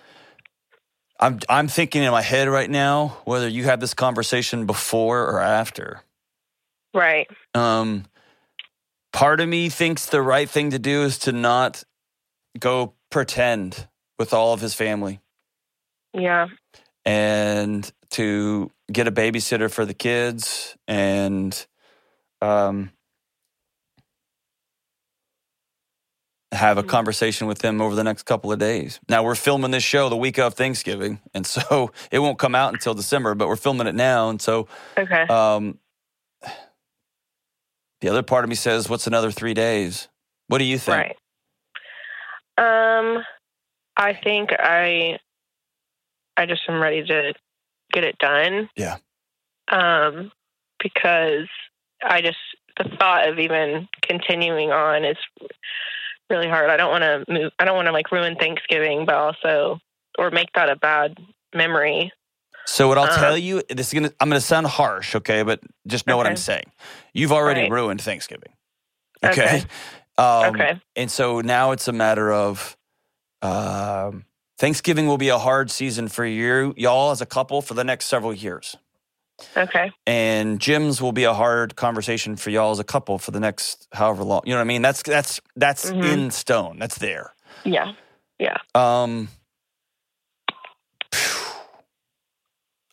I'm 1.20 1.40
I'm 1.48 1.68
thinking 1.68 2.02
in 2.02 2.10
my 2.12 2.22
head 2.22 2.48
right 2.48 2.70
now 2.70 3.18
whether 3.24 3.48
you 3.48 3.64
had 3.64 3.80
this 3.80 3.94
conversation 3.94 4.66
before 4.66 5.22
or 5.24 5.40
after. 5.40 6.02
right. 6.94 7.28
Um, 7.54 8.06
part 9.12 9.40
of 9.40 9.48
me 9.48 9.68
thinks 9.68 10.06
the 10.06 10.22
right 10.22 10.48
thing 10.48 10.70
to 10.70 10.78
do 10.78 11.02
is 11.02 11.18
to 11.20 11.32
not 11.32 11.84
go 12.58 12.94
pretend 13.10 13.86
with 14.18 14.32
all 14.34 14.52
of 14.52 14.60
his 14.60 14.74
family 14.74 15.20
Yeah. 16.14 16.46
and 17.04 17.90
to 18.10 18.70
get 18.92 19.08
a 19.08 19.12
babysitter 19.12 19.70
for 19.70 19.84
the 19.84 19.94
kids 19.94 20.76
and 20.88 21.66
um, 22.42 22.90
have 26.52 26.78
a 26.78 26.84
Mhm. 26.84 26.88
conversation 26.88 27.46
with 27.46 27.58
them 27.60 27.80
over 27.80 27.94
the 27.94 28.04
next 28.04 28.24
couple 28.24 28.52
of 28.52 28.58
days. 28.58 29.00
Now 29.08 29.22
we're 29.24 29.34
filming 29.34 29.70
this 29.72 29.84
show 29.84 30.08
the 30.08 30.16
week 30.16 30.38
of 30.38 30.54
Thanksgiving, 30.54 31.20
and 31.34 31.46
so 31.46 31.92
it 32.10 32.20
won't 32.20 32.38
come 32.38 32.54
out 32.54 32.72
until 32.72 32.94
December, 32.94 33.34
but 33.34 33.48
we're 33.48 33.56
filming 33.56 33.86
it 33.86 33.94
now, 33.94 34.30
and 34.30 34.40
so 34.40 34.68
Okay. 34.98 35.24
um, 35.28 35.78
the 38.00 38.08
other 38.08 38.22
part 38.22 38.44
of 38.44 38.48
me 38.50 38.56
says, 38.56 38.88
"What's 38.88 39.06
another 39.06 39.30
three 39.30 39.54
days?" 39.54 40.08
What 40.48 40.58
do 40.58 40.64
you 40.64 40.78
think? 40.78 41.08
right. 41.08 41.16
Um, 42.58 43.24
I 43.96 44.14
think 44.14 44.50
I, 44.58 45.18
I 46.36 46.46
just 46.46 46.62
am 46.68 46.80
ready 46.80 47.04
to 47.04 47.34
get 47.92 48.04
it 48.04 48.18
done. 48.18 48.68
Yeah. 48.76 48.96
Um, 49.68 50.32
because 50.82 51.48
I 52.02 52.20
just 52.20 52.38
the 52.76 52.84
thought 52.98 53.28
of 53.28 53.38
even 53.38 53.88
continuing 54.02 54.72
on 54.72 55.04
is 55.04 55.16
really 56.28 56.48
hard. 56.48 56.70
I 56.70 56.76
don't 56.76 56.90
want 56.90 57.02
to 57.02 57.24
move. 57.32 57.52
I 57.58 57.64
don't 57.64 57.76
want 57.76 57.86
to 57.86 57.92
like 57.92 58.10
ruin 58.12 58.36
Thanksgiving, 58.36 59.06
but 59.06 59.14
also 59.14 59.78
or 60.18 60.30
make 60.30 60.52
that 60.54 60.68
a 60.68 60.76
bad 60.76 61.16
memory. 61.54 62.12
So 62.66 62.88
what 62.88 62.98
I'll 62.98 63.04
Uh, 63.04 63.20
tell 63.20 63.38
you, 63.38 63.62
this 63.68 63.88
is 63.88 63.94
gonna 63.94 64.12
I'm 64.20 64.28
gonna 64.28 64.40
sound 64.40 64.66
harsh, 64.66 65.14
okay, 65.16 65.42
but 65.42 65.60
just 65.86 66.06
know 66.06 66.16
what 66.16 66.26
I'm 66.26 66.36
saying. 66.36 66.70
You've 67.12 67.32
already 67.32 67.62
Right. 67.62 67.70
ruined 67.70 68.00
Thanksgiving. 68.00 68.52
Okay. 69.24 69.42
Okay. 69.42 69.64
Um, 70.16 70.54
okay. 70.54 70.80
And 70.96 71.10
so 71.10 71.40
now 71.40 71.72
it's 71.72 71.88
a 71.88 71.92
matter 71.92 72.32
of 72.32 72.76
um, 73.42 74.24
Thanksgiving 74.58 75.06
will 75.06 75.18
be 75.18 75.28
a 75.28 75.38
hard 75.38 75.70
season 75.70 76.08
for 76.08 76.24
you, 76.24 76.74
y'all 76.76 77.10
as 77.10 77.20
a 77.20 77.26
couple 77.26 77.60
for 77.60 77.74
the 77.74 77.84
next 77.84 78.06
several 78.06 78.32
years. 78.32 78.76
Okay. 79.56 79.90
And 80.06 80.60
Jim's 80.60 81.02
will 81.02 81.10
be 81.12 81.24
a 81.24 81.34
hard 81.34 81.74
conversation 81.74 82.36
for 82.36 82.50
y'all 82.50 82.70
as 82.70 82.78
a 82.78 82.84
couple 82.84 83.18
for 83.18 83.32
the 83.32 83.40
next 83.40 83.88
however 83.92 84.22
long. 84.22 84.42
You 84.44 84.52
know 84.52 84.58
what 84.58 84.64
I 84.64 84.68
mean? 84.68 84.82
That's 84.82 85.02
that's 85.02 85.40
that's 85.56 85.90
Mhm. 85.90 86.12
in 86.12 86.30
stone. 86.30 86.78
That's 86.78 86.98
there. 86.98 87.34
Yeah. 87.64 87.92
Yeah. 88.38 88.58
Um, 88.76 89.28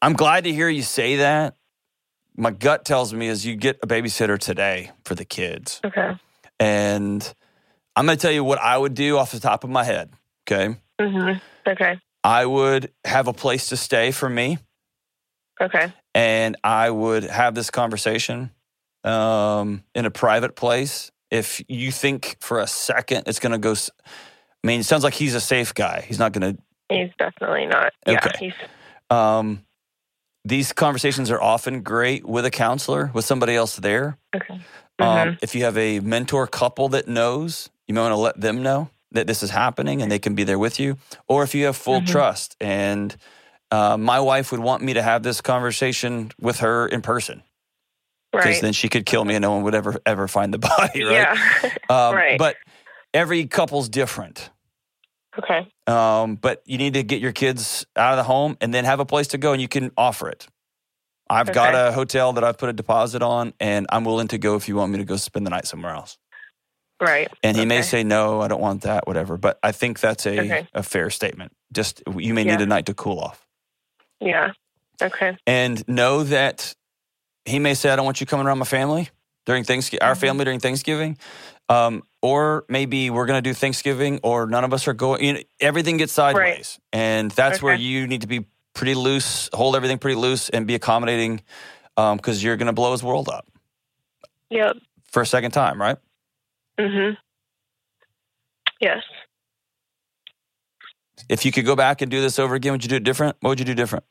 I'm 0.02 0.14
glad 0.14 0.46
to 0.46 0.52
hear 0.52 0.68
you 0.68 0.82
say 0.82 1.18
that. 1.18 1.56
My 2.36 2.50
gut 2.50 2.86
tells 2.86 3.14
me 3.14 3.28
is 3.28 3.46
you 3.46 3.56
get 3.56 3.78
a 3.84 3.88
babysitter 3.88 4.40
today 4.40 4.92
for 5.06 5.14
the 5.14 5.26
kids. 5.26 5.80
Okay. 5.86 6.12
And 6.60 7.34
I'm 7.96 8.06
going 8.08 8.18
to 8.18 8.22
tell 8.22 8.32
you 8.32 8.44
what 8.44 8.60
I 8.60 8.78
would 8.78 8.94
do 8.96 9.18
off 9.18 9.32
the 9.32 9.40
top 9.40 9.64
of 9.64 9.70
my 9.70 9.84
head. 9.84 10.12
Okay. 10.50 10.76
Hmm 11.10 11.32
Okay. 11.68 12.00
I 12.24 12.46
would 12.46 12.92
have 13.06 13.28
a 13.28 13.34
place 13.34 13.70
to 13.70 13.78
stay 13.78 14.12
for 14.12 14.30
me 14.30 14.58
Okay. 15.60 15.94
and 16.16 16.58
I 16.64 16.90
would 16.90 17.24
have 17.24 17.54
this 17.56 17.70
conversation 17.70 18.52
um, 19.04 19.84
in 19.94 20.06
a 20.06 20.12
private 20.12 20.56
place. 20.56 21.12
If 21.30 21.62
you 21.68 21.92
think 21.92 22.38
for 22.42 22.60
a 22.60 22.68
second 22.68 23.24
it's 23.28 23.40
going 23.40 23.52
to 23.54 23.58
go, 23.58 23.74
I 23.74 24.68
mean, 24.68 24.80
it 24.82 24.84
sounds 24.86 25.04
like 25.04 25.14
he's 25.14 25.36
a 25.36 25.42
safe 25.42 25.74
guy. 25.74 26.04
He's 26.08 26.20
not 26.20 26.34
going 26.34 26.56
to 26.56 26.62
He's 26.90 27.10
definitely 27.18 27.68
not. 27.68 27.94
Yeah. 28.06 28.16
Okay. 28.16 28.32
He's 28.40 28.54
Um, 29.10 29.66
these 30.44 30.74
conversations 30.74 31.32
are 31.32 31.42
often 31.42 31.84
great 31.84 32.26
with 32.26 32.46
a 32.46 32.52
counselor, 32.52 33.12
with 33.14 33.24
somebody 33.24 33.56
else 33.56 33.76
there. 33.78 34.18
okay. 34.36 34.60
Um, 35.00 35.30
Mhm. 35.30 35.40
if 35.42 35.56
you 35.56 35.64
have 35.64 35.78
a 35.78 36.00
mentor 36.02 36.48
couple 36.48 36.90
that 36.90 37.08
knows, 37.08 37.70
you 37.88 37.94
might 37.96 38.02
want 38.02 38.12
to 38.14 38.18
let 38.18 38.42
them 38.42 38.62
know 38.62 38.90
that 39.12 39.28
this 39.28 39.44
is 39.44 39.50
happening 39.50 40.02
and 40.02 40.12
they 40.12 40.20
can 40.20 40.36
be 40.36 40.44
there 40.44 40.60
with 40.60 40.80
you. 40.80 40.98
Or 41.28 41.44
if 41.44 41.54
you 41.54 41.66
have 41.66 41.76
full 41.76 42.02
Mhm. 42.02 42.08
trust, 42.08 42.56
and 42.62 43.16
uh, 43.72 43.98
my 43.98 44.20
wife 44.20 44.52
would 44.52 44.62
want 44.62 44.84
me 44.84 44.94
to 44.94 45.02
have 45.02 45.24
this 45.24 45.42
conversation 45.42 46.32
with 46.40 46.60
her 46.60 46.88
in 46.88 47.02
person 47.02 47.44
because 48.32 48.46
right. 48.46 48.62
then 48.62 48.74
she 48.74 48.88
could 48.90 49.06
kill 49.06 49.26
me 49.26 49.36
and 49.36 49.42
no 49.42 49.52
one 49.52 49.64
would 49.64 49.76
ever 49.76 50.00
ever 50.06 50.28
find 50.28 50.54
the 50.54 50.60
body, 50.78 51.04
right? 51.04 51.14
Yeah. 51.14 51.70
Um, 51.90 52.16
Right. 52.16 52.38
But 52.40 52.56
every 53.14 53.46
couple's 53.48 53.90
different. 53.90 54.50
okay. 55.38 55.68
Um, 55.88 56.36
but 56.36 56.62
you 56.66 56.78
need 56.78 56.94
to 56.94 57.04
get 57.04 57.20
your 57.22 57.34
kids 57.34 57.86
out 57.98 58.14
of 58.14 58.18
the 58.18 58.24
home 58.24 58.56
and 58.62 58.74
then 58.74 58.86
have 58.86 59.00
a 59.02 59.06
place 59.06 59.28
to 59.30 59.38
go 59.38 59.52
and 59.52 59.62
you 59.62 59.68
can 59.68 59.92
offer 59.98 60.30
it. 60.30 60.48
I've 61.30 61.52
got 61.54 61.76
a 61.76 61.92
hotel 61.94 62.34
that 62.34 62.44
I've 62.44 62.58
put 62.58 62.68
a 62.70 62.74
deposit 62.74 63.22
on 63.22 63.54
and 63.60 63.88
I'm 63.90 64.04
willing 64.06 64.28
to 64.30 64.38
go 64.38 64.56
if 64.56 64.68
you 64.68 64.76
want 64.76 64.92
me 64.92 64.98
to 65.00 65.06
go 65.06 65.16
spend 65.18 65.46
the 65.46 65.50
night 65.50 65.66
somewhere 65.66 65.94
else. 65.94 66.18
Right. 67.02 67.28
And 67.42 67.58
he 67.58 67.66
may 67.66 67.82
say, 67.82 68.04
no, 68.04 68.42
I 68.42 68.48
don't 68.48 68.62
want 68.62 68.84
that, 68.84 69.08
whatever. 69.08 69.36
But 69.36 69.58
I 69.64 69.72
think 69.72 70.00
that's 70.00 70.26
a, 70.28 70.40
Okay. 70.40 70.68
a 70.74 70.84
fair 70.84 71.10
statement. 71.10 71.52
Just 71.74 72.04
you 72.16 72.34
may 72.36 72.44
need 72.44 72.52
Yeah. 72.60 72.62
a 72.62 72.66
night 72.68 72.86
to 72.86 72.94
cool 72.94 73.20
off. 73.20 73.46
Yeah. 74.20 74.52
Okay. 75.02 75.36
And 75.48 75.86
know 75.88 76.22
that 76.24 76.76
he 77.46 77.58
may 77.58 77.74
say, 77.74 77.90
I 77.90 77.96
don't 77.96 78.06
want 78.06 78.22
you 78.22 78.28
coming 78.28 78.46
around 78.46 78.60
my 78.60 78.66
family 78.66 79.10
during 79.48 79.64
Thanksgiving, 79.64 80.04
our 80.08 80.14
Mhm. 80.14 80.20
family 80.20 80.46
during 80.46 80.60
Thanksgiving. 80.60 81.18
Um, 81.70 82.04
or 82.22 82.66
maybe 82.70 83.10
we're 83.10 83.26
going 83.26 83.42
to 83.42 83.50
do 83.50 83.56
Thanksgiving 83.56 84.20
or 84.22 84.46
none 84.46 84.64
of 84.64 84.72
us 84.72 84.88
are 84.88 84.94
going. 84.94 85.24
You 85.24 85.34
know, 85.34 85.40
everything 85.60 85.98
gets 85.98 86.14
sideways. 86.14 86.80
And 86.94 87.32
that's 87.32 87.64
where 87.64 87.74
you 87.74 88.06
need 88.06 88.22
to 88.22 88.28
be 88.28 88.46
pretty 88.76 88.94
loose, 88.94 89.50
hold 89.54 89.76
everything 89.76 89.98
pretty 89.98 90.18
loose 90.18 90.50
and 90.50 90.68
be 90.68 90.76
accommodating 90.76 91.42
because 91.96 92.44
you're 92.44 92.58
going 92.58 92.68
to 92.68 92.74
blow 92.74 92.92
his 92.92 93.02
world 93.04 93.28
up 93.28 93.48
Yep. 94.52 94.78
for 95.12 95.22
a 95.24 95.26
second 95.26 95.52
time, 95.52 95.82
right? 95.82 95.98
Mhm. 96.80 97.18
Yes. 98.80 99.04
If 101.30 101.46
you 101.46 101.52
could 101.52 101.66
go 101.66 101.76
back 101.76 102.02
and 102.02 102.10
do 102.10 102.20
this 102.22 102.40
over 102.40 102.56
again, 102.56 102.72
would 102.72 102.84
you 102.84 102.90
do 102.90 102.96
it 102.96 103.04
different? 103.04 103.38
What 103.42 103.50
would 103.50 103.60
you 103.60 103.66
do 103.66 103.76
different? 103.76 104.06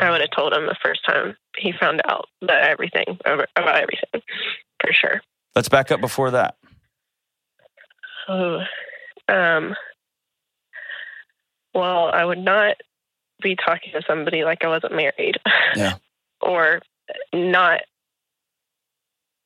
I 0.00 0.10
would 0.10 0.20
have 0.20 0.30
told 0.30 0.52
him 0.52 0.66
the 0.66 0.76
first 0.82 1.04
time 1.06 1.36
he 1.56 1.72
found 1.72 2.02
out 2.06 2.28
that 2.42 2.68
everything 2.68 3.18
over- 3.24 3.46
about 3.56 3.76
everything, 3.80 4.22
for 4.80 4.92
sure. 4.92 5.22
Let's 5.56 5.68
back 5.70 5.90
up 5.90 6.00
before 6.00 6.30
that. 6.32 6.56
Oh, 8.28 8.62
um, 9.28 9.74
well, 11.74 12.10
I 12.12 12.24
would 12.24 12.38
not 12.38 12.76
be 13.42 13.56
talking 13.56 13.92
to 13.92 14.02
somebody 14.06 14.44
like 14.44 14.64
I 14.64 14.68
wasn't 14.68 14.94
married. 14.94 15.38
Yeah. 15.74 15.94
or 16.40 16.82
not, 17.32 17.80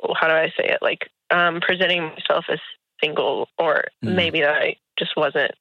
well, 0.03 0.14
how 0.14 0.26
do 0.26 0.35
I 0.35 0.49
say 0.57 0.64
it? 0.68 0.78
Like, 0.82 1.09
um, 1.35 1.61
presenting 1.61 2.03
myself 2.05 2.45
as 2.51 2.59
single, 3.03 3.49
or 3.59 3.85
Mm. 4.05 4.14
maybe 4.14 4.41
that 4.41 4.55
I 4.55 4.76
just 4.99 5.16
wasn't 5.16 5.53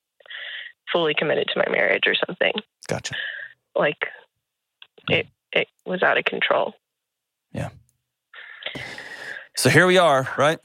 fully 0.91 1.13
committed 1.13 1.47
to 1.53 1.59
my 1.59 1.65
marriage 1.71 2.03
or 2.05 2.15
something. 2.27 2.53
Gotcha. 2.87 3.15
Like, 3.75 4.07
it, 5.09 5.27
it 5.51 5.67
was 5.85 6.03
out 6.03 6.17
of 6.17 6.25
control. 6.25 6.73
Yeah. 7.51 7.69
So 9.55 9.69
here 9.69 9.87
we 9.87 9.97
are, 9.97 10.27
right? 10.37 10.59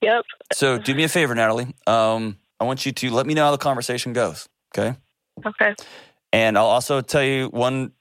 Yep. 0.00 0.24
So 0.52 0.78
do 0.78 0.94
me 0.94 1.04
a 1.04 1.08
favor, 1.08 1.34
Natalie. 1.34 1.74
Um, 1.86 2.38
I 2.60 2.64
want 2.64 2.84
you 2.86 2.92
to 2.92 3.10
let 3.10 3.26
me 3.26 3.34
know 3.34 3.44
how 3.44 3.50
the 3.52 3.58
conversation 3.58 4.12
goes. 4.12 4.48
Okay. 4.76 4.96
Okay. 5.46 5.74
And 6.32 6.58
I'll 6.58 6.66
also 6.66 7.00
tell 7.00 7.22
you 7.22 7.48
one 7.48 7.92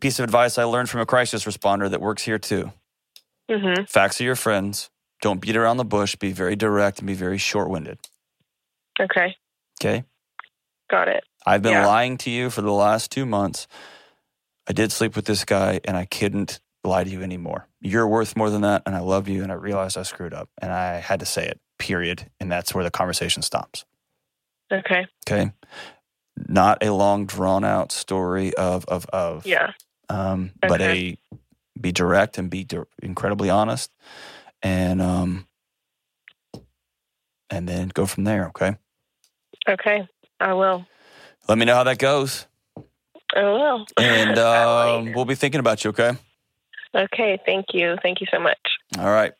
piece 0.00 0.18
of 0.18 0.24
advice 0.24 0.58
I 0.58 0.64
learned 0.64 0.88
from 0.90 1.00
a 1.00 1.06
crisis 1.06 1.44
responder 1.44 1.90
that 1.90 2.00
works 2.00 2.22
here 2.22 2.38
too. 2.38 2.72
hmm 3.50 3.82
Facts 3.86 4.20
are 4.20 4.24
your 4.24 4.36
friends. 4.36 4.90
Don't 5.20 5.40
beat 5.40 5.56
around 5.56 5.76
the 5.78 5.84
bush. 5.84 6.14
Be 6.16 6.32
very 6.32 6.56
direct 6.56 6.98
and 6.98 7.06
be 7.06 7.14
very 7.14 7.38
short 7.38 7.68
winded. 7.68 7.98
Okay. 9.00 9.36
Okay. 9.80 10.04
Got 10.90 11.08
it. 11.08 11.24
I've 11.46 11.62
been 11.62 11.72
Yeah. 11.72 11.86
lying 11.86 12.18
to 12.18 12.30
you 12.30 12.50
for 12.50 12.62
the 12.62 12.72
last 12.72 13.10
two 13.10 13.26
months. 13.26 13.66
I 14.68 14.72
did 14.72 14.92
sleep 14.92 15.16
with 15.16 15.24
this 15.24 15.44
guy 15.44 15.80
and 15.84 15.96
I 15.96 16.04
couldn't 16.04 16.60
lie 16.84 17.04
to 17.04 17.10
you 17.10 17.22
anymore. 17.22 17.66
You're 17.80 18.06
worth 18.08 18.36
more 18.36 18.50
than 18.50 18.62
that. 18.62 18.82
And 18.86 18.94
I 18.94 19.00
love 19.00 19.28
you. 19.28 19.42
And 19.42 19.50
I 19.50 19.54
realized 19.56 19.96
I 19.96 20.02
screwed 20.02 20.34
up 20.34 20.48
and 20.60 20.72
I 20.72 20.96
had 20.98 21.20
to 21.20 21.26
say 21.26 21.46
it, 21.46 21.60
period. 21.78 22.30
And 22.40 22.50
that's 22.50 22.74
where 22.74 22.84
the 22.84 22.90
conversation 22.90 23.42
stops. 23.42 23.84
Okay. 24.72 25.06
Okay. 25.28 25.52
Not 26.36 26.82
a 26.84 26.92
long 26.92 27.26
drawn 27.26 27.64
out 27.64 27.90
story 27.92 28.54
of, 28.54 28.84
of, 28.86 29.06
of, 29.06 29.46
Yeah. 29.46 29.72
um, 30.08 30.52
but 30.60 30.80
a 30.80 31.16
be 31.80 31.92
direct 31.92 32.38
and 32.38 32.50
be 32.50 32.64
di- 32.64 32.82
incredibly 33.02 33.50
honest 33.50 33.90
and, 34.62 35.00
um, 35.00 35.46
and 37.50 37.68
then 37.68 37.88
go 37.88 38.06
from 38.06 38.24
there. 38.24 38.48
Okay. 38.48 38.76
Okay. 39.68 40.08
I 40.40 40.52
will. 40.52 40.86
Let 41.48 41.58
me 41.58 41.64
know 41.64 41.74
how 41.74 41.84
that 41.84 41.98
goes. 41.98 42.46
I 43.34 43.42
will. 43.42 43.86
And, 43.96 44.38
um, 44.38 45.12
we'll 45.12 45.24
be 45.24 45.34
thinking 45.34 45.60
about 45.60 45.84
you. 45.84 45.90
Okay. 45.90 46.12
okay. 46.94 47.38
Thank 47.44 47.66
you. 47.72 47.96
Thank 48.02 48.20
you 48.20 48.26
so 48.30 48.38
much. 48.38 48.58
All 48.98 49.10
right. 49.10 49.32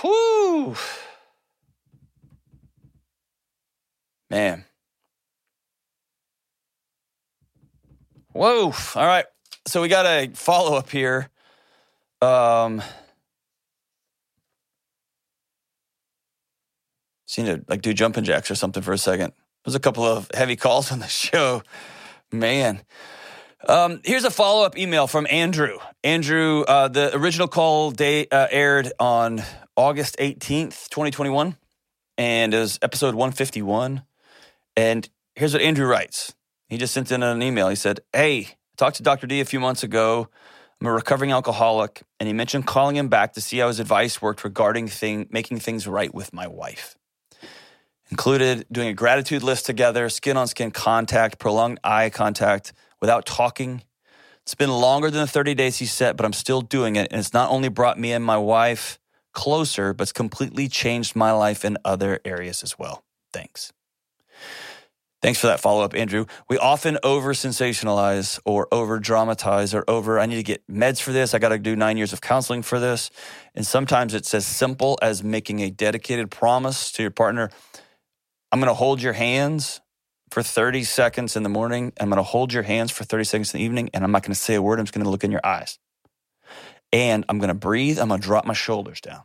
Whew. 0.00 0.76
Man. 4.30 4.64
Whoa. 8.32 8.72
All 8.94 9.06
right. 9.06 9.26
So 9.66 9.82
we 9.82 9.88
got 9.88 10.06
a 10.06 10.30
follow 10.34 10.76
up 10.76 10.88
here. 10.90 11.28
Um, 12.20 12.82
seen 17.32 17.46
to 17.46 17.64
like 17.68 17.82
do 17.82 17.92
jumping 17.92 18.24
jacks 18.24 18.50
or 18.50 18.54
something 18.54 18.82
for 18.82 18.92
a 18.92 18.98
second. 18.98 19.32
There's 19.64 19.74
a 19.74 19.80
couple 19.80 20.04
of 20.04 20.30
heavy 20.34 20.56
calls 20.56 20.92
on 20.92 20.98
the 20.98 21.08
show. 21.08 21.62
Man. 22.30 22.82
Um, 23.68 24.00
here's 24.04 24.24
a 24.24 24.30
follow 24.30 24.64
up 24.66 24.76
email 24.76 25.06
from 25.06 25.26
Andrew. 25.30 25.78
Andrew, 26.02 26.62
uh, 26.62 26.88
the 26.88 27.16
original 27.16 27.46
call 27.46 27.92
day 27.92 28.26
uh, 28.26 28.48
aired 28.50 28.92
on 28.98 29.40
August 29.76 30.16
18th, 30.18 30.88
2021, 30.88 31.56
and 32.18 32.54
is 32.54 32.80
episode 32.82 33.14
151. 33.14 34.02
And 34.76 35.08
here's 35.36 35.52
what 35.52 35.62
Andrew 35.62 35.86
writes. 35.86 36.34
He 36.68 36.76
just 36.76 36.92
sent 36.92 37.12
in 37.12 37.22
an 37.22 37.40
email. 37.40 37.68
He 37.68 37.76
said, 37.76 38.00
Hey, 38.12 38.40
I 38.40 38.46
talked 38.76 38.96
to 38.96 39.04
Dr. 39.04 39.28
D 39.28 39.40
a 39.40 39.44
few 39.44 39.60
months 39.60 39.84
ago. 39.84 40.28
I'm 40.80 40.88
a 40.88 40.92
recovering 40.92 41.30
alcoholic, 41.30 42.02
and 42.18 42.26
he 42.26 42.32
mentioned 42.32 42.66
calling 42.66 42.96
him 42.96 43.08
back 43.08 43.34
to 43.34 43.40
see 43.40 43.58
how 43.58 43.68
his 43.68 43.78
advice 43.78 44.20
worked 44.20 44.42
regarding 44.42 44.88
thing, 44.88 45.28
making 45.30 45.60
things 45.60 45.86
right 45.86 46.12
with 46.12 46.32
my 46.32 46.48
wife. 46.48 46.96
Included 48.12 48.66
doing 48.70 48.88
a 48.88 48.92
gratitude 48.92 49.42
list 49.42 49.64
together, 49.64 50.10
skin 50.10 50.36
on 50.36 50.46
skin 50.46 50.70
contact, 50.70 51.38
prolonged 51.38 51.80
eye 51.82 52.10
contact 52.10 52.74
without 53.00 53.24
talking. 53.24 53.84
It's 54.42 54.54
been 54.54 54.70
longer 54.70 55.10
than 55.10 55.22
the 55.22 55.26
30 55.26 55.54
days 55.54 55.78
he 55.78 55.86
set, 55.86 56.18
but 56.18 56.26
I'm 56.26 56.34
still 56.34 56.60
doing 56.60 56.96
it. 56.96 57.08
And 57.10 57.18
it's 57.18 57.32
not 57.32 57.50
only 57.50 57.70
brought 57.70 57.98
me 57.98 58.12
and 58.12 58.22
my 58.22 58.36
wife 58.36 58.98
closer, 59.32 59.94
but 59.94 60.02
it's 60.02 60.12
completely 60.12 60.68
changed 60.68 61.16
my 61.16 61.32
life 61.32 61.64
in 61.64 61.78
other 61.86 62.20
areas 62.22 62.62
as 62.62 62.78
well. 62.78 63.02
Thanks. 63.32 63.72
Thanks 65.22 65.40
for 65.40 65.46
that 65.46 65.60
follow 65.60 65.82
up, 65.82 65.94
Andrew. 65.94 66.26
We 66.50 66.58
often 66.58 66.98
over 67.02 67.32
sensationalize 67.32 68.38
or 68.44 68.68
over 68.70 68.98
dramatize 68.98 69.72
or 69.72 69.84
over, 69.88 70.20
I 70.20 70.26
need 70.26 70.36
to 70.36 70.42
get 70.42 70.66
meds 70.70 71.00
for 71.00 71.12
this. 71.12 71.32
I 71.32 71.38
got 71.38 71.48
to 71.48 71.58
do 71.58 71.74
nine 71.76 71.96
years 71.96 72.12
of 72.12 72.20
counseling 72.20 72.60
for 72.60 72.78
this. 72.78 73.10
And 73.54 73.66
sometimes 73.66 74.12
it's 74.12 74.34
as 74.34 74.44
simple 74.44 74.98
as 75.00 75.24
making 75.24 75.60
a 75.60 75.70
dedicated 75.70 76.30
promise 76.30 76.92
to 76.92 77.02
your 77.02 77.10
partner 77.10 77.48
I'm 78.52 78.60
going 78.60 78.68
to 78.68 78.74
hold 78.74 79.00
your 79.00 79.14
hands 79.14 79.80
for 80.30 80.42
30 80.42 80.84
seconds 80.84 81.36
in 81.36 81.42
the 81.42 81.48
morning. 81.48 81.92
I'm 81.98 82.10
going 82.10 82.18
to 82.18 82.22
hold 82.22 82.52
your 82.52 82.62
hands 82.62 82.90
for 82.90 83.02
30 83.04 83.24
seconds 83.24 83.54
in 83.54 83.58
the 83.58 83.64
evening, 83.64 83.90
and 83.94 84.04
I'm 84.04 84.12
not 84.12 84.22
going 84.22 84.34
to 84.34 84.38
say 84.38 84.54
a 84.54 84.62
word. 84.62 84.78
I'm 84.78 84.84
just 84.84 84.94
going 84.94 85.04
to 85.04 85.10
look 85.10 85.24
in 85.24 85.32
your 85.32 85.44
eyes. 85.44 85.78
And 86.92 87.24
I'm 87.30 87.38
going 87.38 87.48
to 87.48 87.54
breathe. 87.54 87.98
I'm 87.98 88.08
going 88.08 88.20
to 88.20 88.26
drop 88.26 88.44
my 88.44 88.52
shoulders 88.52 89.00
down. 89.00 89.22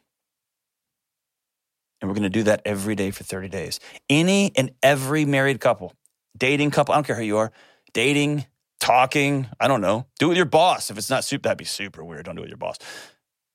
And 1.99 2.09
we're 2.09 2.15
going 2.15 2.23
to 2.23 2.29
do 2.29 2.43
that 2.43 2.61
every 2.63 2.95
day 2.95 3.11
for 3.11 3.23
30 3.23 3.49
days. 3.49 3.79
Any 4.09 4.53
and 4.55 4.71
every 4.81 5.25
married 5.25 5.59
couple, 5.59 5.93
dating 6.37 6.71
couple, 6.71 6.93
I 6.93 6.97
don't 6.97 7.05
care 7.05 7.15
who 7.15 7.23
you 7.23 7.37
are, 7.37 7.51
dating, 7.93 8.45
talking, 8.79 9.47
I 9.59 9.67
don't 9.67 9.81
know. 9.81 10.05
Do 10.19 10.27
it 10.27 10.29
with 10.29 10.37
your 10.37 10.45
boss. 10.45 10.89
If 10.89 10.97
it's 10.97 11.09
not 11.09 11.25
super, 11.25 11.43
that'd 11.43 11.57
be 11.57 11.65
super 11.65 12.03
weird. 12.03 12.25
Don't 12.25 12.35
do 12.35 12.41
it 12.41 12.45
with 12.45 12.51
your 12.51 12.57
boss. 12.57 12.77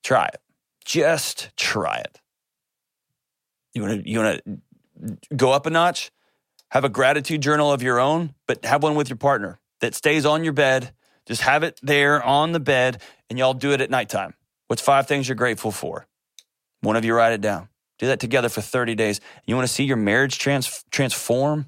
Try 0.05 0.27
it. 0.27 0.41
Just 0.85 1.51
try 1.57 1.99
it. 1.99 2.21
You 3.73 3.83
want 3.83 4.05
to 4.05 4.11
you 4.11 4.19
want 4.19 4.45
to 4.45 4.59
go 5.37 5.53
up 5.53 5.67
a 5.67 5.71
notch? 5.71 6.11
Have 6.71 6.85
a 6.85 6.89
gratitude 6.89 7.43
journal 7.43 7.71
of 7.71 7.83
your 7.83 8.01
own, 8.01 8.35
but 8.47 8.65
have 8.65 8.83
one 8.83 8.95
with 8.95 9.09
your 9.09 9.17
partner 9.17 9.61
that 9.81 9.95
stays 9.95 10.25
on 10.25 10.43
your 10.45 10.53
bed. 10.55 10.95
Just 11.27 11.43
have 11.43 11.63
it 11.63 11.79
there 11.83 12.23
on 12.23 12.53
the 12.53 12.61
bed, 12.61 13.03
and 13.29 13.39
y'all 13.39 13.55
do 13.55 13.73
it 13.73 13.81
at 13.81 13.91
nighttime. 13.91 14.35
What's 14.69 14.83
five 14.83 15.07
things 15.07 15.29
you're 15.29 15.37
grateful 15.37 15.71
for? 15.71 16.07
One 16.81 16.97
of 16.97 17.05
you 17.05 17.15
write 17.15 17.33
it 17.33 17.41
down. 17.41 17.69
Do 17.99 18.07
that 18.07 18.21
together 18.21 18.49
for 18.49 18.61
30 18.61 18.95
days. 18.95 19.21
You 19.47 19.55
want 19.55 19.69
to 19.69 19.73
see 19.73 19.85
your 19.85 19.97
marriage 19.97 20.39
trans- 20.39 20.85
transform? 20.91 21.67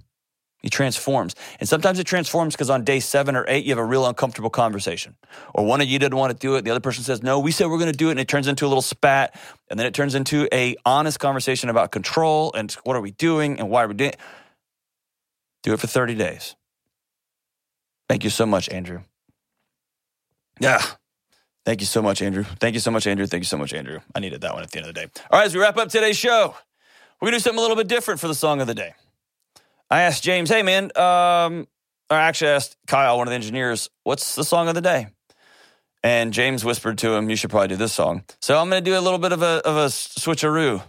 It 0.64 0.72
transforms. 0.72 1.34
And 1.60 1.68
sometimes 1.68 1.98
it 1.98 2.06
transforms 2.06 2.54
because 2.54 2.70
on 2.70 2.84
day 2.84 2.98
seven 2.98 3.36
or 3.36 3.44
eight, 3.48 3.66
you 3.66 3.72
have 3.72 3.78
a 3.78 3.84
real 3.84 4.06
uncomfortable 4.06 4.48
conversation. 4.48 5.14
Or 5.52 5.66
one 5.66 5.82
of 5.82 5.88
you 5.88 5.98
didn't 5.98 6.16
want 6.16 6.32
to 6.32 6.38
do 6.38 6.56
it. 6.56 6.64
The 6.64 6.70
other 6.70 6.80
person 6.80 7.04
says, 7.04 7.22
no, 7.22 7.38
we 7.38 7.52
said 7.52 7.66
we're 7.66 7.78
going 7.78 7.92
to 7.92 7.96
do 7.96 8.08
it. 8.08 8.12
And 8.12 8.20
it 8.20 8.28
turns 8.28 8.48
into 8.48 8.64
a 8.64 8.68
little 8.68 8.80
spat. 8.80 9.38
And 9.68 9.78
then 9.78 9.86
it 9.86 9.92
turns 9.92 10.14
into 10.14 10.48
a 10.54 10.74
honest 10.86 11.20
conversation 11.20 11.68
about 11.68 11.92
control 11.92 12.50
and 12.54 12.72
what 12.84 12.96
are 12.96 13.02
we 13.02 13.10
doing 13.10 13.60
and 13.60 13.68
why 13.68 13.84
are 13.84 13.88
we 13.88 13.92
doing 13.92 14.12
it. 14.12 14.16
Do 15.62 15.74
it 15.74 15.80
for 15.80 15.86
30 15.86 16.14
days. 16.14 16.56
Thank 18.08 18.24
you 18.24 18.30
so 18.30 18.46
much, 18.46 18.70
Andrew. 18.70 19.02
Yeah. 20.60 20.80
Thank 21.66 21.82
you 21.82 21.86
so 21.86 22.00
much, 22.00 22.22
Andrew. 22.22 22.44
Thank 22.58 22.72
you 22.72 22.80
so 22.80 22.90
much, 22.90 23.06
Andrew. 23.06 23.26
Thank 23.26 23.42
you 23.42 23.46
so 23.46 23.58
much, 23.58 23.74
Andrew. 23.74 24.00
I 24.14 24.20
needed 24.20 24.40
that 24.40 24.54
one 24.54 24.62
at 24.62 24.70
the 24.70 24.78
end 24.78 24.88
of 24.88 24.94
the 24.94 25.00
day. 25.00 25.10
All 25.30 25.38
right, 25.38 25.46
as 25.46 25.54
we 25.54 25.60
wrap 25.60 25.76
up 25.76 25.90
today's 25.90 26.16
show, 26.16 26.54
we're 27.20 27.26
going 27.26 27.32
to 27.32 27.38
do 27.38 27.42
something 27.42 27.58
a 27.58 27.62
little 27.62 27.76
bit 27.76 27.88
different 27.88 28.18
for 28.18 28.28
the 28.28 28.34
song 28.34 28.62
of 28.62 28.66
the 28.66 28.74
day. 28.74 28.94
I 29.90 30.02
asked 30.02 30.22
James, 30.24 30.48
hey, 30.48 30.62
man, 30.62 30.90
um, 30.96 31.66
or 32.10 32.16
actually 32.16 32.50
asked 32.50 32.76
Kyle, 32.86 33.18
one 33.18 33.26
of 33.28 33.30
the 33.30 33.36
engineers, 33.36 33.90
what's 34.02 34.34
the 34.34 34.44
song 34.44 34.68
of 34.68 34.74
the 34.74 34.80
day? 34.80 35.08
And 36.02 36.32
James 36.32 36.64
whispered 36.64 36.98
to 36.98 37.12
him, 37.14 37.30
you 37.30 37.36
should 37.36 37.50
probably 37.50 37.68
do 37.68 37.76
this 37.76 37.92
song. 37.92 38.24
So 38.40 38.58
I'm 38.58 38.68
going 38.68 38.84
to 38.84 38.90
do 38.90 38.98
a 38.98 39.00
little 39.00 39.18
bit 39.18 39.32
of 39.32 39.42
a, 39.42 39.62
of 39.66 39.76
a 39.76 39.86
switcheroo. 39.86 40.82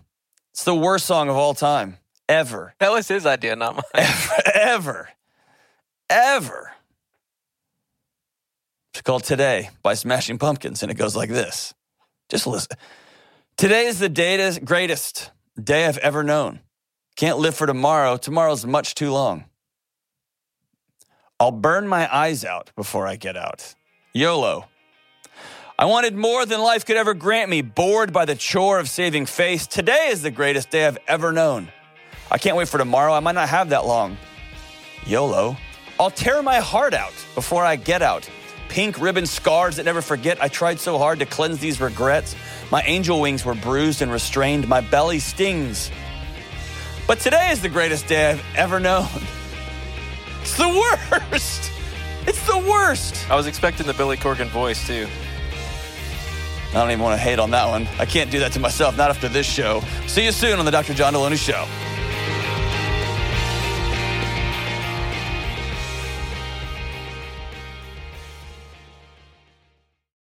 It's 0.52 0.64
the 0.64 0.76
worst 0.76 1.06
song 1.06 1.30
of 1.30 1.36
all 1.36 1.54
time, 1.54 1.98
ever, 2.28 2.74
That 2.80 2.92
was 2.92 3.08
his 3.08 3.26
idea, 3.26 3.56
not 3.56 3.76
mine. 3.76 3.84
ever, 3.94 4.34
ever, 4.56 5.10
ever. 6.10 6.72
It's 8.94 9.02
called 9.02 9.24
Today 9.26 9.70
by 9.84 9.94
Smashing 9.94 10.38
Pumpkins, 10.38 10.82
and 10.82 10.92
it 10.92 10.96
goes 10.96 11.16
like 11.16 11.30
this. 11.30 11.74
Just 12.30 12.48
listen. 12.48 12.78
Today 13.58 13.86
is 13.88 14.00
the 14.00 14.62
greatest 14.64 15.32
day 15.62 15.86
I've 15.86 15.98
ever 16.00 16.24
known. 16.24 16.60
Can't 17.16 17.38
live 17.40 17.56
for 17.56 17.66
tomorrow. 17.66 18.18
Tomorrow's 18.18 18.66
much 18.66 18.94
too 18.94 19.12
long. 19.12 19.46
I'll 21.40 21.52
burn 21.52 21.88
my 21.88 22.14
eyes 22.14 22.44
out 22.44 22.72
before 22.76 23.08
I 23.08 23.16
get 23.16 23.38
out. 23.38 23.76
YOLO. 24.14 24.66
I 25.78 25.86
wanted 25.86 26.16
more 26.16 26.46
than 26.46 26.62
life 26.62 26.86
could 26.86 26.96
ever 26.96 27.14
grant 27.14 27.50
me, 27.50 27.62
bored 27.62 28.14
by 28.14 28.26
the 28.26 28.36
chore 28.36 28.80
of 28.80 28.90
saving 28.90 29.26
face. 29.26 29.68
Today 29.68 30.08
is 30.10 30.22
the 30.22 30.32
greatest 30.32 30.70
day 30.70 30.86
I've 30.86 30.98
ever 31.08 31.34
known. 31.34 31.70
I 32.32 32.38
can't 32.38 32.56
wait 32.56 32.70
for 32.70 32.78
tomorrow. 32.78 33.14
I 33.14 33.20
might 33.20 33.36
not 33.36 33.50
have 33.50 33.70
that 33.70 33.86
long. 33.86 34.18
YOLO. 35.06 35.58
I'll 36.00 36.12
tear 36.12 36.42
my 36.42 36.60
heart 36.60 36.94
out 36.94 37.14
before 37.34 37.64
I 37.64 37.76
get 37.76 38.02
out. 38.02 38.30
Pink 38.68 39.00
ribbon 39.00 39.26
scars 39.26 39.78
that 39.78 39.84
never 39.86 40.02
forget. 40.02 40.42
I 40.42 40.48
tried 40.48 40.80
so 40.80 40.98
hard 40.98 41.20
to 41.20 41.26
cleanse 41.26 41.60
these 41.60 41.80
regrets. 41.80 42.36
My 42.72 42.82
angel 42.82 43.22
wings 43.22 43.46
were 43.46 43.56
bruised 43.56 44.02
and 44.02 44.12
restrained. 44.12 44.68
My 44.68 44.82
belly 44.82 45.20
stings. 45.20 45.92
But 47.08 47.20
today 47.20 47.52
is 47.52 47.62
the 47.62 47.70
greatest 47.70 48.08
day 48.08 48.32
I've 48.32 48.44
ever 48.56 48.80
known. 48.80 49.08
It's 50.42 50.58
the 50.58 50.70
worst. 50.70 51.72
It's 52.28 52.46
the 52.46 52.60
worst. 52.60 53.30
I 53.32 53.36
was 53.36 53.48
expecting 53.48 53.88
the 53.88 53.96
Billy 53.96 54.16
Corgan 54.16 54.46
voice 54.46 54.86
too. 54.86 55.08
I 56.70 56.74
don't 56.74 56.92
even 56.92 57.02
want 57.02 57.18
to 57.18 57.22
hate 57.22 57.40
on 57.40 57.50
that 57.50 57.68
one. 57.68 57.88
I 57.98 58.06
can't 58.06 58.30
do 58.30 58.38
that 58.40 58.52
to 58.52 58.60
myself, 58.60 58.96
not 58.96 59.10
after 59.10 59.28
this 59.28 59.48
show. 59.48 59.82
See 60.06 60.24
you 60.24 60.32
soon 60.32 60.60
on 60.60 60.66
the 60.66 60.72
Dr. 60.72 60.94
John 60.94 61.14
Delony 61.14 61.38
Show. 61.38 61.66